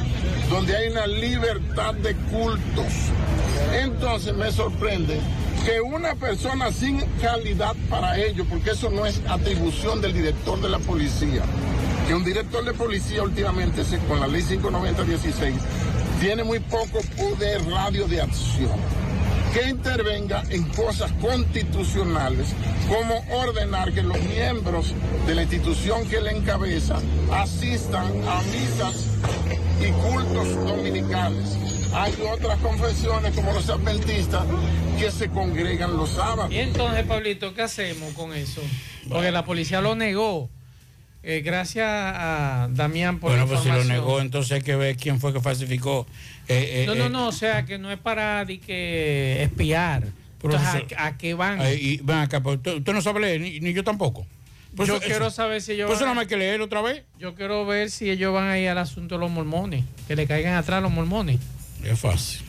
[0.49, 2.93] donde hay una libertad de cultos.
[3.83, 5.19] Entonces me sorprende
[5.65, 10.69] que una persona sin calidad para ello, porque eso no es atribución del director de
[10.69, 11.43] la policía,
[12.07, 15.55] que un director de policía últimamente, con la ley 590-16,
[16.21, 18.79] tiene muy poco poder radio de acción
[19.53, 22.49] que intervenga en cosas constitucionales,
[22.89, 24.93] como ordenar que los miembros
[25.27, 27.01] de la institución que le encabeza
[27.33, 29.07] asistan a misas
[29.81, 31.57] y cultos dominicales.
[31.95, 34.45] Hay otras confesiones, como los adventistas,
[34.99, 36.53] que se congregan los sábados.
[36.53, 38.61] Y entonces, Pablito, ¿qué hacemos con eso?
[39.09, 40.51] Porque la policía lo negó.
[41.29, 44.97] Eh, gracias a Damián por Bueno, la pues si lo negó, entonces hay que ver
[44.97, 46.07] quién fue que falsificó.
[46.47, 50.05] eh, eh, No, no, no, o sea, que no es para que espiar.
[50.41, 50.85] Entonces.
[50.97, 51.59] ¿a, a qué van?
[51.81, 54.25] y ven acá, pues, usted, usted no sabe leer, ni, ni yo tampoco.
[54.77, 56.61] Pues yo eso- quiero eso- saber si ellos pues eso van más hay que leer
[56.61, 57.03] otra vez.
[57.19, 59.85] Yo quiero ver si ellos van a ir al asunto de los mormones.
[60.07, 61.41] Que le caigan atrás los mormones.
[61.83, 62.43] Es fácil.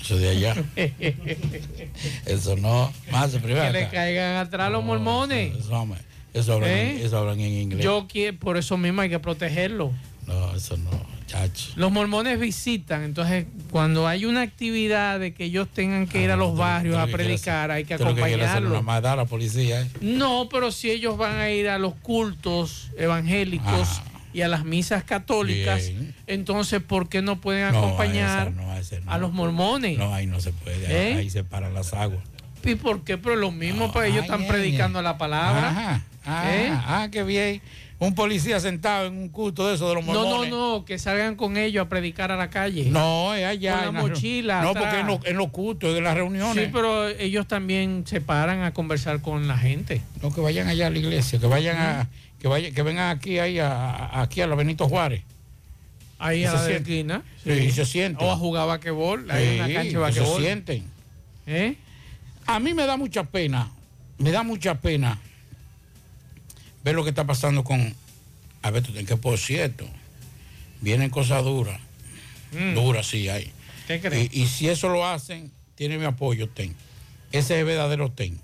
[0.00, 0.54] Eso de allá.
[2.26, 2.92] Eso no.
[3.10, 5.56] Más de que le caigan atrás los mormones.
[5.56, 6.00] Eso, hombre,
[6.34, 6.90] eso hablan, ¿Eh?
[7.00, 7.84] en, eso hablan en inglés.
[7.84, 9.92] Yo quiero, por eso mismo hay que protegerlo.
[10.26, 10.90] No, eso no,
[11.26, 11.72] chacho.
[11.74, 16.36] Los mormones visitan, entonces cuando hay una actividad de que ellos tengan que ir a
[16.36, 18.70] los barrios a que predicar, hay que que acompañarlos.
[18.70, 19.80] una maldad a la policía.
[19.82, 19.90] ¿eh?
[20.00, 24.04] No, pero si ellos van a ir a los cultos evangélicos Ah.
[24.32, 26.14] y a las misas católicas, Bien.
[26.28, 29.10] entonces ¿por qué no pueden No, acompañar esa no, ese no.
[29.10, 29.98] a los mormones?
[29.98, 30.86] No, ahí no se puede.
[30.86, 31.14] ahí- ¿Eh?
[31.18, 32.20] Ahí se paran las aguas.
[32.64, 33.18] ¿Y por qué?
[33.18, 35.68] Pero lo mismo, pues ellos ay, están ay, predicando la palabra.
[35.70, 36.02] Ajá.
[36.24, 36.68] Ah, ¿Eh?
[36.72, 37.60] ah, qué bien.
[37.98, 40.50] Un policía sentado en un culto de eso de los No, no, mormones.
[40.50, 42.86] no, que salgan con ellos a predicar a la calle.
[42.90, 43.84] No, es allá.
[43.84, 44.62] Con la en mochila.
[44.62, 46.64] No, porque en los, en los cultos, en las reuniones.
[46.64, 50.02] Sí, pero ellos también se paran a conversar con la gente.
[50.20, 52.08] No, que vayan allá a la iglesia, que vayan a,
[52.40, 55.22] que vayan, que vengan aquí, ahí a, aquí a la Benito Juárez.
[56.18, 57.22] Ahí a la esquina.
[57.44, 58.26] Sí, y se sienten.
[58.26, 59.24] O a jugar vaquebol.
[59.24, 60.36] Una Sí, cancha de que vaquebol.
[60.40, 60.84] se sienten.
[61.46, 61.76] ¿Eh?
[62.46, 63.70] A mí me da mucha pena,
[64.18, 65.18] me da mucha pena
[66.84, 67.94] ver lo que está pasando con
[68.62, 69.86] Alberto, que por cierto,
[70.80, 71.80] vienen cosas duras,
[72.52, 72.74] Mm.
[72.74, 73.50] duras sí hay.
[73.86, 74.28] ¿Qué crees?
[74.32, 76.74] Y, y si eso lo hacen, tiene mi apoyo, TEN.
[77.32, 78.38] Ese es el verdadero TEN.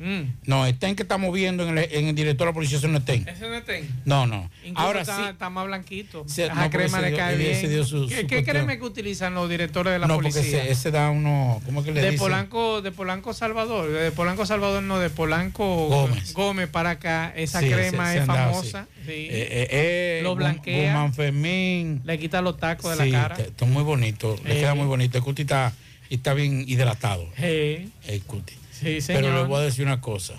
[0.00, 0.32] Mm.
[0.46, 2.88] No, el TEN que estamos viendo en el, en el director de la policía, eso
[2.88, 3.28] no es TEN.
[3.28, 3.86] Ese no es ten.
[4.06, 4.50] No, no.
[4.64, 5.22] Incluso Ahora está, sí.
[5.30, 6.24] está más blanquito.
[6.26, 7.70] Se- no, crema le cae ese bien.
[7.70, 10.62] dio su- ¿Qué, su qué crema que utilizan los directores de la no, porque policía?
[10.62, 12.18] ese, ese da uno, ¿cómo es que le de dicen?
[12.24, 16.32] Polanco, de Polanco Salvador, de Polanco Salvador no, de Polanco Gómez.
[16.32, 19.02] Gómez para acá, esa Sí, crema es andado, famosa, sí.
[19.04, 19.12] sí.
[19.12, 22.00] Eh, eh, eh, lo blanquea, Guzmán Fermín.
[22.04, 23.34] le quita los tacos de la cara.
[23.36, 24.60] te- está muy bonito, le Eh.
[24.60, 25.18] queda muy bonito.
[25.18, 25.74] El cuti está,
[26.08, 27.28] está bien hidratado.
[27.36, 27.90] El
[28.26, 28.54] cuti.
[28.80, 29.34] Sí, Pero señor.
[29.34, 30.34] le voy a decir una cosa.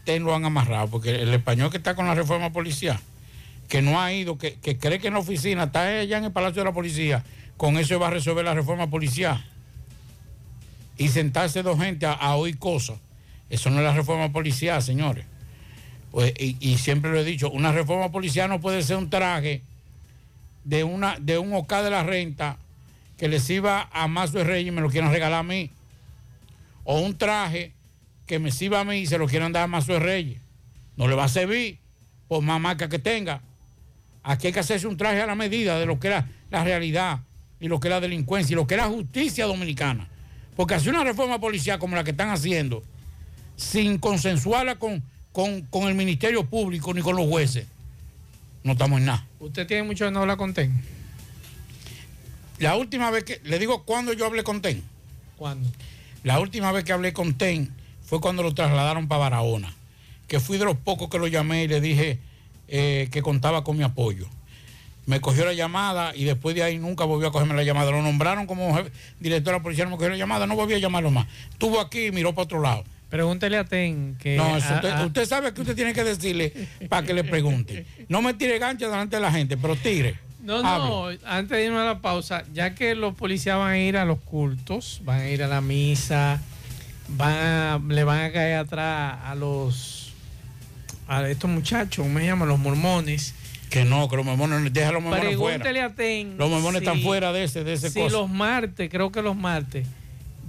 [0.00, 2.98] Ustedes lo han amarrado, porque el español que está con la reforma policial,
[3.68, 6.32] que no ha ido, que, que cree que en la oficina, está allá en el
[6.32, 7.24] Palacio de la Policía,
[7.56, 9.42] con eso va a resolver la reforma policial.
[10.98, 12.98] Y sentarse dos gente a, a oír cosas.
[13.50, 15.24] Eso no es la reforma policial, señores.
[16.10, 19.62] Pues, y, y siempre lo he dicho, una reforma policial no puede ser un traje
[20.64, 22.58] de, una, de un OCA de la renta
[23.18, 25.70] que le sirva a Mazo de Reyes y me lo quieran regalar a mí.
[26.84, 27.72] O un traje
[28.26, 30.40] que me sirva a mí y se lo quieran dar a Mazo de Reyes.
[30.96, 31.78] No le va a servir
[32.28, 33.42] por más marca que tenga.
[34.22, 37.20] Aquí hay que hacerse un traje a la medida de lo que era la realidad
[37.60, 40.08] y lo que es la delincuencia y lo que es la justicia dominicana.
[40.56, 42.82] Porque hacer una reforma policial como la que están haciendo,
[43.56, 45.02] sin consensuarla con,
[45.32, 47.66] con, con el Ministerio Público ni con los jueces,
[48.62, 49.26] no estamos en nada.
[49.40, 50.72] Usted tiene mucho que no hablar con TEN.
[52.58, 54.82] La última vez que, le digo cuando yo hablé con TEN.
[55.36, 55.68] ¿Cuándo?
[56.24, 57.70] La última vez que hablé con TEN
[58.04, 59.72] fue cuando lo trasladaron para Barahona,
[60.26, 62.18] que fui de los pocos que lo llamé y le dije
[62.68, 64.26] eh, que contaba con mi apoyo.
[65.06, 67.90] Me cogió la llamada y después de ahí nunca volvió a cogerme la llamada.
[67.90, 68.90] Lo nombraron como jefe-
[69.20, 71.26] director de la policía, no me cogió la llamada, no volvió a llamarlo más.
[71.50, 72.84] Estuvo aquí y miró para otro lado.
[73.10, 74.36] Pregúntele a TEN que...
[74.38, 76.52] No, eso a- usted, a- usted sabe que usted tiene que decirle
[76.88, 77.84] para que le pregunte.
[78.08, 80.18] No me tire gancho delante de la gente, pero tire.
[80.44, 83.96] No, no, antes de irnos a la pausa, ya que los policías van a ir
[83.96, 86.40] a los cultos, van a ir a la misa,
[87.08, 90.12] van a- le van a caer atrás a los
[91.08, 92.48] a estos muchachos, ¿cómo se llaman?
[92.48, 93.34] Los mormones.
[93.70, 95.58] Que no, que los mormones, deja los mormones fuera.
[95.58, 96.36] Pregúntele a TEN.
[96.38, 98.16] Los mormones si- están fuera de ese, de ese Si cosa.
[98.16, 99.86] los martes, creo que los martes,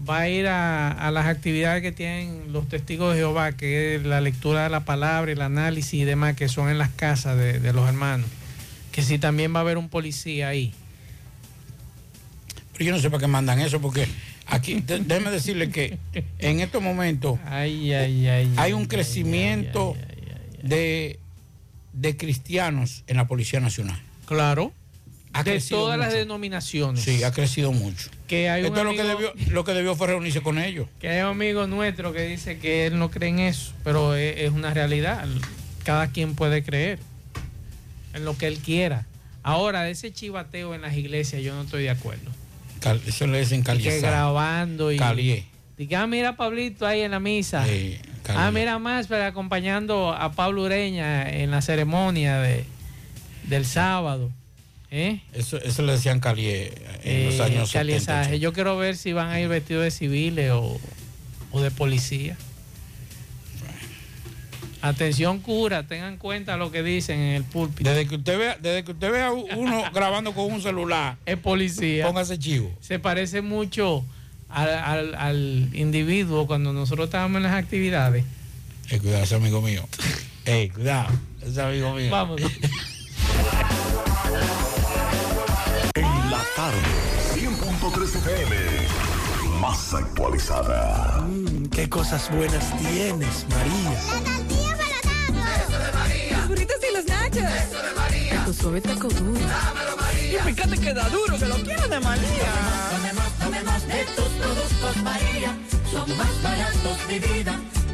[0.08, 4.04] va a ir a, a las actividades que tienen los testigos de Jehová, que es
[4.06, 7.60] la lectura de la palabra, el análisis y demás, que son en las casas de,
[7.60, 8.28] de los hermanos.
[8.96, 10.74] Que si también va a haber un policía ahí.
[12.74, 14.08] Pero yo no sé para qué mandan eso, porque
[14.48, 15.98] aquí, de- déjeme decirle que
[16.40, 19.98] en estos momentos hay un crecimiento
[20.64, 21.20] de,
[21.92, 24.02] de cristianos en la Policía Nacional.
[24.26, 24.72] Claro.
[25.34, 27.04] Ha de todas las denominaciones.
[27.04, 28.10] Sí, ha crecido mucho.
[28.28, 30.88] Que hay Esto es lo que, amigo- debió, lo que debió fue reunirse con ellos.
[31.02, 34.38] Que hay un amigo nuestro que dice que él no cree en eso, pero es,
[34.38, 35.28] es una realidad.
[35.84, 37.00] Cada quien puede creer
[38.16, 39.06] en lo que él quiera.
[39.44, 42.32] Ahora, ese chivateo en las iglesias, yo no estoy de acuerdo.
[42.80, 44.02] Cal- Eso le dicen caliezar.
[44.10, 44.98] grabando y.
[44.98, 45.46] Calié.
[45.96, 47.66] Ah, mira a Pablito ahí en la misa.
[47.66, 47.98] Sí,
[48.30, 52.64] ah, mira más, pero acompañando a Pablo Ureña en la ceremonia de,
[53.44, 54.32] del sábado.
[54.92, 55.20] ¿Eh?
[55.34, 56.72] Eso, eso le decían calié
[57.04, 57.74] en los Eh, años 70.
[57.74, 58.40] caliezaje.
[58.40, 60.80] Yo quiero ver si van a ir vestidos de civiles o,
[61.52, 62.38] o de policía.
[64.88, 67.90] Atención cura, tengan en cuenta lo que dicen en el púlpito.
[67.90, 72.06] Desde que usted vea, desde que usted vea uno grabando con un celular, es policía.
[72.06, 72.72] Póngase chivo.
[72.82, 74.06] Se parece mucho
[74.48, 78.26] al, al- al individuo cuando nosotros estábamos en las actividades.
[78.92, 79.88] Eh, cuidado, ese amigo mío.
[80.46, 81.10] Ey, cuidado,
[81.42, 82.12] ese amigo mío.
[82.12, 82.40] Vamos.
[85.96, 86.78] En la tarde,
[87.34, 88.56] 100.3 FM.
[89.62, 91.22] Más actualizada.
[91.22, 94.45] Mm, qué cosas buenas tienes, María.
[96.66, 97.44] Burritos y los nachos.
[97.44, 98.46] Eso de María.
[98.46, 99.40] Tu suave taco duro.
[99.40, 100.40] Dámelo, María.
[100.40, 102.52] Y fíjate que da duro, que lo quiero de María.
[102.92, 105.56] Tomemos, tomemos de tus productos, María.
[105.92, 107.60] Son más baratos de vida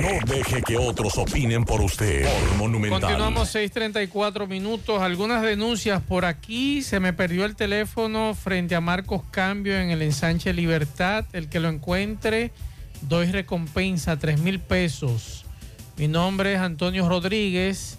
[0.00, 2.24] No deje que otros opinen por usted.
[2.24, 3.00] Por Monumental.
[3.00, 5.02] Continuamos 6:34 minutos.
[5.02, 6.82] Algunas denuncias por aquí.
[6.82, 11.26] Se me perdió el teléfono frente a Marcos Cambio en el ensanche Libertad.
[11.32, 12.52] El que lo encuentre,
[13.02, 15.44] doy recompensa, 3 mil pesos.
[15.98, 17.98] Mi nombre es Antonio Rodríguez.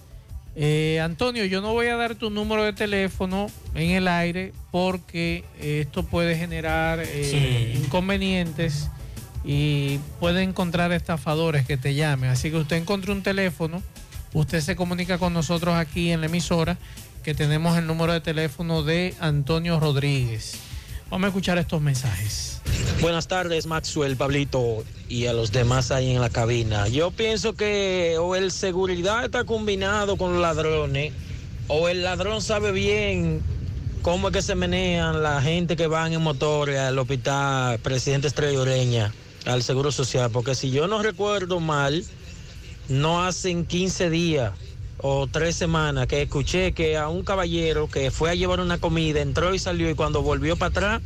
[0.56, 5.44] Eh, Antonio, yo no voy a dar tu número de teléfono en el aire porque
[5.60, 8.90] esto puede generar eh, inconvenientes
[9.44, 12.30] y puede encontrar estafadores que te llamen.
[12.30, 13.82] Así que usted encontre un teléfono,
[14.34, 16.78] usted se comunica con nosotros aquí en la emisora
[17.24, 20.56] que tenemos el número de teléfono de Antonio Rodríguez.
[21.10, 22.62] Vamos a escuchar estos mensajes.
[23.00, 26.88] Buenas tardes, Maxwell, Pablito y a los demás ahí en la cabina.
[26.88, 31.14] Yo pienso que o el seguridad está combinado con los ladrones,
[31.68, 33.42] o el ladrón sabe bien
[34.02, 38.60] cómo es que se menean la gente que van en motores al hospital Presidente Estrella
[38.60, 39.14] Ureña,
[39.46, 42.04] al Seguro Social, porque si yo no recuerdo mal,
[42.90, 44.54] no hacen 15 días
[45.00, 49.22] o tres semanas que escuché que a un caballero que fue a llevar una comida,
[49.22, 51.02] entró y salió y cuando volvió para atrás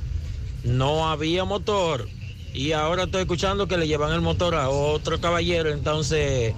[0.64, 2.07] no había motor.
[2.53, 6.53] Y ahora estoy escuchando que le llevan el motor a otro caballero, entonces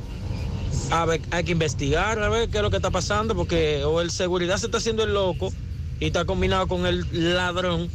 [0.91, 4.01] a ver, hay que investigar a ver qué es lo que está pasando, porque o
[4.01, 5.51] el seguridad se está haciendo el loco
[5.99, 7.89] y está combinado con el ladrón,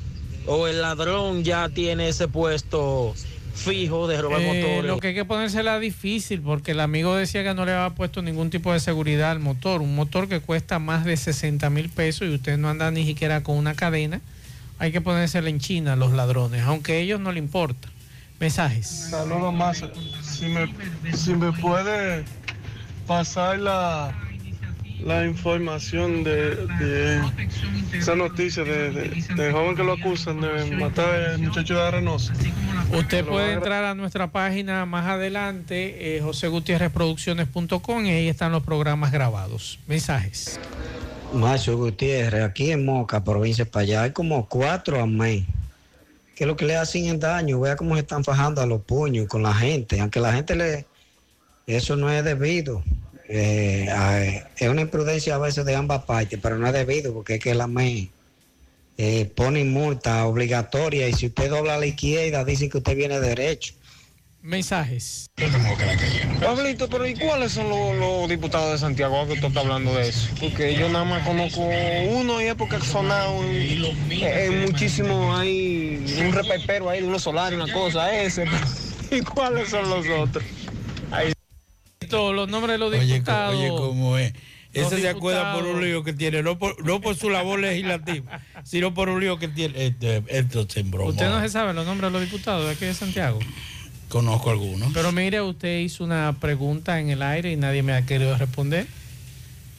[0.46, 3.14] o el ladrón ya tiene ese puesto
[3.54, 4.84] fijo de robar Eh, motores.
[4.84, 8.20] lo que hay que ponérsela difícil porque el amigo decía que no le había puesto
[8.22, 9.80] ningún tipo de seguridad al motor.
[9.80, 13.42] Un motor que cuesta más de 60 mil pesos y usted no anda ni siquiera
[13.42, 14.20] con una cadena.
[14.78, 17.88] Hay que ponérsela en China a los ladrones, aunque a ellos no le importa.
[18.40, 18.88] Mensajes.
[19.10, 19.84] Saludos más.
[20.22, 20.68] Si me,
[21.16, 22.24] si me puede
[23.06, 24.12] pasar la,
[25.00, 27.22] la información de, de
[27.92, 32.32] esa noticia de, de- joven que lo acusan de matar al muchacho de Arenosa.
[32.92, 39.10] Usted puede entrar a nuestra página más adelante, eh, josegutierrezproducciones.com, y ahí están los programas
[39.12, 39.78] grabados.
[39.86, 40.58] Mensajes.
[41.32, 45.46] Macho Gutiérrez, aquí en Moca, provincia de Payá, hay como cuatro amén.
[46.36, 48.80] Que es lo que le hacen el daño, vea cómo se están fajando a los
[48.82, 50.86] puños con la gente, aunque la gente le,
[51.66, 52.82] Eso no es debido.
[53.28, 57.40] Eh, es una imprudencia a veces de ambas partes, pero no es debido porque es
[57.40, 58.10] que la ME
[58.98, 63.18] eh, pone multa obligatoria y si usted dobla a la izquierda dicen que usted viene
[63.20, 63.74] derecho.
[64.42, 65.30] Mensajes.
[66.38, 70.10] Pablito, pero ¿y cuáles son los, los diputados de Santiago que tú estás hablando de
[70.10, 70.28] eso?
[70.38, 71.62] Porque yo nada más conozco
[72.10, 73.40] uno y es porque ha sonado
[74.66, 78.44] muchísimo, hay un repepero ahí de unos solares, una cosa, ese.
[79.10, 80.44] ¿Y cuáles son los otros?
[82.10, 83.56] Los nombres de los diputados.
[83.56, 84.32] oye, cómo es.
[84.72, 88.40] Ese se acuerda por un lío que tiene, no por, no por su labor legislativa,
[88.64, 89.86] sino por un lío que tiene.
[89.86, 91.10] Este, esto se embromó.
[91.10, 93.38] Usted no se sabe los nombres de los diputados de aquí de Santiago.
[94.08, 94.92] Conozco algunos.
[94.92, 98.86] Pero mire, usted hizo una pregunta en el aire y nadie me ha querido responder.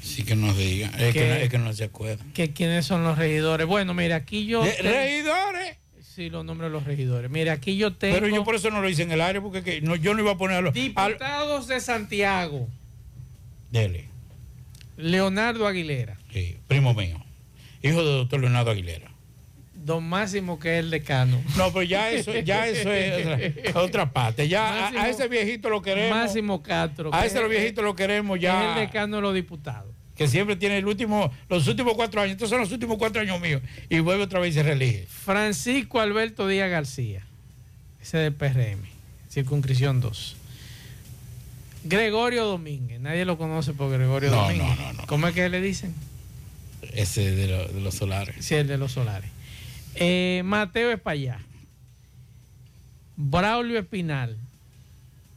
[0.02, 0.92] Sí que nos diga.
[0.98, 2.24] Es que, no, es que no se acuerda.
[2.34, 3.68] Que quiénes son los regidores.
[3.68, 4.64] Bueno, mire, aquí yo.
[4.66, 5.78] ¿Eh, ¿Regidores?
[6.16, 7.30] Sí, los nombres de los regidores.
[7.30, 8.16] Mire, aquí yo tengo.
[8.16, 10.22] Pero yo por eso no lo hice en el aire, porque que no, yo no
[10.22, 10.70] iba a ponerlo.
[10.70, 12.70] Al, Diputados de Santiago.
[13.70, 14.06] dele,
[14.98, 16.18] Leonardo Aguilera.
[16.32, 17.22] sí, primo mío.
[17.84, 19.12] Hijo del doctor Leonardo Aguilera.
[19.74, 21.40] Don Máximo, que es el decano.
[21.58, 24.48] No, pero ya eso, ya eso es otra, otra parte.
[24.48, 26.18] Ya a- ese viejito lo queremos.
[26.18, 27.14] Máximo Castro.
[27.14, 28.74] a ese es- viejitos lo queremos Es ya.
[28.80, 29.94] el decano de los diputados.
[30.18, 32.34] Que siempre tiene el último, los últimos cuatro años.
[32.34, 33.62] Estos son los últimos cuatro años míos.
[33.90, 35.06] Y vuelve otra vez y se reelige.
[35.10, 37.22] Francisco Alberto Díaz García.
[38.02, 38.80] Ese del PRM.
[39.30, 40.36] Circunscripción 2.
[41.84, 43.00] Gregorio Domínguez.
[43.00, 44.68] Nadie lo conoce por Gregorio No, Domínguez.
[44.68, 45.06] no, no, no.
[45.08, 45.94] ¿Cómo es que le dicen?
[46.94, 48.44] Ese de, lo- de los solares.
[48.46, 49.30] Sí, el de los solares.
[49.96, 51.40] Eh, Mateo Espallá.
[53.18, 54.38] Braulio Espinal.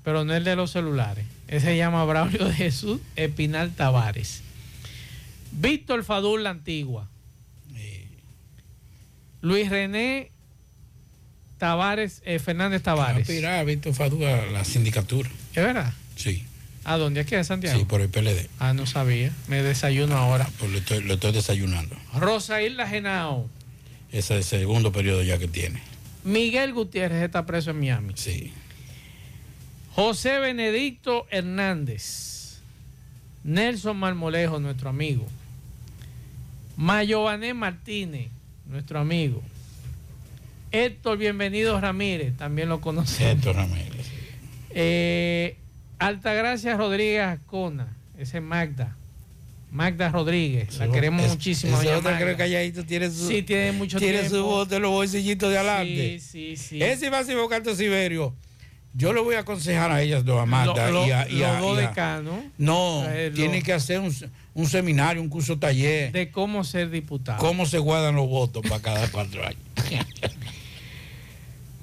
[0.04, 1.26] Pero no el de los celulares.
[1.48, 4.42] Ese se llama Braulio de Jesús Espinal Tavares.
[5.60, 7.08] Víctor Fadul La Antigua.
[9.40, 10.30] Luis René
[11.58, 13.22] Tavares, eh, Fernández Tavares.
[13.22, 15.28] Aspirar a Víctor Fadú a la sindicatura.
[15.54, 15.92] ¿Es verdad?
[16.16, 16.44] Sí,
[16.84, 17.20] ¿A dónde?
[17.20, 17.78] ¿Aquí en Santiago?
[17.78, 18.48] sí, por el PLD.
[18.58, 19.32] Ah, no sabía.
[19.46, 20.48] Me desayuno ahora.
[20.58, 21.96] Pues lo estoy, lo estoy desayunando.
[22.14, 23.48] Rosa Isla Genao.
[24.10, 25.82] Ese es el segundo periodo ya que tiene.
[26.24, 28.14] Miguel Gutiérrez está preso en Miami.
[28.16, 28.52] Sí.
[29.94, 32.60] José Benedicto Hernández.
[33.44, 35.26] Nelson Marmolejo, nuestro amigo.
[36.82, 38.28] Mayované Martínez,
[38.64, 39.42] nuestro amigo.
[40.70, 43.32] Héctor Bienvenido Ramírez, también lo conocemos.
[43.32, 44.06] Héctor Ramírez.
[44.70, 45.56] Eh,
[45.98, 48.94] Altagracia Rodríguez Ascona, ese es Magda.
[49.72, 51.76] Magda Rodríguez, la queremos es- muchísimo.
[51.76, 52.16] otro Magda.
[52.16, 54.36] creo que calladito tiene su, Sí, tiene mucho tiene tiempo.
[54.36, 56.20] su voz de los bolsillitos de adelante.
[56.20, 56.80] Sí, sí, sí.
[56.82, 58.32] Ese Máximo Canto Siberio,
[58.94, 61.42] yo le voy a aconsejar a ellas dos, a Magda Lo- lo- y a, y
[61.42, 62.44] a- los dos y a- decanos.
[62.56, 64.14] No, Eh, lo- tiene que hacer un,
[64.58, 66.10] un seminario, un curso taller.
[66.10, 67.38] De cómo ser diputado.
[67.38, 69.62] cómo se guardan los votos para cada cuatro años.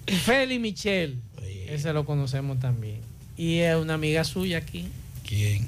[0.26, 1.22] Feli Michel,
[1.70, 3.00] ese lo conocemos también.
[3.38, 4.90] Y es una amiga suya aquí.
[5.26, 5.66] ¿Quién?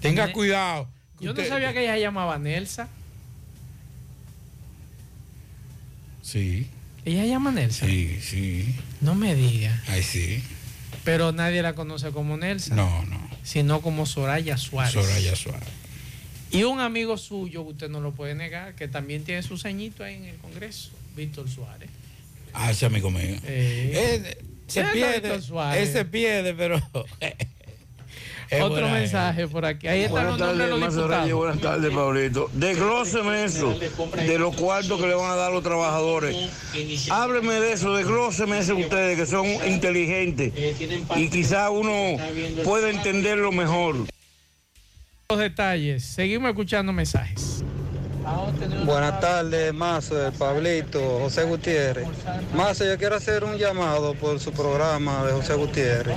[0.00, 0.88] Tenga cuidado.
[1.20, 2.88] Yo no sabía que ella se llamaba Nelsa.
[6.20, 6.66] Sí,
[7.04, 7.86] Ella se llama Nelsa.
[7.86, 8.74] sí, sí.
[9.00, 9.80] No me diga.
[9.86, 10.42] Ay, sí.
[11.04, 12.74] Pero nadie la conoce como Nelsa.
[12.74, 13.20] No, no.
[13.44, 14.92] Sino como Soraya Suárez.
[14.92, 15.77] Soraya Suárez.
[16.50, 20.14] Y un amigo suyo, usted no lo puede negar, que también tiene su ceñito ahí
[20.14, 21.90] en el Congreso, Víctor Suárez.
[22.54, 23.36] Ah, ese amigo mío.
[23.44, 23.92] Eh,
[24.24, 25.20] Eh, se ¿Quién es pierde.
[25.20, 25.86] Víctor Suárez?
[25.86, 26.76] Él se pierde, pero.
[28.50, 29.88] es Otro buena mensaje por aquí.
[29.88, 31.34] Ahí están los Buenas tardes.
[31.34, 32.50] Buenas tardes, Pablito.
[32.54, 33.78] Desglóseme eso
[34.16, 36.34] de los cuartos que le van a dar a los trabajadores.
[37.10, 40.52] Hábleme de eso, desglóseme eso ustedes que son inteligentes
[41.16, 42.16] y quizá uno
[42.64, 44.06] pueda entenderlo mejor.
[45.30, 46.04] Los detalles.
[46.04, 47.62] Seguimos escuchando mensajes.
[48.86, 52.08] Buenas tardes, Mazo, Pablito, José Gutiérrez.
[52.54, 56.16] Mazo, yo quiero hacer un llamado por su programa de José Gutiérrez.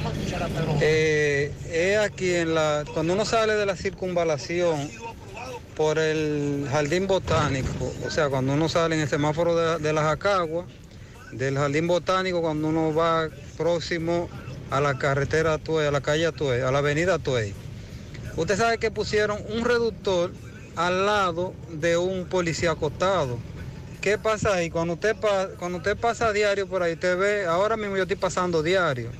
[0.79, 4.89] Eh, es aquí en la, cuando uno sale de la circunvalación
[5.75, 10.03] por el jardín botánico, o sea, cuando uno sale en el semáforo de, de la
[11.33, 13.27] del jardín botánico, cuando uno va
[13.57, 14.29] próximo
[14.69, 17.53] a la carretera Tuey, a la calle a la avenida Tuey.
[18.37, 20.31] Usted sabe que pusieron un reductor
[20.75, 23.37] al lado de un policía acostado.
[23.99, 24.69] ¿Qué pasa ahí?
[24.69, 25.15] Cuando usted,
[25.59, 29.11] cuando usted pasa diario por ahí, usted ve, ahora mismo yo estoy pasando diario.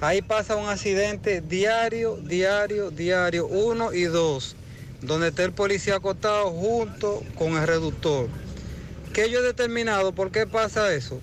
[0.00, 4.56] Ahí pasa un accidente diario, diario, diario, uno y dos,
[5.00, 8.28] donde está el policía acostado junto con el reductor.
[9.12, 10.12] ¿Qué yo he determinado?
[10.12, 11.20] ¿Por qué pasa eso?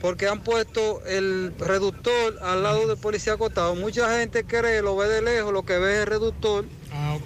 [0.00, 3.74] Porque han puesto el reductor al lado del policía acostado.
[3.74, 6.64] Mucha gente cree, lo ve de lejos, lo que ve es el reductor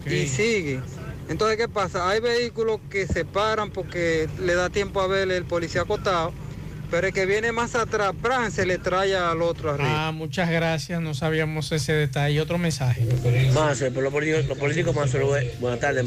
[0.07, 0.81] y sigue.
[1.29, 2.09] Entonces, ¿qué pasa?
[2.09, 6.33] Hay vehículos que se paran porque le da tiempo a ver el policía acostado
[6.93, 10.09] pero el que viene más atrás, pran, se le trae al otro arriba.
[10.09, 12.39] Ah, muchas gracias, no sabíamos ese detalle.
[12.39, 13.01] Otro mensaje.
[13.81, 16.05] Pero los políticos, los políticos lo- buenas tardes,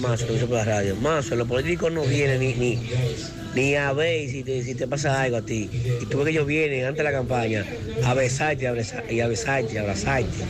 [0.47, 0.95] por la radio.
[0.97, 2.79] Mazo, los políticos no vienen ni, ni,
[3.55, 5.67] ni a ver si te, si te pasa algo a ti.
[5.99, 7.65] Y tú ves que ellos vienen antes de la campaña
[8.03, 10.45] a besarte y a abrazarte, y a besarte, y a abrazarte.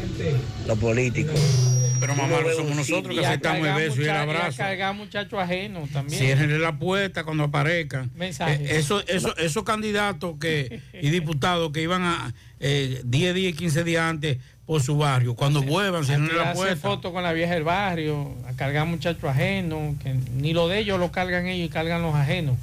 [0.67, 1.74] Los políticos.
[2.05, 4.61] Pero mamá, no somos nosotros que aceptamos el beso y el abrazo.
[4.61, 6.19] a cargar muchachos ajenos también.
[6.19, 8.11] Cierren la puerta cuando aparezcan.
[8.13, 8.59] Mensajes.
[8.59, 13.83] Eh, eso, eso, esos candidatos que, y diputados que iban a eh, 10 días, 15
[13.83, 14.37] días antes
[14.67, 16.75] por su barrio, cuando vuelvan, a cierren la puerta.
[16.75, 20.99] fotos con la vieja del barrio, a cargar muchachos ajenos, que ni lo de ellos
[20.99, 22.55] lo cargan ellos y cargan los ajenos.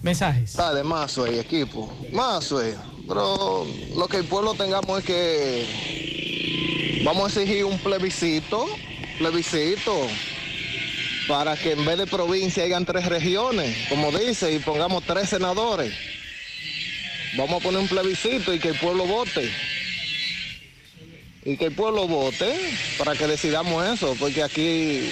[0.00, 0.54] Mensajes.
[0.54, 1.92] Dale, más suey, equipo.
[2.12, 2.72] Más suey.
[3.06, 3.66] Pero
[3.96, 6.07] lo que el pueblo tengamos es que
[7.04, 8.66] vamos a exigir un plebiscito,
[9.18, 10.06] plebiscito,
[11.26, 15.92] para que en vez de provincia hayan tres regiones, como dice, y pongamos tres senadores.
[17.36, 19.50] Vamos a poner un plebiscito y que el pueblo vote.
[21.44, 22.54] Y que el pueblo vote
[22.98, 25.10] para que decidamos eso, porque aquí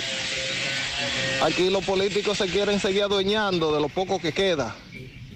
[1.43, 4.75] Aquí los políticos se quieren seguir adueñando de lo poco que queda.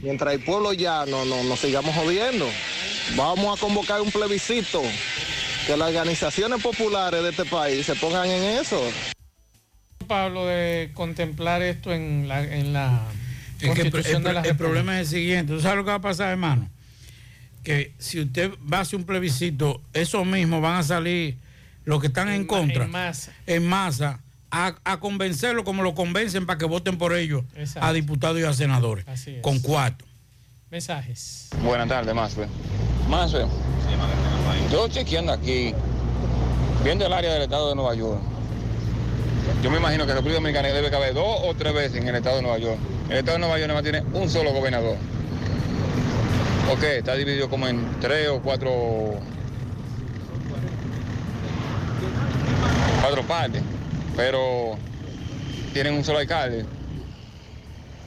[0.01, 2.49] Mientras el pueblo ya no, no, nos sigamos jodiendo.
[3.17, 4.83] Vamos a convocar un plebiscito.
[5.71, 8.83] Que las organizaciones populares de este país se pongan en eso.
[10.09, 13.05] Pablo, de contemplar esto en la, en la
[13.61, 14.57] Es que el, constitución el- de la el República.
[14.65, 15.53] problema es el siguiente.
[15.53, 16.69] ¿Tú sabes lo que va a pasar, hermano?
[17.63, 21.37] Que si usted va a hacer un plebiscito, esos mismos van a salir
[21.85, 23.33] los que están en, contra, en masa.
[23.47, 24.19] en masa,
[24.51, 27.87] a, a convencerlo como lo convencen para que voten por ellos Exacto.
[27.89, 29.07] a diputados y a senadores.
[29.07, 29.41] Así es.
[29.43, 30.05] Con cuatro.
[30.71, 31.49] Mensajes.
[31.65, 32.47] Buenas tardes, Masue.
[33.09, 33.45] Masue,
[34.71, 35.75] yo chequeando aquí,
[36.85, 38.21] viendo el área del estado de Nueva York,
[39.65, 42.37] yo me imagino que República Dominicana debe caber dos o tres veces en el estado
[42.37, 42.79] de Nueva York.
[43.09, 44.97] El estado de Nueva York nada más tiene un solo gobernador.
[46.71, 49.15] Ok, está dividido como en tres o cuatro,
[53.01, 53.61] cuatro partes,
[54.17, 54.77] pero
[55.73, 56.65] tienen un solo alcalde.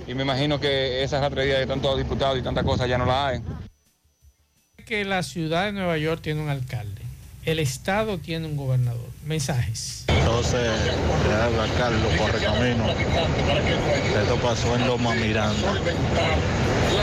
[0.08, 3.28] Y me imagino que esa ratrería de tantos diputados y tantas cosas ya no la
[3.28, 3.42] hay.
[4.86, 7.02] Que la ciudad de Nueva York tiene un alcalde.
[7.46, 9.10] El estado tiene un gobernador.
[9.26, 10.06] Mensajes.
[10.08, 10.72] Entonces,
[11.28, 12.86] le habla Carlos Correcamino.
[12.90, 15.74] Esto pasó en Loma Miranda.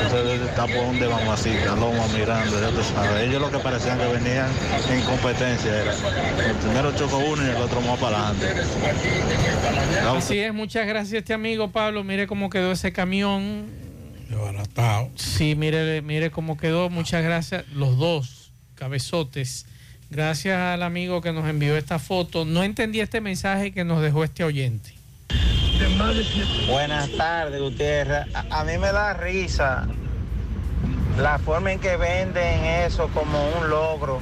[0.02, 3.28] Entonces está por donde mamacita, Loma Miranda, ya tú sabes.
[3.28, 4.48] Ellos lo que parecían que venían
[4.90, 5.94] en competencia era.
[6.48, 8.62] El primero chocó uno y el otro más para adelante.
[10.06, 12.04] Así es, muchas gracias a este amigo Pablo.
[12.04, 13.66] Mire cómo quedó ese camión.
[15.16, 16.88] Sí, mire, mire cómo quedó.
[16.90, 17.66] Muchas gracias.
[17.72, 19.66] Los dos cabezotes.
[20.10, 22.44] Gracias al amigo que nos envió esta foto.
[22.44, 24.94] No entendí este mensaje que nos dejó este oyente.
[26.68, 28.26] Buenas tardes, Gutiérrez.
[28.50, 29.86] A, mí me da risa
[31.18, 34.20] la forma en que venden eso como un logro.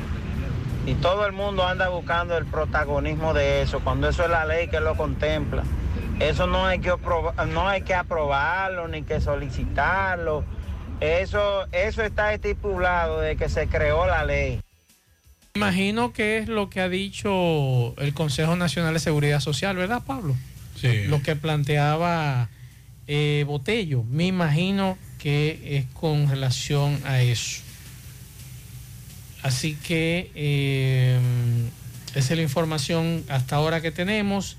[0.86, 4.68] Y todo el mundo anda buscando el protagonismo de eso, cuando eso es la ley
[4.68, 5.62] que lo contempla.
[6.18, 6.92] Eso no hay que,
[7.48, 10.44] no hay que aprobarlo ni que solicitarlo.
[11.00, 14.60] Eso, eso está estipulado de que se creó la ley.
[15.54, 20.34] Imagino que es lo que ha dicho el Consejo Nacional de Seguridad Social, ¿verdad, Pablo?
[20.80, 21.04] Sí.
[21.08, 22.48] Lo que planteaba
[23.08, 24.04] eh, Botello.
[24.04, 27.62] Me imagino que es con relación a eso.
[29.42, 31.18] Así que eh,
[32.14, 34.58] esa es la información hasta ahora que tenemos.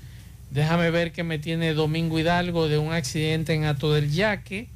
[0.50, 4.68] Déjame ver que me tiene Domingo Hidalgo de un accidente en Ato del Yaque.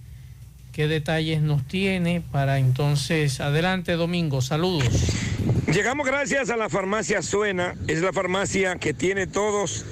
[0.73, 3.41] ¿Qué detalles nos tiene para entonces?
[3.41, 4.41] Adelante, Domingo.
[4.41, 4.89] Saludos.
[5.73, 9.85] Llegamos gracias a la farmacia Suena, es la farmacia que tiene todos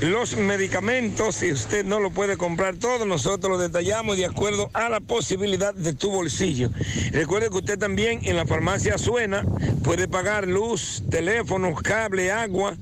[0.00, 1.36] los medicamentos.
[1.36, 5.74] Si usted no lo puede comprar todo, nosotros lo detallamos de acuerdo a la posibilidad
[5.74, 6.70] de tu bolsillo.
[7.12, 9.44] Recuerde que usted también en la farmacia Suena
[9.84, 12.76] puede pagar luz, teléfonos, cable, agua.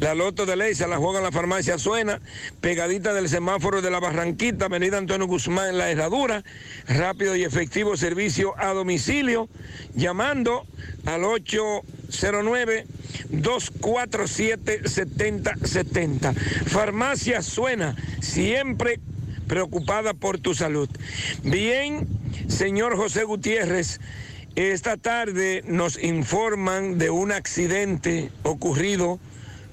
[0.00, 2.20] La loto de ley se la juega en la farmacia Suena,
[2.60, 6.44] pegadita del semáforo de la Barranquita, Avenida Antonio Guzmán en la Herradura.
[6.88, 9.48] Rápido y efectivo servicio a domicilio,
[9.94, 10.66] llamando
[11.04, 12.86] al 809
[13.30, 16.34] 247 7070.
[16.66, 19.00] Farmacia Suena, siempre
[19.46, 20.88] preocupada por tu salud.
[21.42, 22.06] Bien,
[22.48, 24.00] señor José Gutiérrez,
[24.56, 29.18] esta tarde nos informan de un accidente ocurrido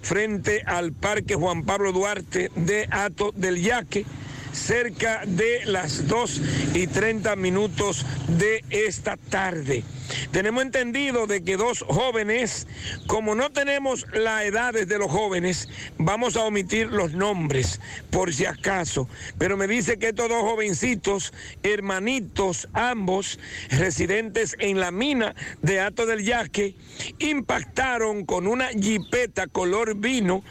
[0.01, 4.05] frente al Parque Juan Pablo Duarte de Ato del Yaque.
[4.53, 6.41] Cerca de las 2
[6.73, 9.83] y 30 minutos de esta tarde.
[10.31, 12.67] Tenemos entendido de que dos jóvenes,
[13.07, 17.79] como no tenemos la edad de los jóvenes, vamos a omitir los nombres
[18.09, 19.07] por si acaso.
[19.37, 21.33] Pero me dice que estos dos jovencitos,
[21.63, 26.75] hermanitos, ambos residentes en la mina de Ato del Yaque,
[27.19, 30.43] impactaron con una jipeta color vino,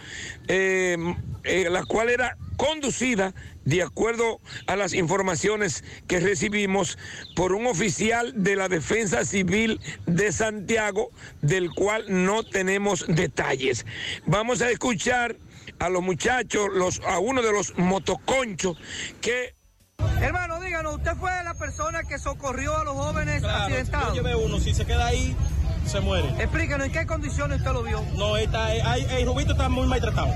[0.48, 0.97] eh,
[1.44, 3.32] eh, la cual era conducida
[3.65, 6.99] de acuerdo a las informaciones que recibimos
[7.35, 11.11] por un oficial de la Defensa Civil de Santiago,
[11.41, 13.87] del cual no tenemos detalles.
[14.27, 15.37] Vamos a escuchar
[15.78, 18.77] a los muchachos, los, a uno de los motoconchos
[19.23, 19.55] que...
[20.20, 24.15] Hermano, díganos, ¿usted fue la persona que socorrió a los jóvenes Claro, accidentados?
[24.15, 25.35] yo llevé uno, si se queda ahí,
[25.86, 26.28] se muere.
[26.39, 28.02] Explíquenos, ¿en qué condiciones usted lo vio?
[28.16, 30.32] No, está, eh, hay- el Rubito está muy maltratado.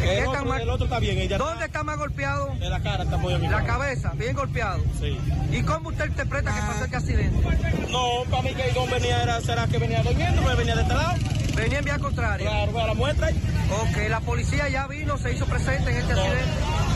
[0.00, 1.18] ¿Qué El otro, mal- el otro está bien.
[1.18, 2.52] Ella ¿Dónde está más golpeado?
[2.58, 3.52] En la cara está muy bien.
[3.52, 4.82] La cabeza, bien golpeado.
[4.98, 5.18] Sí.
[5.52, 7.86] ¿Y cómo usted interpreta que pasó este accidente?
[7.90, 10.82] No, para mí que el don venía, era, será que venía durmiendo, pero venía de
[10.82, 11.14] este lado.
[11.54, 12.48] Venía en vía contraria.
[12.48, 13.28] Claro, a la muestra.
[13.28, 16.50] Ok, la policía ya vino, se hizo presente en este No, accidente.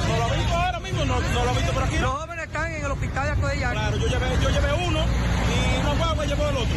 [0.08, 1.98] No lo he visto ahora mismo, no, no lo he visto por aquí.
[1.98, 3.72] Los jóvenes están en el hospital de Acodeyac.
[3.72, 6.76] Claro, yo llevé, yo llevé uno y no fue, me llevó el otro.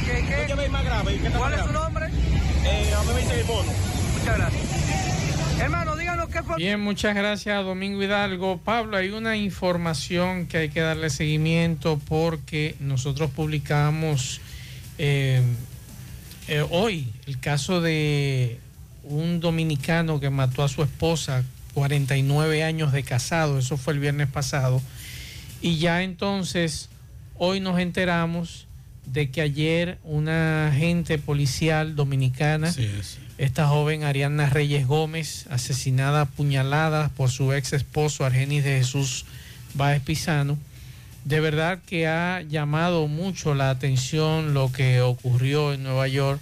[0.00, 0.36] Ok, ¿qué?
[0.42, 1.14] Yo llevé el más grave.
[1.14, 2.06] ¿y qué está ¿Cuál es su nombre?
[2.64, 3.72] Eh, a mí me bono.
[4.18, 5.60] Muchas gracias.
[5.60, 6.56] Hermano, díganos qué fue.
[6.56, 8.58] Bien, muchas gracias Domingo Hidalgo.
[8.58, 14.40] Pablo, hay una información que hay que darle seguimiento porque nosotros publicamos
[14.96, 15.42] eh,
[16.48, 18.58] eh, hoy el caso de
[19.04, 21.44] un dominicano que mató a su esposa,
[21.74, 24.80] 49 años de casado, eso fue el viernes pasado,
[25.62, 26.88] y ya entonces
[27.36, 28.66] hoy nos enteramos
[29.06, 32.72] de que ayer una agente policial dominicana,
[33.38, 39.24] esta joven Ariana Reyes Gómez, asesinada a puñaladas por su ex esposo Argenis de Jesús
[39.74, 40.58] Báez Pisano,
[41.24, 46.40] de verdad que ha llamado mucho la atención lo que ocurrió en Nueva York,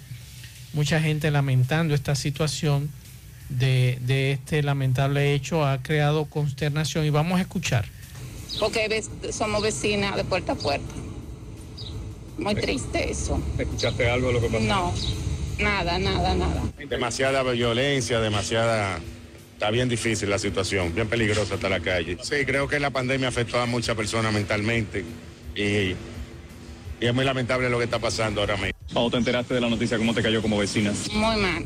[0.73, 2.89] mucha gente lamentando esta situación
[3.49, 7.85] de, de este lamentable hecho, ha creado consternación y vamos a escuchar.
[8.59, 10.93] porque somos vecinas de puerta a puerta.
[12.39, 13.41] Muy triste eso.
[13.57, 14.63] ¿Escuchaste algo de lo que pasó?
[14.63, 14.93] No,
[15.59, 16.63] nada, nada, nada.
[16.89, 18.99] Demasiada violencia, demasiada...
[19.53, 22.17] Está bien difícil la situación, bien peligrosa está la calle.
[22.21, 25.03] Sí, creo que la pandemia afectó a muchas personas mentalmente
[25.53, 25.95] y, y
[27.01, 28.71] es muy lamentable lo que está pasando ahora mismo.
[28.93, 29.97] ¿Cuándo te enteraste de la noticia?
[29.97, 30.93] ¿Cómo te cayó como vecina?
[31.11, 31.65] Muy mal.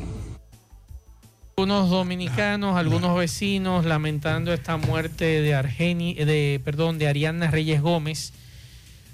[1.56, 8.32] Algunos dominicanos, algunos vecinos lamentando esta muerte de Argeni, de, perdón, de Ariana Reyes Gómez,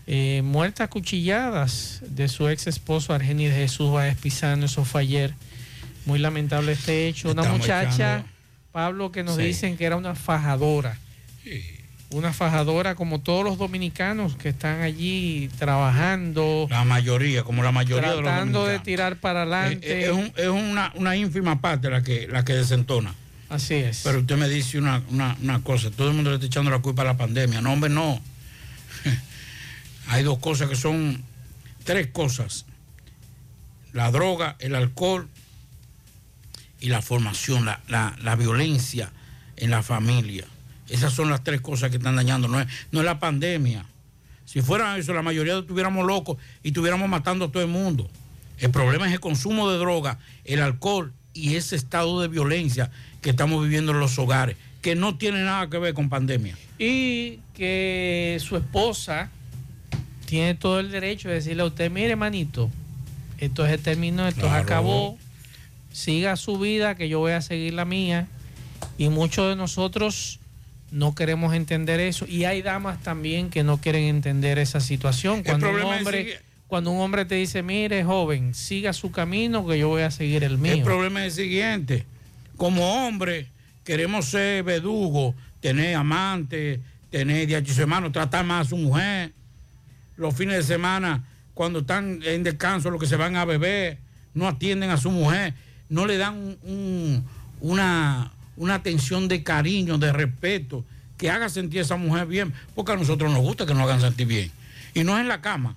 [0.07, 5.03] eh, muerta a cuchilladas de su ex esposo Argeni de Jesús Báez Pisano, eso fue
[5.03, 5.35] ayer.
[6.07, 7.31] Muy lamentable este hecho.
[7.31, 8.25] Una muchacha,
[8.73, 9.43] Pablo, que nos Sí.
[9.43, 10.99] dicen que era una fajadora.
[12.13, 16.67] Una fajadora como todos los dominicanos que están allí trabajando.
[16.69, 19.87] La mayoría, como la mayoría de los Tratando de tirar para adelante.
[20.01, 23.15] Eh, Es, un- es una, una ínfima parte la que, la que desentona.
[23.49, 24.01] Así es.
[24.03, 26.79] Pero usted me dice una, una, una cosa, todo el mundo le está echando la
[26.81, 27.61] culpa a la pandemia.
[27.61, 28.21] No, hombre, no.
[30.13, 31.23] Hay dos cosas que son,
[31.85, 32.67] tres cosas.
[33.93, 35.29] La droga, el alcohol
[36.81, 39.13] y la formación, la, la- la violencia
[39.57, 40.45] en la familia.
[40.89, 42.49] Esas son las tres cosas que están dañando.
[42.49, 43.87] No es, no es la pandemia.
[44.45, 48.11] Si fuera eso, la mayoría estuviéramos locos y estuviéramos matando a todo el mundo.
[48.59, 52.91] El problema es el consumo de droga, el alcohol y ese estado de violencia
[53.23, 56.57] que estamos viviendo en los hogares, que no tiene nada que ver con pandemia.
[56.79, 59.31] y que su esposa
[60.31, 62.71] tiene todo el derecho de decirle a usted, mire, manito,
[63.39, 64.63] esto se terminó, esto se Claro.
[64.63, 65.19] acabó,
[65.93, 68.29] siga su vida, que yo voy a seguir la mía.
[68.97, 70.39] Y muchos de nosotros
[70.93, 72.27] no queremos entender eso.
[72.29, 75.43] Y hay damas también que no quieren entender esa situación.
[75.43, 76.39] Cuando un es hombre, que-
[76.69, 80.45] cuando un hombre te dice, mire, joven, siga su camino, que yo voy a seguir
[80.45, 80.75] el mío.
[80.75, 82.05] El problema es el siguiente,
[82.57, 83.49] como hombre
[83.85, 86.79] queremos ser verdugo, tener amante,
[87.11, 89.33] tener de su hermano, tratar más a su mujer.
[90.21, 91.25] Los fines de semana,
[91.55, 93.97] cuando están en descanso, los que se van a beber,
[94.35, 95.55] no atienden a su mujer,
[95.89, 97.25] no le dan un- un-
[97.63, 100.85] una, una atención de cariño, de respeto,
[101.17, 104.01] que haga sentir a esa mujer bien, porque a nosotros nos gusta que nos hagan
[104.03, 104.51] sentir bien.
[104.93, 105.75] Y no es en la cama,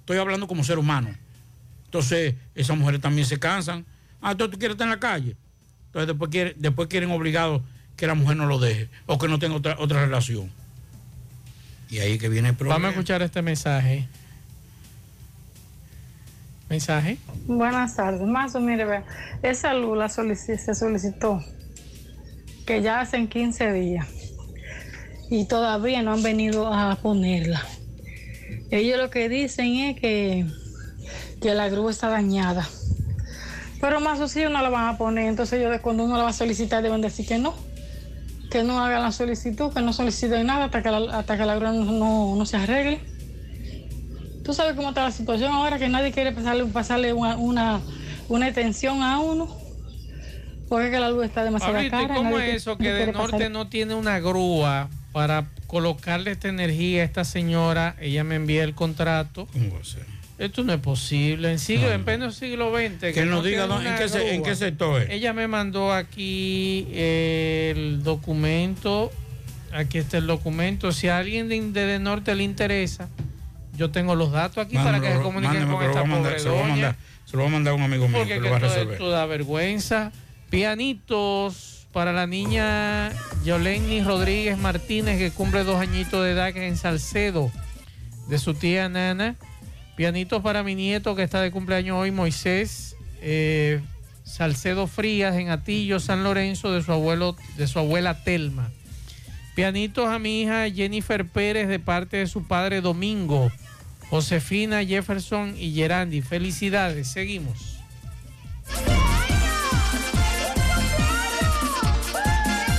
[0.00, 1.10] estoy hablando como ser humano.
[1.86, 3.84] Entonces, esas mujeres también se cansan.
[4.22, 5.34] Ah, entonces tú quieres estar en la calle.
[5.86, 7.60] Entonces, después, quiere- después quieren obligados
[7.96, 10.48] que la mujer no lo deje o que no tenga otra, otra relación.
[11.90, 12.76] Y ahí que viene el problema.
[12.76, 14.06] Vamos a escuchar este mensaje.
[16.68, 17.18] Mensaje.
[17.46, 18.22] Buenas tardes.
[18.22, 19.04] Más o mire, vea,
[19.42, 21.42] esa luz la solici- se solicitó
[22.66, 24.06] que ya hacen 15 días.
[25.32, 27.64] y todavía no han venido a ponerla.
[28.72, 30.44] Ellos lo que dicen es que,
[31.40, 32.68] que la grúa está dañada.
[33.80, 36.24] Pero más o sí no la van a poner, entonces ellos de cuando uno la
[36.24, 37.54] va a solicitar deben decir que no.
[38.50, 41.54] Que no hagan la solicitud, que no soliciten nada hasta que la, hasta que la
[41.54, 43.00] grúa no, no- no se arregle.
[44.44, 47.80] Tú sabes cómo está la situación ahora, que nadie quiere pasarle, pasarle una, una,
[48.28, 49.48] una extensión a uno.
[50.68, 52.08] Porque es que la luz está demasiado ¿y cara.
[52.14, 56.30] cómo nadie es eso que de quiere norte pasar- no tiene una grúa para colocarle
[56.32, 57.96] esta energía a esta señora?
[58.00, 59.46] Ella me envía el contrato.
[60.40, 61.52] Esto no es posible.
[61.52, 63.12] En, siglo, en pleno siglo XX.
[63.12, 65.10] Que nos diga en qué se- en qué sector es.
[65.10, 69.12] Ella me mandó aquí el documento.
[69.72, 70.92] Aquí está el documento.
[70.92, 73.08] Si a alguien de, de, norte le interesa,
[73.76, 76.38] yo tengo los datos aquí para que se comuniquen con que esta a mandar, pobre
[76.40, 76.68] se lo doña.
[76.68, 76.96] mandar-
[77.26, 78.92] se lo a mandar un amigo mío Porque que que lo va a resolver.
[78.94, 80.10] esto da vergüenza.
[80.50, 83.10] Pianitos para la niña
[83.44, 87.52] Yoleni Rodríguez Martínez, que cumple dos añitos de edad, que es en Salcedo,
[88.28, 89.36] de su tía Nana.
[90.00, 93.82] Pianitos para mi nieto, que está de cumpleaños hoy, Moisés eh,
[94.24, 98.70] Salcedo Frías, en Atillo, San Lorenzo, de su, abuelo, de su abuela Telma.
[99.54, 103.52] Pianitos a mi hija Jennifer Pérez, de parte de su padre Domingo.
[104.08, 106.22] Josefina, Jefferson y Gerandi.
[106.22, 107.08] Felicidades.
[107.08, 107.76] Seguimos.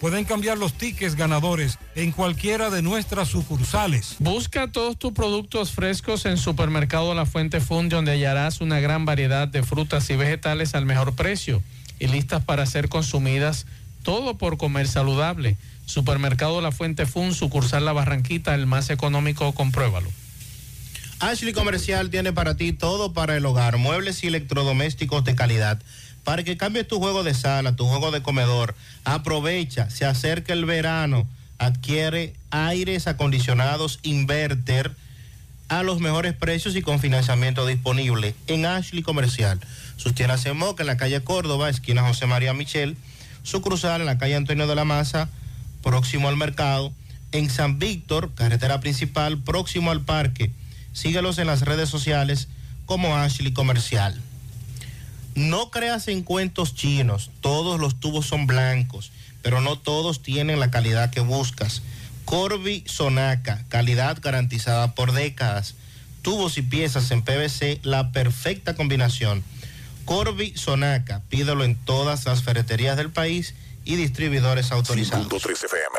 [0.00, 4.14] Pueden cambiar los tickets ganadores en cualquiera de nuestras sucursales.
[4.20, 9.48] Busca todos tus productos frescos en Supermercado La Fuente Fund, donde hallarás una gran variedad
[9.48, 11.62] de frutas y vegetales al mejor precio
[11.98, 13.66] y listas para ser consumidas,
[14.04, 15.56] todo por comer saludable.
[15.84, 20.10] Supermercado La Fuente Fund, sucursal La Barranquita, el más económico, compruébalo.
[21.20, 25.82] Ashley Comercial tiene para ti todo para el hogar, muebles y electrodomésticos de calidad.
[26.24, 28.74] Para que cambies tu juego de sala, tu juego de comedor,
[29.04, 31.26] aprovecha, se acerca el verano,
[31.58, 34.94] adquiere aires acondicionados inverter
[35.68, 39.60] a los mejores precios y con financiamiento disponible en Ashley Comercial.
[39.96, 42.96] Sus tiendas en Moca, en la calle Córdoba, esquina José María Michel,
[43.42, 45.28] sucursal en la calle Antonio de la Maza,
[45.82, 46.92] próximo al mercado,
[47.32, 50.50] en San Víctor, carretera principal, próximo al parque.
[50.92, 52.48] Síguelos en las redes sociales
[52.86, 54.20] como Ashley Comercial.
[55.38, 60.72] No creas en cuentos chinos, todos los tubos son blancos, pero no todos tienen la
[60.72, 61.82] calidad que buscas.
[62.24, 65.76] Corby Sonaca, calidad garantizada por décadas.
[66.22, 69.44] Tubos y piezas en PVC, la perfecta combinación.
[70.04, 73.54] Corby Sonaca, pídelo en todas las ferreterías del país
[73.84, 75.28] y distribuidores autorizados.
[75.28, 75.98] 5.3 FM.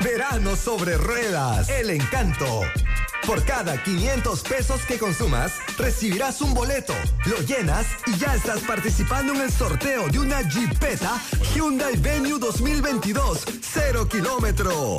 [0.00, 1.68] Verano sobre ruedas.
[1.68, 2.62] El encanto.
[3.26, 6.94] Por cada 500 pesos que consumas, recibirás un boleto,
[7.26, 11.20] lo llenas y ya estás participando en el sorteo de una Jeepeta
[11.54, 14.98] Hyundai Venue 2022, 0 kilómetro.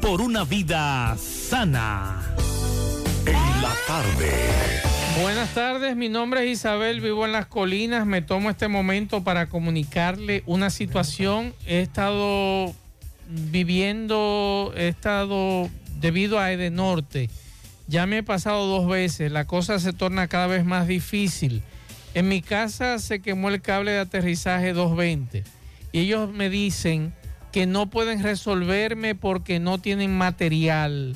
[0.00, 2.22] por una vida sana.
[3.26, 4.32] En la tarde.
[5.20, 9.48] Buenas tardes, mi nombre es Isabel, vivo en las colinas, me tomo este momento para
[9.48, 11.52] comunicarle una situación.
[11.66, 12.74] He estado
[13.28, 15.68] viviendo, he estado
[16.00, 17.28] debido a Edenorte.
[17.86, 21.62] Ya me he pasado dos veces, la cosa se torna cada vez más difícil.
[22.14, 25.44] En mi casa se quemó el cable de aterrizaje 220
[25.92, 27.12] y ellos me dicen
[27.54, 31.14] que no pueden resolverme porque no tienen material.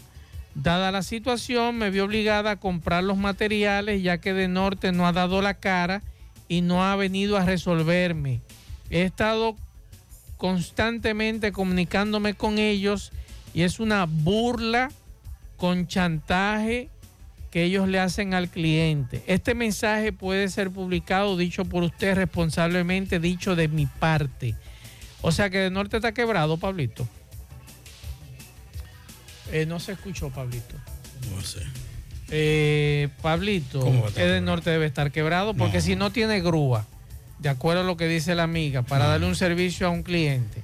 [0.55, 5.09] Dada la situación, me vi obligada a comprar los materiales ya que de norte no
[5.09, 6.01] ha dado la cara
[6.47, 8.40] y no ha venido a resolverme.
[8.89, 9.56] He estado
[10.36, 13.10] constantemente comunicándome con ellos
[13.52, 14.93] y es una burla
[15.56, 16.89] con chantaje
[17.51, 19.24] que ellos le hacen al cliente.
[19.27, 24.55] Este mensaje puede ser publicado, dicho por usted responsablemente, dicho de mi parte.
[25.23, 27.07] O sea que de norte está quebrado, Pablito.
[29.53, 30.74] Eh, no se escuchó, Pablito.
[31.35, 31.61] No sé.
[32.31, 35.82] Eh, Pablito, ¿Cómo va a estar el de norte debe estar quebrado porque No.
[35.82, 36.86] si no tiene grúa,
[37.39, 40.62] de acuerdo a lo que dice la amiga, para darle un servicio a un cliente,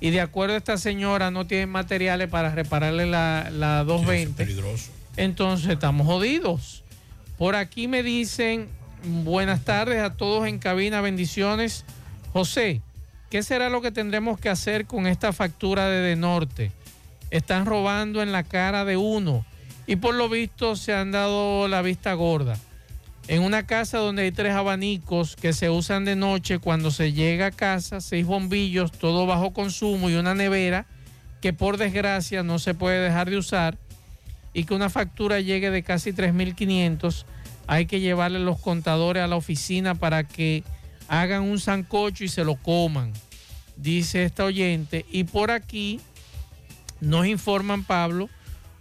[0.00, 4.90] y de acuerdo a esta señora no tiene materiales para repararle la, la 220, Peligroso.
[5.16, 6.84] entonces estamos jodidos.
[7.38, 8.68] Por aquí me dicen,
[9.24, 11.84] buenas tardes a todos en cabina, bendiciones.
[12.34, 12.82] José,
[13.30, 16.72] ¿qué será lo que tendremos que hacer con esta factura de De Norte?
[17.30, 19.44] Están robando en la cara de uno
[19.86, 22.58] y por lo visto se han dado la vista gorda.
[23.26, 27.46] En una casa donde hay tres abanicos que se usan de noche cuando se llega
[27.46, 30.86] a casa, seis bombillos, todo bajo consumo y una nevera
[31.42, 33.76] que por desgracia no se puede dejar de usar
[34.52, 37.24] y que una factura llegue de casi 3.500,
[37.66, 40.64] hay que llevarle los contadores a la oficina para que
[41.08, 43.12] hagan un sancocho y se lo coman,
[43.76, 45.04] dice esta oyente.
[45.10, 46.00] Y por aquí
[47.00, 48.28] nos informan, Pablo,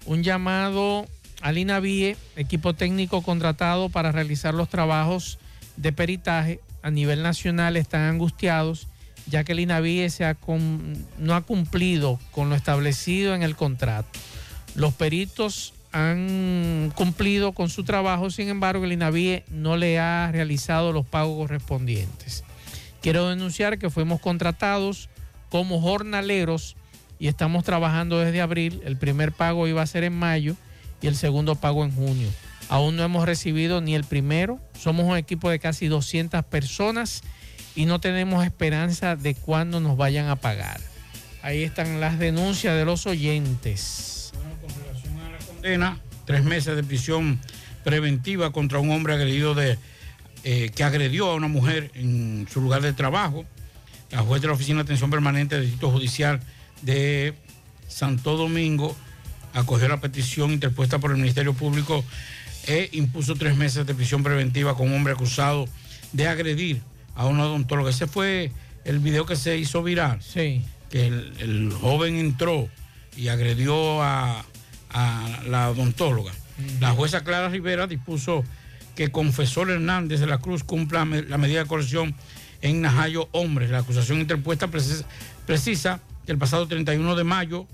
[0.06, 1.08] un llamado
[1.42, 5.40] al INAVIE, equipo técnico contratado para realizar los trabajos
[5.78, 8.88] de peritaje a nivel nacional, están angustiados
[9.28, 10.08] ya que el INAVIE
[11.18, 14.08] no ha cumplido con lo establecido en el contrato.
[14.76, 20.92] Los peritos han cumplido con su trabajo, sin embargo, el INAVIE no le ha realizado
[20.92, 22.44] los pagos correspondientes.
[23.02, 25.10] Quiero denunciar que fuimos contratados
[25.50, 26.76] como jornaleros
[27.20, 28.82] y estamos trabajando desde abril.
[28.86, 30.56] El primer pago iba a ser en mayo
[31.02, 32.28] y el segundo pago en junio.
[32.70, 34.60] Aún no hemos recibido ni el primero.
[34.78, 37.22] Somos un equipo de casi 200 personas
[37.76, 40.82] y no tenemos esperanza de cuándo nos vayan a pagar.
[41.42, 44.17] Ahí están las denuncias de los oyentes.
[45.68, 47.40] Condena, tres meses de prisión
[47.84, 49.78] preventiva contra un hombre agredido de,
[50.46, 53.46] eh, que agredió a una mujer en su lugar de trabajo.
[54.12, 56.40] La juez de la Oficina de Atención Permanente del Distrito Judicial
[56.84, 57.34] de
[57.90, 58.96] Santo Domingo
[59.54, 62.02] acogió la petición interpuesta por el Ministerio Público
[62.66, 65.68] e impuso tres meses de prisión preventiva con un hombre acusado
[66.14, 66.82] de agredir
[67.14, 67.90] a una odontóloga.
[67.90, 68.54] Ese fue
[68.86, 70.22] el video que se hizo viral.
[70.22, 70.62] Sí.
[70.90, 72.70] Que el, el joven entró
[73.18, 74.46] y agredió a,
[74.98, 76.32] a la odontóloga.
[76.80, 78.44] La jueza Clara Rivera dispuso
[78.96, 82.16] que Confesor Hernández de la Cruz cumpla la medida de coerción
[82.62, 83.70] en Najayo Hombres.
[83.70, 85.06] La acusación interpuesta precis-
[85.46, 87.68] precisa que el pasado 31 de mayo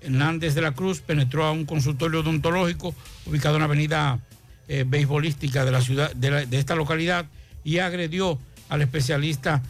[0.00, 2.94] Hernández de la Cruz penetró a un consultorio odontológico
[3.26, 4.18] ubicado en la avenida
[4.68, 7.26] eh, beisbolística de la ciudad de, la- de esta localidad
[7.62, 8.38] y agredió
[8.68, 9.62] al especialista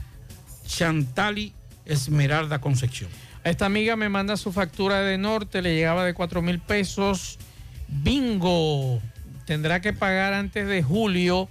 [0.67, 1.53] Chantali
[1.85, 3.11] Esmeralda Concepción.
[3.47, 7.39] Esta amiga me manda su factura de norte, le llegaba de 4 mil pesos.
[7.87, 9.01] Bingo,
[9.45, 11.49] tendrá que pagar antes de julio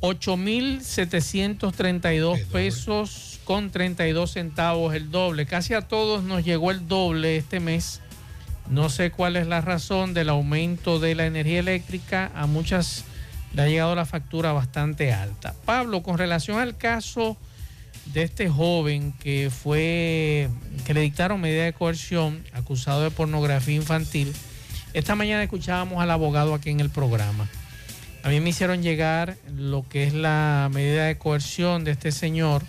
[0.00, 5.46] 8 mil 732 pesos con 32 centavos, el doble.
[5.46, 8.02] Casi a todos nos llegó el doble este mes.
[8.68, 12.30] No sé cuál es la razón del aumento de la energía eléctrica.
[12.34, 13.06] A muchas
[13.54, 15.54] le ha llegado la factura bastante alta.
[15.64, 17.38] Pablo, con relación al caso
[18.06, 20.48] de este joven que fue,
[20.84, 24.32] que le dictaron medida de coerción acusado de pornografía infantil,
[24.92, 27.48] esta mañana escuchábamos al abogado aquí en el programa.
[28.22, 32.62] A mí me hicieron llegar lo que es la medida de coerción de este señor.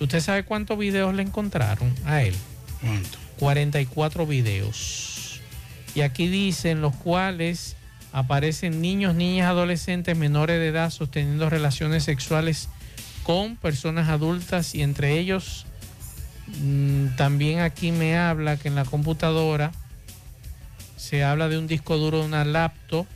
[0.00, 2.34] ¿Usted sabe cuántos videos le encontraron a él?
[2.80, 3.18] ¿Cuánto?
[3.38, 5.40] 44 videos.
[5.94, 7.76] Y aquí dicen los cuales
[8.12, 12.68] aparecen niños, niñas, adolescentes menores de edad sosteniendo relaciones sexuales
[13.22, 15.66] con personas adultas y entre ellos
[16.60, 19.72] mm, también aquí me habla que en la computadora
[20.96, 23.06] se habla de un disco duro de una laptop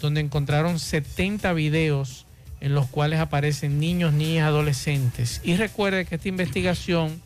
[0.00, 2.26] donde encontraron 70 videos
[2.60, 5.40] en los cuales aparecen niños, niñas, adolescentes.
[5.44, 7.20] Y recuerde que esta investigación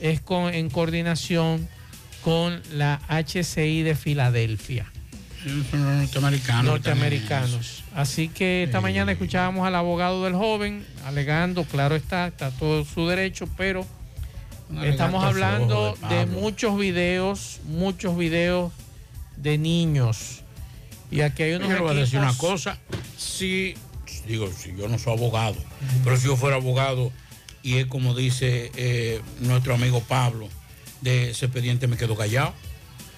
[0.00, 1.68] es con- en coordinación
[2.22, 4.90] con la HCI de Filadelfia.
[5.42, 6.64] Son los norteamericanos.
[6.64, 7.84] Norteamericanos.
[7.94, 13.06] Así que esta mañana escuchábamos al abogado del joven alegando, claro está, está todo su
[13.06, 13.86] derecho, pero
[14.82, 18.72] estamos hablando de muchos videos, muchos videos
[19.36, 20.42] de niños.
[21.10, 22.78] Y aquí hay unos Yo voy a decir una cosa.
[23.16, 23.74] Si,
[24.26, 25.56] digo, si yo no soy abogado,
[26.04, 27.12] pero si yo fuera abogado
[27.62, 30.48] y es como dice eh, nuestro amigo Pablo,
[31.00, 32.52] de ese expediente me quedo callado.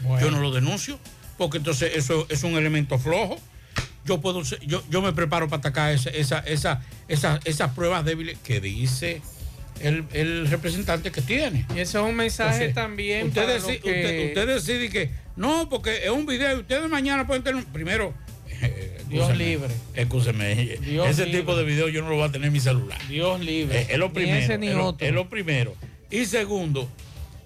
[0.00, 0.26] Bueno.
[0.26, 0.98] Yo no lo denuncio,
[1.40, 3.38] porque entonces eso es un elemento flojo.
[4.04, 8.36] Yo puedo yo, yo me preparo para atacar esa, esa, esa, esa- esas pruebas débiles
[8.44, 9.22] que dice
[9.80, 11.64] el, el representante que tiene.
[11.74, 14.90] Y ese es un mensaje Entonces, también Usted, para deci- los que- usted, usted decide
[14.90, 17.64] que no, porque es un video y ustedes mañana pueden tener.
[17.66, 18.12] Primero,
[18.62, 19.70] eh, Dios libre.
[19.94, 21.40] Excúseme, Dios ese libre.
[21.40, 22.98] tipo de video yo no lo voy a tener en mi celular.
[23.08, 23.80] Dios libre.
[23.80, 24.38] Eh, es lo Ni primero.
[24.40, 25.06] ese ni es, lo, otro.
[25.06, 25.74] es lo primero.
[26.10, 26.86] Y segundo,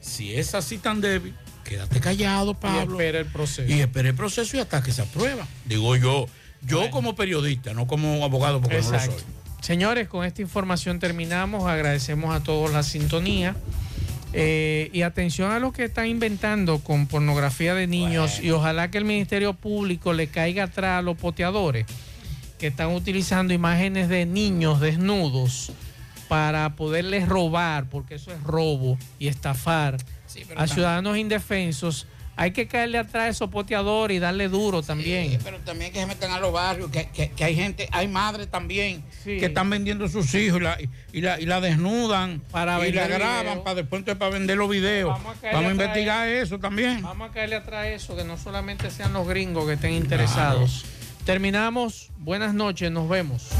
[0.01, 1.35] si es así tan débil,
[1.65, 2.93] quédate callado, Pablo.
[2.93, 3.73] espera el proceso.
[3.73, 5.47] Y espera el proceso y hasta que se aprueba.
[5.65, 6.28] Digo yo,
[6.62, 9.12] yo como periodista, no como abogado, porque no Exacto.
[9.12, 9.27] lo soy.
[9.61, 11.66] Señores, con esta información terminamos.
[11.66, 13.57] Agradecemos a todos la sintonía.
[14.36, 18.99] Eh, y atención a los que están inventando con pornografía de niños y ojalá que
[18.99, 21.86] el Ministerio Público le caiga atrás a los poteadores
[22.59, 25.70] que están utilizando imágenes de niños desnudos
[26.28, 29.99] para poderles robar, porque eso es robo y estafar
[30.48, 32.06] pero a ciudadanos indefensos.
[32.36, 35.39] Hay que caerle atrás a esos poteadores y darle duro también.
[35.44, 38.51] pero también que se metan a los barrios, que, que- que hay gente, hay madres
[38.51, 39.39] también Sí.
[39.39, 40.77] que están vendiendo sus hijos y la,
[41.12, 43.62] y la, y la desnudan Para y la graban video.
[43.62, 45.11] para después entonces para vender los videos.
[45.11, 47.02] Vamos Vamos a investigar eso también.
[47.02, 50.85] Vamos a caerle atrás a eso, que no solamente sean los gringos que estén interesados.
[51.24, 52.11] Terminamos.
[52.19, 53.51] Buenas noches, nos vemos.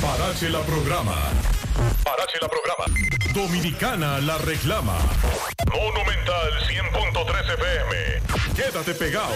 [0.00, 1.16] Parache la programa.
[2.02, 3.03] Parache la programa.
[3.34, 4.96] Dominicana la reclama.
[5.66, 8.54] Monumental 100.13 FM.
[8.54, 9.34] Quédate pegado.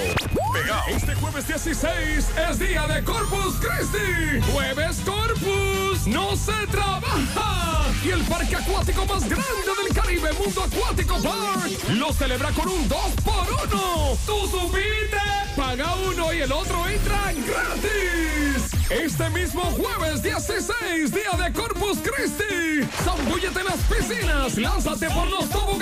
[0.52, 0.82] Pegado.
[0.88, 4.40] Este jueves 16 es día de Corpus Christi.
[4.52, 6.06] Jueves Corpus.
[6.06, 7.86] No se trabaja.
[8.04, 12.88] Y el parque acuático más grande del Caribe, Mundo Acuático Park, lo celebra con un
[12.88, 15.18] 2 por 1 Tú supiste.
[15.56, 18.70] Paga uno y el otro entra gratis.
[18.90, 22.88] Este mismo jueves 16, día de Corpus Christi.
[23.04, 24.56] Zambúllete las piscinas.
[24.56, 25.68] Lánzate por los toboganes